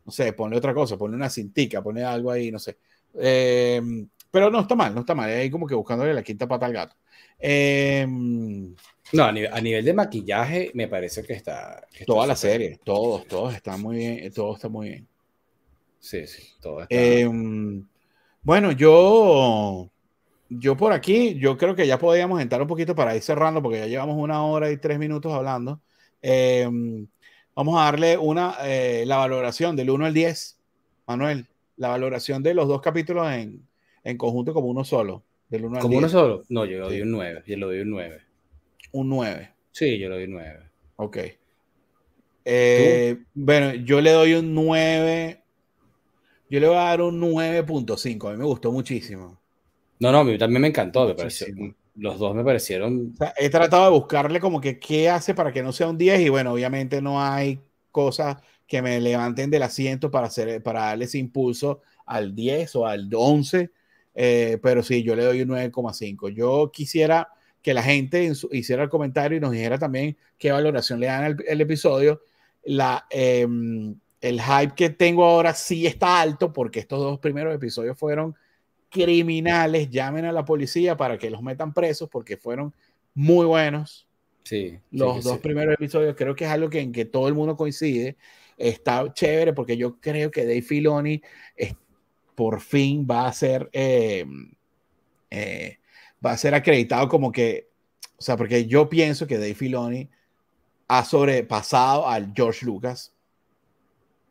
no 0.04 0.12
sé, 0.12 0.32
ponle 0.34 0.56
otra 0.56 0.74
cosa, 0.74 0.98
ponle 0.98 1.16
una 1.16 1.30
cintica, 1.30 1.82
ponle 1.82 2.04
algo 2.04 2.30
ahí, 2.30 2.50
no 2.50 2.58
sé. 2.58 2.76
Em, 3.18 4.08
pero 4.30 4.50
no 4.50 4.60
está 4.60 4.74
mal, 4.74 4.94
no 4.94 5.00
está 5.00 5.14
mal. 5.14 5.30
Ahí 5.30 5.50
como 5.50 5.66
que 5.66 5.74
buscándole 5.74 6.12
la 6.14 6.22
quinta 6.22 6.48
pata 6.48 6.66
al 6.66 6.72
gato. 6.72 6.96
Em, 7.38 8.74
no, 9.12 9.24
a 9.24 9.32
nivel, 9.32 9.84
de 9.84 9.92
maquillaje 9.94 10.70
me 10.74 10.88
parece 10.88 11.22
que 11.22 11.34
está. 11.34 11.86
toda 12.06 12.26
la 12.26 12.36
serie, 12.36 12.78
todos, 12.84 13.26
todos 13.26 13.54
están 13.54 13.80
muy 13.80 13.96
bien, 13.96 14.32
todo 14.32 14.54
está 14.54 14.68
muy 14.68 14.88
bien. 14.88 15.08
Sí, 16.00 16.26
sí, 16.26 16.42
todo 16.60 16.82
está. 16.82 16.94
Em, 16.94 17.86
bueno, 18.42 18.72
yo, 18.72 19.90
yo 20.48 20.76
por 20.76 20.92
aquí, 20.92 21.38
yo 21.38 21.56
creo 21.56 21.74
que 21.74 21.86
ya 21.86 21.98
podríamos 21.98 22.40
entrar 22.40 22.60
un 22.60 22.68
poquito 22.68 22.94
para 22.94 23.16
ir 23.16 23.22
cerrando, 23.22 23.62
porque 23.62 23.78
ya 23.78 23.86
llevamos 23.86 24.16
una 24.16 24.44
hora 24.44 24.70
y 24.70 24.76
tres 24.78 24.98
minutos 24.98 25.32
hablando. 25.32 25.80
vamos 27.54 27.80
a 27.80 27.84
darle 27.84 28.18
una, 28.18 28.56
eh, 28.64 29.04
la 29.06 29.18
valoración 29.18 29.76
del 29.76 29.90
1 29.90 30.06
al 30.06 30.14
10. 30.14 30.58
Manuel, 31.06 31.46
la 31.76 31.88
valoración 31.88 32.42
de 32.42 32.54
los 32.54 32.68
dos 32.68 32.80
capítulos 32.80 33.30
en, 33.32 33.66
en 34.02 34.18
conjunto 34.18 34.54
como 34.54 34.68
uno 34.68 34.84
solo. 34.84 35.24
Del 35.48 35.66
uno 35.66 35.80
¿Como 35.80 35.98
uno 35.98 36.08
solo? 36.08 36.42
No, 36.48 36.64
yo 36.64 36.78
le 36.78 36.84
doy 36.84 37.00
un 37.02 37.10
9. 37.10 37.42
Yo 37.46 37.56
le 37.56 37.66
doy 37.66 37.80
un 37.80 37.90
9. 37.90 38.20
Un 38.92 39.08
9. 39.08 39.50
Sí, 39.72 39.98
yo 39.98 40.08
le 40.08 40.14
doy 40.14 40.24
un 40.24 40.32
9. 40.32 40.70
Ok. 40.96 41.18
Eh, 42.44 43.18
bueno, 43.34 43.74
yo 43.74 44.00
le 44.00 44.12
doy 44.12 44.34
un 44.34 44.54
9. 44.54 45.42
Yo 46.50 46.60
le 46.60 46.68
voy 46.68 46.76
a 46.76 46.80
dar 46.80 47.02
un 47.02 47.20
9.5. 47.20 48.28
A 48.28 48.32
mí 48.32 48.38
me 48.38 48.44
gustó 48.44 48.70
muchísimo. 48.70 49.40
No, 49.98 50.12
no, 50.12 50.18
a 50.18 50.24
mí 50.24 50.38
también 50.38 50.62
me 50.62 50.68
encantó. 50.68 51.06
Me 51.06 51.14
pareció, 51.14 51.46
los 51.96 52.18
dos 52.18 52.34
me 52.34 52.44
parecieron. 52.44 53.12
O 53.14 53.16
sea, 53.16 53.34
he 53.36 53.48
tratado 53.48 53.84
de 53.84 53.90
buscarle 53.90 54.40
como 54.40 54.60
que 54.60 54.78
qué 54.78 55.08
hace 55.08 55.34
para 55.34 55.52
que 55.52 55.62
no 55.62 55.72
sea 55.72 55.88
un 55.88 55.98
10 55.98 56.20
y 56.20 56.28
bueno, 56.28 56.52
obviamente 56.52 57.00
no 57.00 57.22
hay 57.22 57.60
cosas 57.90 58.36
que 58.66 58.82
me 58.82 59.00
levanten 59.00 59.50
del 59.50 59.62
asiento 59.62 60.10
para, 60.10 60.28
hacer, 60.28 60.62
para 60.62 60.84
darle 60.86 61.04
ese 61.04 61.18
impulso 61.18 61.82
al 62.06 62.34
10 62.34 62.76
o 62.76 62.86
al 62.86 63.08
11, 63.12 63.70
eh, 64.14 64.58
pero 64.62 64.82
sí, 64.82 65.02
yo 65.02 65.16
le 65.16 65.24
doy 65.24 65.42
un 65.42 65.48
9,5. 65.50 66.30
Yo 66.30 66.70
quisiera 66.72 67.28
que 67.62 67.74
la 67.74 67.82
gente 67.82 68.30
hiciera 68.52 68.82
el 68.82 68.90
comentario 68.90 69.38
y 69.38 69.40
nos 69.40 69.52
dijera 69.52 69.78
también 69.78 70.16
qué 70.38 70.52
valoración 70.52 71.00
le 71.00 71.06
dan 71.06 71.24
al 71.24 71.60
episodio. 71.60 72.20
La, 72.64 73.06
em, 73.10 73.94
el 74.20 74.40
hype 74.40 74.74
que 74.74 74.90
tengo 74.90 75.24
ahora 75.24 75.54
sí 75.54 75.86
está 75.86 76.20
alto 76.20 76.52
porque 76.52 76.80
estos 76.80 76.98
dos 76.98 77.18
primeros 77.18 77.54
episodios 77.54 77.98
fueron 77.98 78.34
criminales. 78.90 79.90
Llamen 79.90 80.24
a 80.26 80.32
la 80.32 80.44
policía 80.44 80.96
para 80.96 81.18
que 81.18 81.30
los 81.30 81.42
metan 81.42 81.74
presos 81.74 82.08
porque 82.08 82.36
fueron 82.36 82.74
muy 83.14 83.46
buenos. 83.46 84.06
Sí, 84.44 84.78
los 84.90 85.24
dos 85.24 85.38
primeros 85.38 85.74
episodios 85.74 86.14
creo 86.16 86.36
que 86.36 86.44
es 86.44 86.50
algo 86.50 86.68
que, 86.68 86.80
en 86.80 86.92
que 86.92 87.06
todo 87.06 87.28
el 87.28 87.34
mundo 87.34 87.56
coincide 87.56 88.16
está 88.56 89.12
chévere 89.12 89.52
porque 89.52 89.76
yo 89.76 90.00
creo 90.00 90.30
que 90.30 90.42
Dave 90.42 90.62
Filoni 90.62 91.22
por 92.34 92.60
fin 92.60 93.06
va 93.08 93.26
a 93.26 93.32
ser 93.32 93.68
eh, 93.72 94.24
eh, 95.30 95.78
va 96.24 96.32
a 96.32 96.36
ser 96.36 96.54
acreditado 96.54 97.08
como 97.08 97.32
que 97.32 97.68
o 98.18 98.22
sea 98.22 98.36
porque 98.36 98.66
yo 98.66 98.88
pienso 98.88 99.26
que 99.26 99.38
Dave 99.38 99.54
Filoni 99.54 100.08
ha 100.88 101.04
sobrepasado 101.04 102.08
al 102.08 102.32
George 102.34 102.64
Lucas 102.66 103.12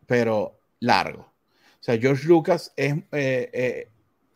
pero 0.06 0.60
largo. 0.80 1.22
O 1.22 1.84
sea 1.84 1.98
George 1.98 2.28
Lucas 2.28 2.74
es 2.76 2.96
eh, 3.12 3.90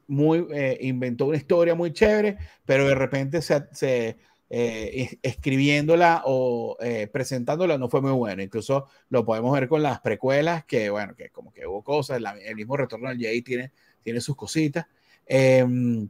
muy 0.07 0.47
inventó 0.81 1.25
una 1.25 1.37
historia 1.37 1.75
muy 1.75 1.91
chévere 1.91 2.37
pero 2.65 2.87
de 2.87 2.95
repente 2.95 3.41
se 3.41 4.17
eh, 4.49 5.17
escribiéndola 5.21 6.23
o 6.25 6.77
eh, 6.79 7.07
presentándola 7.11 7.77
no 7.77 7.89
fue 7.89 8.01
muy 8.01 8.11
bueno. 8.11 8.41
Incluso 8.41 8.87
lo 9.09 9.25
podemos 9.25 9.53
ver 9.53 9.67
con 9.67 9.83
las 9.83 9.99
precuelas, 9.99 10.65
que 10.65 10.89
bueno, 10.89 11.15
que 11.15 11.29
como 11.29 11.51
que 11.51 11.67
hubo 11.67 11.83
cosas, 11.83 12.21
el 12.45 12.55
mismo 12.55 12.77
Retorno 12.77 13.09
al 13.09 13.17
Jedi 13.17 13.41
tiene, 13.41 13.71
tiene 14.03 14.21
sus 14.21 14.35
cositas. 14.35 14.85
Em, 15.25 16.09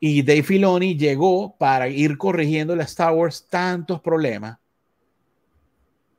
y 0.00 0.22
Dave 0.22 0.42
Filoni 0.42 0.96
llegó 0.96 1.56
para 1.56 1.88
ir 1.88 2.18
corrigiendo 2.18 2.76
la 2.76 2.84
Star 2.84 3.12
Wars 3.14 3.46
tantos 3.48 4.00
problemas 4.00 4.58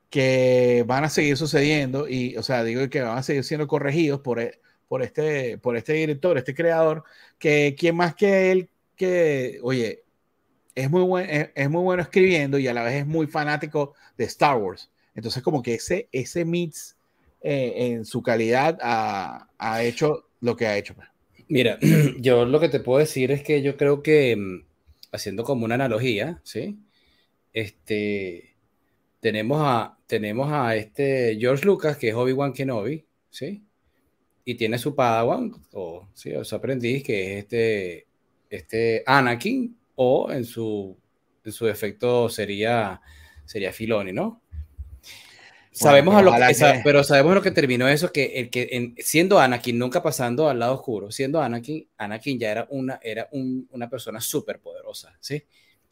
que 0.10 0.84
van 0.88 1.04
a 1.04 1.10
seguir 1.10 1.38
sucediendo 1.38 2.08
y, 2.08 2.38
o 2.38 2.44
sea, 2.44 2.64
digo 2.64 2.90
que 2.90 3.02
van 3.02 3.18
a 3.18 3.24
seguir 3.24 3.44
siendo 3.44 3.68
corregidos 3.68 4.22
por, 4.22 4.40
e, 4.40 4.62
por, 4.88 5.04
este, 5.04 5.58
por 5.58 5.76
este 5.76 5.94
director, 5.94 6.38
este 6.38 6.56
creador, 6.56 7.04
que 7.38 7.76
quien 7.78 7.96
más 7.96 8.16
que 8.16 8.52
él, 8.52 8.70
que, 8.96 9.60
oye, 9.62 10.06
es 10.78 10.92
muy, 10.92 11.02
buen, 11.02 11.52
es, 11.56 11.70
muy 11.72 11.82
bueno 11.82 12.04
escribiendo 12.04 12.60
y 12.60 12.68
a 12.68 12.74
la 12.74 12.84
vez 12.84 12.94
es 12.94 13.08
muy 13.08 13.26
fanático 13.26 13.96
de 14.16 14.26
Star 14.26 14.58
Wars. 14.58 14.92
Entonces, 15.16 15.42
como 15.42 15.64
que 15.64 15.74
ese, 15.74 16.08
ese 16.12 16.46
mix 16.46 16.96
eh, 17.42 17.74
en 17.78 18.06
su 18.06 18.22
calidad 18.22 18.78
ha, 18.84 19.50
ha, 19.58 19.84
hecho 19.84 20.28
lo 20.40 20.56
que 20.56 20.68
ha 20.68 20.78
hecho. 20.78 20.94
Pues. 20.94 21.08
Mira, 21.48 21.80
yo 22.20 22.46
lo 22.46 22.60
que 22.60 22.70
te 22.70 22.80
puedo 22.80 23.00
decir 23.00 23.32
es 23.32 23.42
que 23.42 23.64
yo 23.64 23.76
creo 23.76 24.04
que, 24.04 24.36
mm, 24.36 24.66
haciendo 25.12 25.44
como 25.44 25.66
una 25.66 25.74
analogía, 25.76 26.42
¿sí? 26.44 26.78
Este, 27.54 28.54
tenemos 29.20 29.60
a, 29.64 29.98
tenemos 30.06 30.52
a 30.52 30.76
este 30.76 31.38
George 31.40 31.66
Lucas, 31.66 31.98
que 31.98 32.10
es 32.10 32.16
Obi-Wan 32.16 32.54
Kenobi, 32.54 33.04
¿sí? 33.32 33.64
Y 34.46 34.54
tiene 34.54 34.78
su 34.78 34.94
Padawan, 34.94 35.54
o, 35.72 36.08
¿sí? 36.14 36.36
o 36.36 36.44
su 36.44 36.56
aprendiz, 36.56 37.04
que 37.04 37.34
es 37.34 37.44
este, 37.46 38.06
este 38.52 39.04
Anakin, 39.08 39.77
o 39.98 40.32
en 40.32 40.46
su, 40.46 40.98
en 41.44 41.52
su 41.52 41.66
defecto 41.66 42.30
sería, 42.30 43.02
sería 43.46 43.74
Filoni, 43.74 44.14
¿no? 44.14 44.42
sabemos 45.72 46.16
a 46.16 46.24
lo 46.24 46.32
que, 46.32 46.82
pero 46.84 47.04
sabemos 47.04 47.36
lo 47.36 47.42
que 47.44 47.52
terminó 47.52 47.88
eso, 47.88 48.12
que 48.12 48.40
el 48.40 48.50
que 48.50 48.70
en, 48.72 48.96
siendo 48.98 49.40
Anakin, 49.40 49.78
nunca 49.78 50.02
pasando 50.02 50.50
al 50.50 50.58
lado 50.58 50.74
oscuro, 50.74 51.12
siendo 51.12 51.40
Anakin, 51.40 51.88
Anakin 51.98 52.40
ya 52.40 52.52
era 52.52 52.68
una, 52.72 53.00
era 53.04 53.30
una 53.32 53.88
persona 53.88 54.20
súper 54.20 54.60
poderosa, 54.60 55.16
¿sí? 55.20 55.44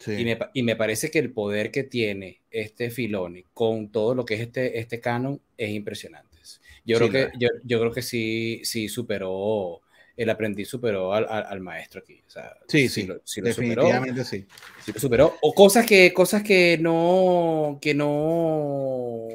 Y, 0.08 0.26
me, 0.26 0.38
y, 0.54 0.64
me, 0.64 0.76
parece 0.76 1.12
que 1.12 1.20
el 1.20 1.32
poder 1.32 1.72
que 1.72 1.84
tiene 1.84 2.42
este 2.50 2.90
Filoni 2.90 3.46
con 3.54 3.92
todo 3.92 4.14
lo 4.14 4.26
que 4.26 4.34
es 4.34 4.42
este, 4.42 4.80
este 4.80 5.00
canon 5.00 5.40
es 5.56 5.70
impresionante. 5.70 6.36
Yo, 6.84 6.98
creo, 6.98 7.10
que, 7.10 7.32
yo, 7.40 7.50
yo, 7.64 7.80
creo 7.80 7.92
que 7.92 8.04
sí, 8.04 8.62
sí 8.64 8.90
superó 8.90 9.82
el 10.18 10.30
aprendiz 10.30 10.70
superó 10.70 11.14
al, 11.14 11.26
al, 11.28 11.60
maestro 11.60 12.02
aquí. 12.02 12.22
O 12.26 12.30
sea, 12.30 12.56
sí, 12.68 12.88
sí, 12.88 13.08
sí 13.24 13.42
definitivamente 13.42 14.24
sí. 14.24 14.46
Sí 14.84 14.94
lo 14.94 15.00
superó. 15.00 15.36
O 15.42 15.54
cosas 15.54 15.86
que, 15.86 16.14
cosas 16.14 16.44
que 16.44 16.78
no, 16.80 17.80
que 17.82 17.94
no, 17.94 19.28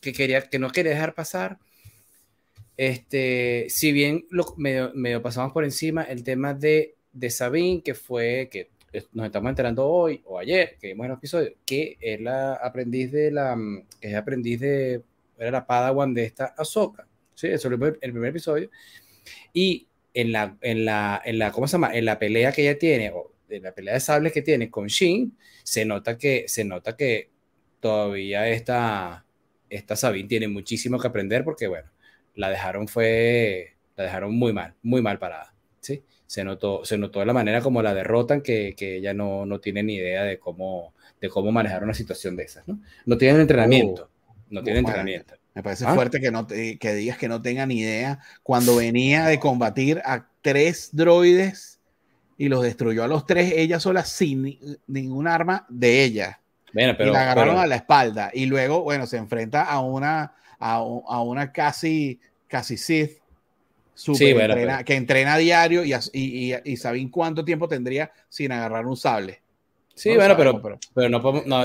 que 0.00 0.12
quería, 0.12 0.42
que 0.42 0.58
no 0.58 0.70
quería 0.70 0.92
dejar 0.92 1.14
pasar. 1.14 1.58
Este, 2.76 3.66
si 3.68 3.92
bien 3.92 4.26
lo 4.30 4.54
medio, 4.56 4.92
medio 4.94 5.22
pasamos 5.22 5.52
por 5.52 5.64
encima 5.64 6.02
el 6.02 6.24
tema 6.24 6.54
de, 6.54 6.96
de 7.12 7.30
Sabine, 7.30 7.82
que 7.82 7.94
fue, 7.94 8.48
que 8.50 8.70
nos 9.12 9.26
estamos 9.26 9.50
enterando 9.50 9.86
hoy 9.86 10.22
o 10.24 10.38
ayer, 10.38 10.76
que 10.80 10.88
vimos 10.88 11.04
en 11.04 11.12
el 11.12 11.18
episodio, 11.18 11.52
que 11.66 11.96
es 12.00 12.20
la 12.20 12.54
aprendiz 12.54 13.12
de 13.12 13.30
la, 13.30 13.56
que 14.00 14.08
es 14.08 14.14
aprendiz 14.14 14.60
de, 14.60 15.02
era 15.38 15.50
la 15.50 15.66
Padawan 15.66 16.14
de 16.14 16.24
esta 16.24 16.54
Ahsoka. 16.56 17.06
Sí, 17.34 17.48
eso 17.48 17.68
es 17.68 17.72
el 18.00 18.12
primer 18.12 18.30
episodio. 18.30 18.70
Y 19.52 19.88
en 20.14 20.32
la, 20.32 20.56
en 20.62 20.84
la, 20.84 21.20
en 21.24 21.38
la, 21.38 21.50
¿cómo 21.50 21.66
se 21.66 21.72
llama? 21.72 21.92
En 21.92 22.04
la 22.04 22.18
pelea 22.18 22.52
que 22.52 22.62
ella 22.62 22.78
tiene, 22.78 23.10
o 23.10 23.32
en 23.48 23.64
la 23.64 23.74
pelea 23.74 23.94
de 23.94 24.00
sables 24.00 24.32
que 24.32 24.42
tiene 24.42 24.70
con 24.70 24.86
Shin, 24.86 25.36
se 25.64 25.84
nota 25.84 26.16
que, 26.16 26.44
se 26.46 26.64
nota 26.64 26.96
que 26.96 27.30
todavía 27.80 28.48
esta, 28.48 29.26
esta 29.68 29.96
Sabine 29.96 30.28
tiene 30.28 30.48
muchísimo 30.48 30.98
que 30.98 31.08
aprender 31.08 31.44
porque, 31.44 31.66
bueno, 31.66 31.90
la 32.36 32.48
dejaron 32.48 32.88
fue, 32.88 33.76
la 33.96 34.04
dejaron 34.04 34.34
muy 34.34 34.52
mal, 34.52 34.74
muy 34.82 35.02
mal 35.02 35.18
parada, 35.18 35.54
¿sí? 35.80 36.02
Se 36.26 36.44
notó, 36.44 36.84
se 36.84 36.96
notó 36.96 37.20
de 37.20 37.26
la 37.26 37.32
manera 37.32 37.60
como 37.60 37.82
la 37.82 37.92
derrotan 37.92 38.40
que, 38.40 38.74
que 38.76 38.96
ella 38.96 39.14
no, 39.14 39.44
no 39.46 39.60
tiene 39.60 39.82
ni 39.82 39.96
idea 39.96 40.22
de 40.22 40.38
cómo, 40.38 40.94
de 41.20 41.28
cómo 41.28 41.52
manejar 41.52 41.82
una 41.84 41.94
situación 41.94 42.36
de 42.36 42.44
esas, 42.44 42.66
¿no? 42.68 42.80
No 43.04 43.18
tienen 43.18 43.40
entrenamiento, 43.40 44.10
no 44.48 44.62
tienen 44.62 44.80
entrenamiento. 44.80 45.34
Me 45.54 45.62
parece 45.62 45.84
ah. 45.86 45.94
fuerte 45.94 46.20
que, 46.20 46.30
no 46.30 46.46
que 46.46 46.94
digas 46.94 47.16
que 47.16 47.28
no 47.28 47.40
tenga 47.40 47.64
ni 47.64 47.78
idea 47.78 48.18
cuando 48.42 48.76
venía 48.76 49.26
de 49.26 49.38
combatir 49.38 50.02
a 50.04 50.26
tres 50.42 50.90
droides 50.92 51.78
y 52.36 52.48
los 52.48 52.62
destruyó 52.62 53.04
a 53.04 53.08
los 53.08 53.24
tres 53.26 53.52
ella 53.56 53.78
sola 53.78 54.04
sin 54.04 54.58
ningún 54.86 55.28
arma 55.28 55.64
de 55.68 56.02
ella. 56.02 56.40
Bueno, 56.72 56.94
pero, 56.98 57.10
y 57.10 57.12
la 57.12 57.22
agarraron 57.22 57.58
a 57.58 57.66
la 57.68 57.76
espalda 57.76 58.30
y 58.34 58.46
luego, 58.46 58.82
bueno, 58.82 59.06
se 59.06 59.16
enfrenta 59.16 59.62
a 59.62 59.80
una, 59.80 60.34
a, 60.58 60.82
una 60.82 61.52
casi, 61.52 62.18
casi 62.48 62.76
Sith 62.76 63.18
super 63.94 64.84
que 64.84 64.96
entrena 64.96 65.34
a 65.34 65.38
diario 65.38 65.84
y, 65.84 65.94
y, 66.12 66.52
y, 66.64 66.76
saben 66.76 67.08
cuánto 67.10 67.44
tiempo 67.44 67.68
tendría 67.68 68.10
sin 68.28 68.50
agarrar 68.50 68.86
un 68.86 68.96
sable. 68.96 69.40
Sí, 69.94 70.16
bueno, 70.16 70.36
pero, 70.36 70.60
pero, 70.92 71.08
no 71.08 71.22
podemos, 71.22 71.46
no, 71.46 71.64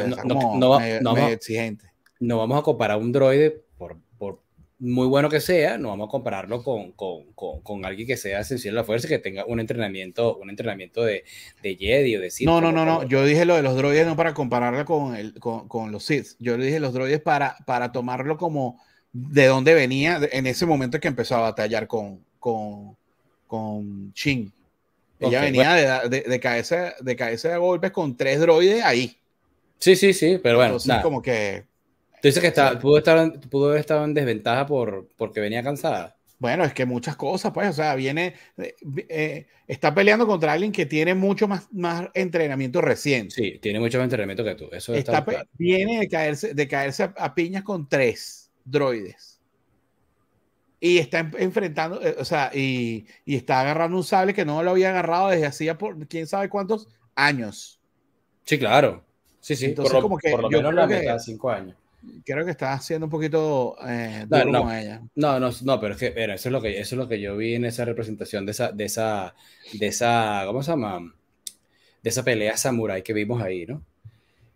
no, 0.60 0.80
no, 1.02 1.28
exigente. 1.30 1.92
no 2.20 2.38
vamos 2.38 2.60
a 2.60 2.62
comparar 2.62 3.00
un 3.00 3.12
droide 3.12 3.64
muy 4.80 5.08
bueno 5.08 5.30
que 5.30 5.42
sea, 5.42 5.78
no 5.78 5.90
vamos 5.90 6.08
a 6.08 6.12
compararlo 6.12 6.64
con, 6.64 6.94
con, 6.94 7.26
con, 7.34 7.86
alguien 7.86 8.08
que 8.08 8.16
sea 8.16 8.40
esencial 8.40 8.74
de 8.74 8.82
la 8.82 8.86
fuerza, 8.86 9.10
que 9.10 9.20
tenga 9.20 9.46
un 9.46 9.60
entrenamiento, 9.60 10.38
un 10.38 10.50
entrenamiento 10.50 11.04
de, 11.04 11.26
de 11.62 11.76
Jedi 11.76 12.16
o 12.16 12.22
de 12.22 12.32
Sith. 12.32 12.48
No, 12.48 12.62
no, 12.62 12.72
no, 12.72 12.86
no. 12.86 13.04
Yo 13.04 13.26
dije 13.26 13.44
lo 13.44 13.56
de 13.56 13.62
los 13.62 13.76
droides 13.76 14.08
no 14.08 14.16
para 14.16 14.34
compararla 14.34 14.86
con, 14.86 15.16
el, 15.16 15.34
con, 15.40 15.92
los 15.92 16.06
Sith. 16.06 16.38
Yo 16.40 16.58
le 16.58 16.66
dije 16.66 16.80
los 16.80 16.94
droides 16.94 17.22
para, 17.22 17.58
para 17.66 17.92
tomarlo 17.92 18.38
como 18.38 18.82
de 19.12 19.48
dónde 19.48 19.74
venía 19.74 20.20
en 20.32 20.48
ese 20.48 20.66
momento 20.66 21.00
que 21.00 21.10
empezó 21.10 21.36
a 21.36 21.42
batallar 21.42 21.86
con, 21.88 22.24
con, 22.40 22.96
con 23.48 24.14
Shin. 24.14 24.54
Ella 25.20 25.42
venía 25.42 26.08
de, 26.08 26.22
de, 26.22 26.40
caerse, 26.40 26.94
de 27.02 27.16
caerse 27.18 27.50
de 27.50 27.58
golpes 27.58 27.92
con 27.92 28.16
tres 28.16 28.40
droides 28.40 28.82
ahí. 28.86 29.18
Sí, 29.78 29.98
sí, 29.98 30.14
sí, 30.14 30.40
pero 30.42 30.58
bueno. 30.58 30.76
Entonces, 30.76 31.02
como 31.02 31.22
que 31.22 31.66
Tú 32.22 32.28
dices 32.28 32.42
que 32.42 32.48
está, 32.48 32.78
pudo, 32.78 32.98
estar, 32.98 33.40
pudo 33.50 33.70
haber 33.70 33.80
estado 33.80 34.04
en 34.04 34.14
desventaja 34.14 34.66
por, 34.66 35.08
porque 35.16 35.40
venía 35.40 35.64
cansada. 35.64 36.18
Bueno, 36.40 36.64
es 36.64 36.74
que 36.74 36.86
muchas 36.86 37.18
cosas, 37.18 37.52
pues, 37.54 37.70
o 37.70 37.74
sea, 37.74 37.96
viene, 37.96 38.34
eh, 38.58 38.76
eh, 39.10 39.48
está 39.68 39.94
peleando 39.94 40.26
contra 40.26 40.54
alguien 40.54 40.72
que 40.72 40.86
tiene 40.86 41.14
mucho 41.14 41.50
más, 41.50 41.68
más 41.74 42.08
entrenamiento 42.14 42.80
reciente. 42.80 43.36
Sí, 43.36 43.60
tiene 43.62 43.80
mucho 43.80 43.98
más 43.98 44.06
entrenamiento 44.06 44.46
que 44.46 44.56
tú. 44.56 44.70
Eso 44.72 44.94
está, 44.94 45.26
Viene 45.54 46.00
de 46.00 46.08
caerse, 46.08 46.54
de 46.54 46.68
caerse 46.68 47.12
a, 47.16 47.36
piñas 47.36 47.64
con 47.64 47.90
tres 47.90 48.50
droides. 48.64 49.42
Y 50.80 50.98
está 50.98 51.30
enfrentando, 51.38 52.02
eh, 52.02 52.16
o 52.18 52.24
sea, 52.24 52.52
y, 52.54 53.06
y, 53.26 53.36
está 53.36 53.60
agarrando 53.60 53.98
un 53.98 54.06
sable 54.06 54.34
que 54.34 54.46
no 54.46 54.64
lo 54.64 54.72
había 54.72 54.92
agarrado 54.92 55.28
desde 55.30 55.46
hacía 55.46 55.78
por 55.78 56.08
quién 56.08 56.26
sabe 56.26 56.48
cuántos 56.48 56.88
años. 57.16 57.82
Sí, 58.46 58.58
claro. 58.58 59.04
Sí, 59.42 59.58
sí, 59.58 59.66
Entonces, 59.66 59.94
por, 59.94 60.04
como 60.04 60.18
que 60.18 60.32
por 60.32 60.44
lo 60.44 60.50
menos 60.50 60.74
la 60.74 60.88
meta, 60.88 61.20
cinco 61.20 61.50
años 61.50 61.79
creo 62.26 62.46
que 62.46 62.52
está 62.52 62.74
haciendo 62.74 63.06
un 63.06 63.10
poquito 63.10 63.76
eh, 63.88 64.26
no, 64.30 64.46
no, 64.46 64.64
con 64.64 64.74
ella. 64.74 65.02
No, 65.16 65.40
no, 65.40 65.52
no, 65.64 65.80
pero 65.80 65.94
es 65.94 66.00
que 66.00 66.14
eso 66.16 66.50
es 66.50 66.52
lo 66.52 66.62
que 66.62 66.80
eso 66.80 66.96
es 66.96 67.00
lo 67.00 67.08
que 67.08 67.20
yo 67.20 67.38
vi 67.38 67.56
en 67.56 67.66
esa 67.66 67.86
representación 67.86 68.46
de 68.46 68.52
esa 68.52 68.72
de 68.72 68.86
esa 68.86 69.36
de 69.74 69.88
esa 69.88 70.44
¿cómo 70.46 70.64
se 70.64 70.72
llama? 70.72 71.14
De 72.02 72.10
esa 72.10 72.24
pelea 72.24 72.58
samurai 72.58 73.04
que 73.04 73.14
vimos 73.14 73.42
ahí, 73.42 73.66
¿no? 73.66 73.84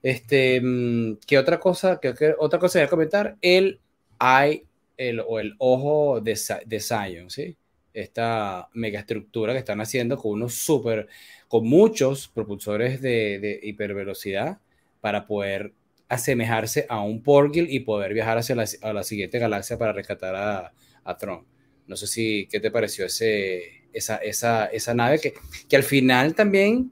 Este, 0.02 0.60
mm, 0.62 1.18
¿qué 1.26 1.38
otra 1.38 1.60
cosa? 1.60 2.00
¿Qué, 2.00 2.14
otra 2.38 2.60
cosa 2.60 2.80
voy 2.80 2.86
a 2.88 2.90
comentar? 2.90 3.38
El 3.42 3.80
eye 4.20 4.66
el, 4.98 5.22
o 5.22 5.40
el 5.40 5.56
ojo 5.58 6.22
de, 6.22 6.40
de 6.66 6.80
Zion, 6.80 7.30
¿sí? 7.30 7.56
Esta 7.94 8.70
megaestructura 8.74 9.54
que 9.54 9.60
están 9.60 9.82
haciendo 9.82 10.18
con 10.18 10.34
unos 10.34 10.56
super, 10.56 11.08
con 11.48 11.68
muchos 11.68 12.28
propulsores 12.28 13.02
de, 13.02 13.40
de 13.40 13.60
hipervelocidad 13.64 14.60
para 15.02 15.26
poder 15.28 15.74
asemejarse 16.14 16.86
a 16.90 17.02
un 17.02 17.22
Porgil 17.22 17.68
y 17.70 17.82
poder 17.82 18.14
viajar 18.14 18.38
hacia 18.38 18.56
la, 18.56 18.66
a 18.82 18.94
la 18.94 19.04
siguiente 19.04 19.40
galaxia 19.40 19.78
para 19.78 19.94
rescatar 19.94 20.36
a, 20.36 20.74
a 21.04 21.18
Tron. 21.18 21.46
No 21.88 21.96
sé 21.96 22.08
si, 22.08 22.48
¿qué 22.52 22.60
te 22.60 22.72
pareció 22.72 23.06
ese, 23.06 23.84
esa, 23.94 24.18
esa, 24.18 24.66
esa 24.68 24.94
nave 24.94 25.20
que, 25.20 25.34
que 25.68 25.76
al 25.76 25.84
final 25.84 26.36
también 26.36 26.92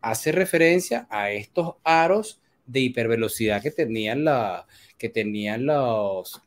hace 0.00 0.32
referencia 0.32 1.06
a 1.10 1.30
estos 1.30 1.74
aros 1.84 2.40
de 2.66 2.80
hipervelocidad 2.80 3.62
que 3.62 3.70
tenían, 3.70 4.24
la, 4.24 4.66
que 4.96 5.08
tenían 5.08 5.66
los, 5.66 6.40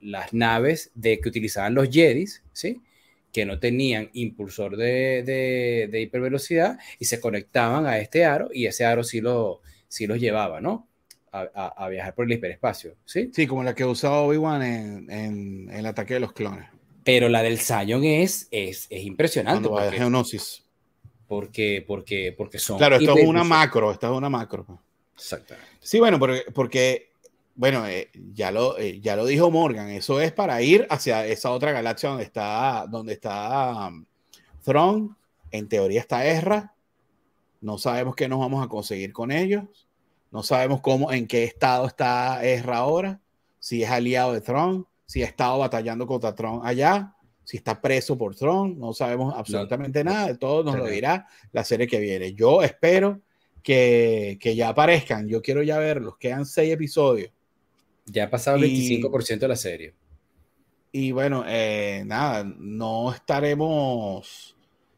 las 0.00 0.32
naves 0.32 0.90
de, 0.94 1.20
que 1.20 1.28
utilizaban 1.28 1.74
los 1.74 1.88
Jedis, 1.88 2.42
¿sí? 2.52 2.82
que 3.32 3.44
no 3.44 3.58
tenían 3.58 4.10
impulsor 4.14 4.76
de, 4.76 5.22
de, 5.22 5.88
de, 5.90 6.00
hipervelocidad 6.00 6.78
y 6.98 7.04
se 7.04 7.20
conectaban 7.20 7.86
a 7.86 7.98
este 7.98 8.24
aro 8.24 8.48
y 8.52 8.66
ese 8.66 8.84
aro 8.84 9.04
sí, 9.04 9.20
lo, 9.20 9.60
sí 9.86 10.06
los 10.06 10.18
llevaba, 10.18 10.60
¿no? 10.60 10.87
A, 11.54 11.88
viajar 11.88 12.14
por 12.14 12.24
el 12.24 12.32
hiperespacio, 12.32 12.94
¿sí? 13.04 13.30
Sí, 13.32 13.46
como 13.46 13.62
la 13.62 13.74
que 13.74 13.84
usaba 13.84 14.20
Obi-Wan 14.20 14.62
en, 14.62 15.10
en, 15.10 15.70
el 15.70 15.86
ataque 15.86 16.14
de 16.14 16.20
los 16.20 16.32
clones. 16.32 16.68
Pero 17.04 17.28
la 17.28 17.42
del 17.42 17.58
Sion 17.58 18.04
es, 18.04 18.48
es, 18.50 18.86
es 18.90 19.04
impresionante. 19.04 19.68
Cuando 19.68 19.86
porque, 19.86 19.98
Geonosis. 19.98 20.64
Porque, 21.26 21.84
porque, 21.86 22.34
porque 22.36 22.58
son... 22.58 22.78
Claro, 22.78 22.96
esto 22.96 23.16
es 23.16 23.26
una 23.26 23.44
macro, 23.44 23.90
esto 23.92 24.10
es 24.10 24.16
una 24.16 24.28
macro. 24.28 24.66
Exactamente. 25.16 25.70
Sí, 25.80 25.98
bueno, 25.98 26.18
porque, 26.18 26.44
porque 26.54 27.08
bueno, 27.58 27.88
eh, 27.88 28.08
ya, 28.34 28.52
lo, 28.52 28.78
eh, 28.78 29.00
ya 29.00 29.16
lo 29.16 29.26
dijo 29.26 29.50
Morgan, 29.50 29.90
eso 29.90 30.20
es 30.20 30.30
para 30.30 30.62
ir 30.62 30.86
hacia 30.90 31.26
esa 31.26 31.50
otra 31.50 31.72
galaxia 31.72 32.10
donde 32.10 32.22
está, 32.22 32.86
donde 32.88 33.14
está 33.14 33.88
um, 33.88 34.04
Throne, 34.62 35.08
en 35.50 35.68
teoría 35.68 35.98
está 35.98 36.24
Ezra, 36.24 36.72
no 37.60 37.76
sabemos 37.76 38.14
qué 38.14 38.28
nos 38.28 38.38
vamos 38.38 38.64
a 38.64 38.68
conseguir 38.68 39.12
con 39.12 39.32
ellos, 39.32 39.87
no 40.30 40.42
sabemos 40.42 40.80
cómo, 40.80 41.12
en 41.12 41.26
qué 41.26 41.44
estado 41.44 41.86
está 41.86 42.44
Ezra 42.44 42.78
ahora, 42.78 43.20
si 43.58 43.82
es 43.82 43.90
aliado 43.90 44.32
de 44.32 44.40
Throne, 44.40 44.84
si 45.06 45.22
ha 45.22 45.26
estado 45.26 45.58
batallando 45.58 46.06
contra 46.06 46.34
Tron 46.34 46.60
allá, 46.64 47.14
si 47.44 47.56
está 47.56 47.80
preso 47.80 48.18
por 48.18 48.36
Tron, 48.36 48.78
no 48.78 48.92
sabemos 48.92 49.34
absolutamente 49.34 50.04
nada, 50.04 50.28
de 50.28 50.36
todo 50.36 50.62
nos 50.62 50.76
lo 50.76 50.86
dirá 50.86 51.26
la 51.52 51.64
serie 51.64 51.86
que 51.86 51.98
viene. 51.98 52.34
Yo 52.34 52.62
espero 52.62 53.22
que, 53.62 54.38
que, 54.40 54.54
ya 54.54 54.68
aparezcan, 54.68 55.26
yo 55.28 55.40
quiero 55.40 55.62
ya 55.62 55.78
verlos, 55.78 56.18
quedan 56.18 56.44
seis 56.44 56.72
episodios. 56.72 57.32
Ya 58.04 58.24
ha 58.24 58.30
pasado 58.30 58.58
el 58.58 58.64
25% 58.64 59.38
de 59.38 59.48
la 59.48 59.56
serie. 59.56 59.94
Y 60.92 61.12
bueno, 61.12 61.44
eh, 61.46 62.02
nada, 62.06 62.44
no 62.44 63.12
estaremos, 63.12 64.56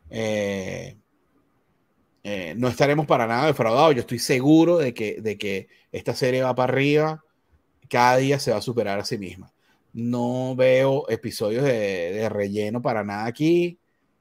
eh, 0.08 0.96
eh, 2.22 2.54
no 2.56 2.68
estaremos 2.68 3.06
para 3.06 3.26
nada 3.26 3.46
defraudados. 3.46 3.94
Yo 3.94 4.00
estoy 4.00 4.18
seguro 4.18 4.78
de 4.78 4.92
que, 4.92 5.20
de 5.20 5.38
que 5.38 5.68
esta 5.92 6.14
serie 6.14 6.42
va 6.42 6.54
para 6.54 6.72
arriba, 6.72 7.24
cada 7.88 8.18
día 8.18 8.38
se 8.38 8.50
va 8.50 8.58
a 8.58 8.62
superar 8.62 8.98
a 8.98 9.04
sí 9.04 9.18
misma. 9.18 9.52
No 9.92 10.54
veo 10.54 11.08
episodios 11.08 11.64
de, 11.64 12.28
relleno 12.28 12.80
para 12.82 13.02
nada 13.04 13.26
aquí. 13.26 13.78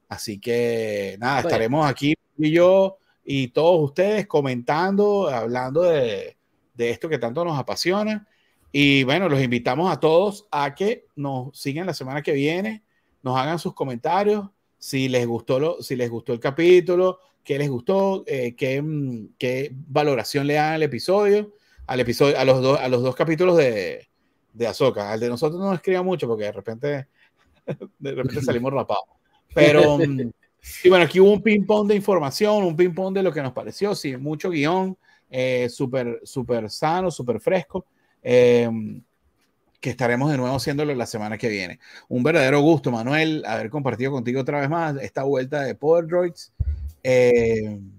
Así 0.07 0.39
que 0.39 1.17
nada, 1.19 1.41
estaremos 1.41 1.87
aquí 1.87 2.15
y 2.37 2.51
yo 2.51 2.97
y 3.23 3.49
todos 3.49 3.83
ustedes 3.83 4.25
comentando, 4.25 5.29
hablando 5.29 5.83
de, 5.83 6.35
esto 6.77 7.09
que 7.09 7.19
tanto 7.19 7.45
nos 7.45 7.59
apasiona. 7.59 8.27
Y 8.71 9.03
bueno, 9.03 9.29
los 9.29 9.41
invitamos 9.41 9.91
a 9.91 9.99
todos 9.99 10.47
a 10.49 10.73
que 10.73 11.05
nos 11.15 11.57
sigan 11.59 11.85
la 11.85 11.93
semana 11.93 12.23
que 12.23 12.31
viene, 12.31 12.83
nos 13.21 13.37
hagan 13.37 13.59
sus 13.59 13.73
comentarios, 13.73 14.49
si 14.79 15.09
les 15.09 15.27
gustó, 15.27 15.59
lo, 15.59 15.83
si 15.83 15.95
les 15.95 16.09
gustó 16.09 16.33
el 16.33 16.39
capítulo, 16.39 17.19
qué 17.43 17.59
les 17.59 17.69
gustó, 17.69 18.23
eh, 18.25 18.55
qué, 18.55 18.81
mm, 18.81 19.33
qué, 19.37 19.71
valoración 19.73 20.47
le 20.47 20.55
dan 20.55 20.73
al 20.73 20.83
episodio, 20.83 21.53
al 21.85 21.99
episodio, 21.99 22.39
a 22.39 22.45
los, 22.45 22.61
dos, 22.61 22.79
a 22.79 22.87
los 22.87 23.03
dos 23.03 23.15
capítulos 23.15 23.57
de, 23.57 24.07
de 24.53 24.67
Azoka. 24.67 25.11
Al 25.11 25.19
de 25.19 25.29
nosotros 25.29 25.59
no 25.59 25.73
escriba 25.73 26.01
mucho 26.01 26.27
porque 26.27 26.45
de 26.45 26.51
repente, 26.51 27.07
de 27.99 28.11
repente 28.11 28.41
salimos 28.41 28.73
rapados. 28.73 29.05
Pero, 29.53 29.97
mm, 29.97 30.31
y 30.83 30.89
bueno, 30.89 31.05
aquí 31.05 31.19
hubo 31.19 31.31
un 31.31 31.41
ping-pong 31.41 31.87
de 31.87 31.95
información, 31.95 32.63
un 32.63 32.75
ping-pong 32.75 33.13
de 33.13 33.23
lo 33.23 33.31
que 33.31 33.41
nos 33.41 33.53
pareció, 33.53 33.95
sí, 33.95 34.15
mucho 34.17 34.49
guion, 34.49 34.97
eh, 35.29 35.69
súper, 35.69 36.21
sano, 36.69 37.11
súper 37.11 37.39
fresco. 37.39 37.85
Em, 38.21 39.01
que 39.79 39.89
estaremos 39.89 40.31
de 40.31 40.37
nuevo 40.37 40.55
haciéndolo 40.55 40.93
la 40.95 41.05
semana 41.05 41.37
que 41.37 41.49
viene. 41.49 41.79
Un 42.07 42.23
verdadero 42.23 42.61
gusto, 42.61 42.91
Manuel, 42.91 43.43
haber 43.45 43.69
compartido 43.69 44.11
contigo 44.11 44.41
otra 44.41 44.59
vez 44.59 44.69
más 44.69 44.95
esta 45.01 45.23
vuelta 45.23 45.61
de 45.61 45.75
Power 45.75 46.05
Droids. 46.07 46.53
Em, 47.03 47.91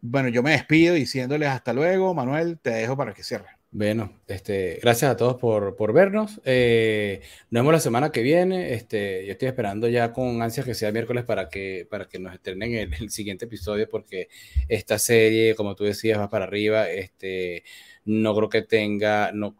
bueno, 0.00 0.28
yo 0.28 0.42
me 0.42 0.52
despido 0.52 0.94
diciéndoles 0.94 1.48
hasta 1.48 1.72
luego. 1.72 2.14
Manuel, 2.14 2.58
te 2.58 2.70
dejo 2.70 2.96
para 2.96 3.12
que 3.14 3.22
cierres. 3.22 3.60
Bueno, 3.72 4.12
este, 4.26 4.80
gracias 4.82 5.12
a 5.12 5.16
todos 5.16 5.36
por, 5.36 5.76
por 5.76 5.92
vernos. 5.92 6.40
Eh, 6.44 7.20
nos 7.50 7.60
vemos 7.60 7.72
la 7.72 7.80
semana 7.80 8.10
que 8.10 8.22
viene. 8.22 8.72
Este, 8.74 9.24
yo 9.26 9.32
estoy 9.32 9.46
esperando 9.48 9.88
ya 9.88 10.12
con 10.12 10.42
ansias 10.42 10.66
que 10.66 10.74
sea 10.74 10.90
miércoles 10.90 11.24
para 11.24 11.48
que, 11.48 11.86
para 11.88 12.08
que 12.08 12.18
nos 12.18 12.34
estrenen 12.34 12.74
el, 12.74 13.10
siguiente 13.10 13.44
episodio, 13.44 13.88
porque 13.88 14.28
esta 14.68 14.98
serie, 14.98 15.54
como 15.54 15.76
tú 15.76 15.84
decías, 15.84 16.18
va 16.18 16.28
para 16.28 16.46
arriba. 16.46 16.90
Este, 16.90 17.62
no 18.04 18.34
creo 18.34 18.48
que 18.48 18.62
tenga, 18.62 19.30
no 19.32 19.54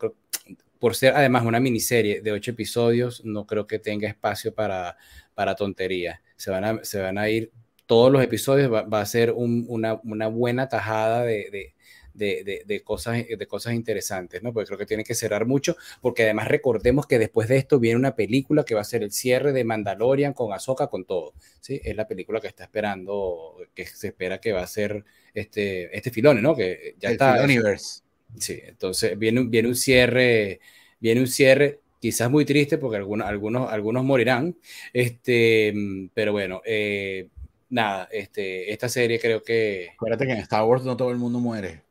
por 0.81 0.97
ser 0.97 1.15
además 1.15 1.44
una 1.44 1.61
miniserie 1.61 2.23
de 2.23 2.32
ocho 2.32 2.51
episodios, 2.51 3.24
no 3.24 3.47
creo 3.47 3.69
que 3.69 3.78
tenga 3.78 4.09
espacio 4.09 4.52
para, 4.52 4.97
para 5.35 5.55
tonterías. 5.55 6.20
Se 6.36 6.51
van 6.51 6.65
a, 6.65 6.85
se 6.85 7.01
van 7.01 7.19
a 7.19 7.28
ir 7.28 7.52
todos 7.86 8.11
los 8.11 8.23
episodios, 8.23 8.73
va, 8.73 8.82
va 8.82 9.01
a 9.01 9.07
ser 9.07 9.31
un, 9.31 9.66
una, 9.69 10.01
una, 10.05 10.27
buena 10.28 10.69
tajada 10.69 11.23
de, 11.23 11.51
de 11.51 11.74
de, 12.15 12.62
de, 12.66 12.82
cosas, 12.82 13.24
de 13.27 13.47
cosas 13.47 13.74
interesantes, 13.74 14.43
¿no? 14.43 14.52
Porque 14.52 14.66
creo 14.66 14.78
que 14.78 14.86
tiene 14.86 15.05
que 15.05 15.15
cerrar 15.15 15.47
mucho, 15.47 15.77
porque 16.01 16.24
además 16.24 16.48
recordemos 16.48 17.07
que 17.07 17.19
después 17.19 17.48
de 17.48 17.57
esto 17.57 17.78
viene 17.78 17.97
una 17.97 18.15
película 18.15 18.65
que 18.65 18.74
va 18.74 18.82
a 18.82 18.85
ser 18.85 19.02
el 19.02 19.12
cierre 19.12 19.52
de 19.52 19.65
Mandalorian 19.65 20.32
con 20.32 20.52
Ahsoka, 20.52 20.89
con 20.89 21.05
todo, 21.05 21.35
¿sí? 21.61 21.81
Es 21.82 21.97
la 21.97 22.07
película 22.07 22.40
que 22.40 22.48
está 22.48 22.65
esperando, 22.65 23.57
que 23.74 23.86
se 23.86 24.09
espera 24.09 24.40
que 24.40 24.52
va 24.52 24.62
a 24.62 24.66
ser 24.66 25.05
este, 25.35 25.97
este 25.97 26.11
Filone, 26.11 26.43
¿no? 26.43 26.55
Que 26.55 26.94
ya 26.98 27.09
el 27.09 27.12
está. 27.12 27.43
Universe. 27.43 28.02
Sí, 28.39 28.59
entonces 28.65 29.19
viene, 29.19 29.44
viene 29.44 29.69
un 29.69 29.77
cierre, 29.77 30.61
viene 30.98 31.20
un 31.20 31.27
cierre 31.27 31.81
quizás 32.01 32.31
muy 32.31 32.44
triste 32.44 32.78
porque 32.78 32.97
algunos, 32.97 33.28
algunos, 33.28 33.70
algunos 33.70 34.05
morirán, 34.05 34.57
este, 34.93 35.73
pero 36.15 36.32
bueno, 36.32 36.62
eh, 36.65 37.28
nada, 37.69 38.09
este, 38.11 38.73
esta 38.73 38.89
serie 38.89 39.20
creo 39.20 39.43
que... 39.43 39.90
Acuérdate 39.94 40.27
que 40.27 40.32
en 40.32 40.39
Star 40.39 40.65
Wars 40.65 40.85
no 40.85 40.97
todo 40.97 41.11
el 41.11 41.19
mundo 41.19 41.39
muere. 41.39 41.82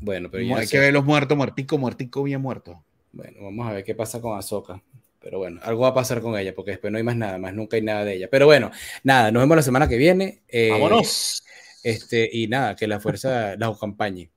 Bueno, 0.00 0.30
pero 0.30 0.56
hay 0.56 0.66
que 0.66 0.78
ver 0.78 0.92
los 0.92 1.04
muertos, 1.04 1.36
muertico, 1.36 1.78
muertico, 1.78 2.22
bien 2.22 2.40
muerto. 2.40 2.84
Bueno, 3.12 3.38
vamos 3.42 3.66
a 3.66 3.72
ver 3.72 3.84
qué 3.84 3.94
pasa 3.94 4.20
con 4.20 4.38
Ahsoka. 4.38 4.82
Pero 5.20 5.38
bueno, 5.38 5.60
algo 5.64 5.82
va 5.82 5.88
a 5.88 5.94
pasar 5.94 6.20
con 6.20 6.38
ella, 6.38 6.54
porque 6.54 6.72
después 6.72 6.92
no 6.92 6.98
hay 6.98 7.02
más 7.02 7.16
nada, 7.16 7.38
más 7.38 7.52
nunca 7.52 7.76
hay 7.76 7.82
nada 7.82 8.04
de 8.04 8.14
ella. 8.14 8.28
Pero 8.30 8.46
bueno, 8.46 8.70
nada, 9.02 9.32
nos 9.32 9.42
vemos 9.42 9.56
la 9.56 9.62
semana 9.62 9.88
que 9.88 9.96
viene. 9.96 10.42
Eh, 10.48 10.70
¡Vámonos! 10.70 11.42
Este, 11.82 12.28
y 12.32 12.46
nada, 12.46 12.76
que 12.76 12.86
la 12.86 13.00
fuerza 13.00 13.56
la 13.58 13.66
acompañe. 13.66 14.30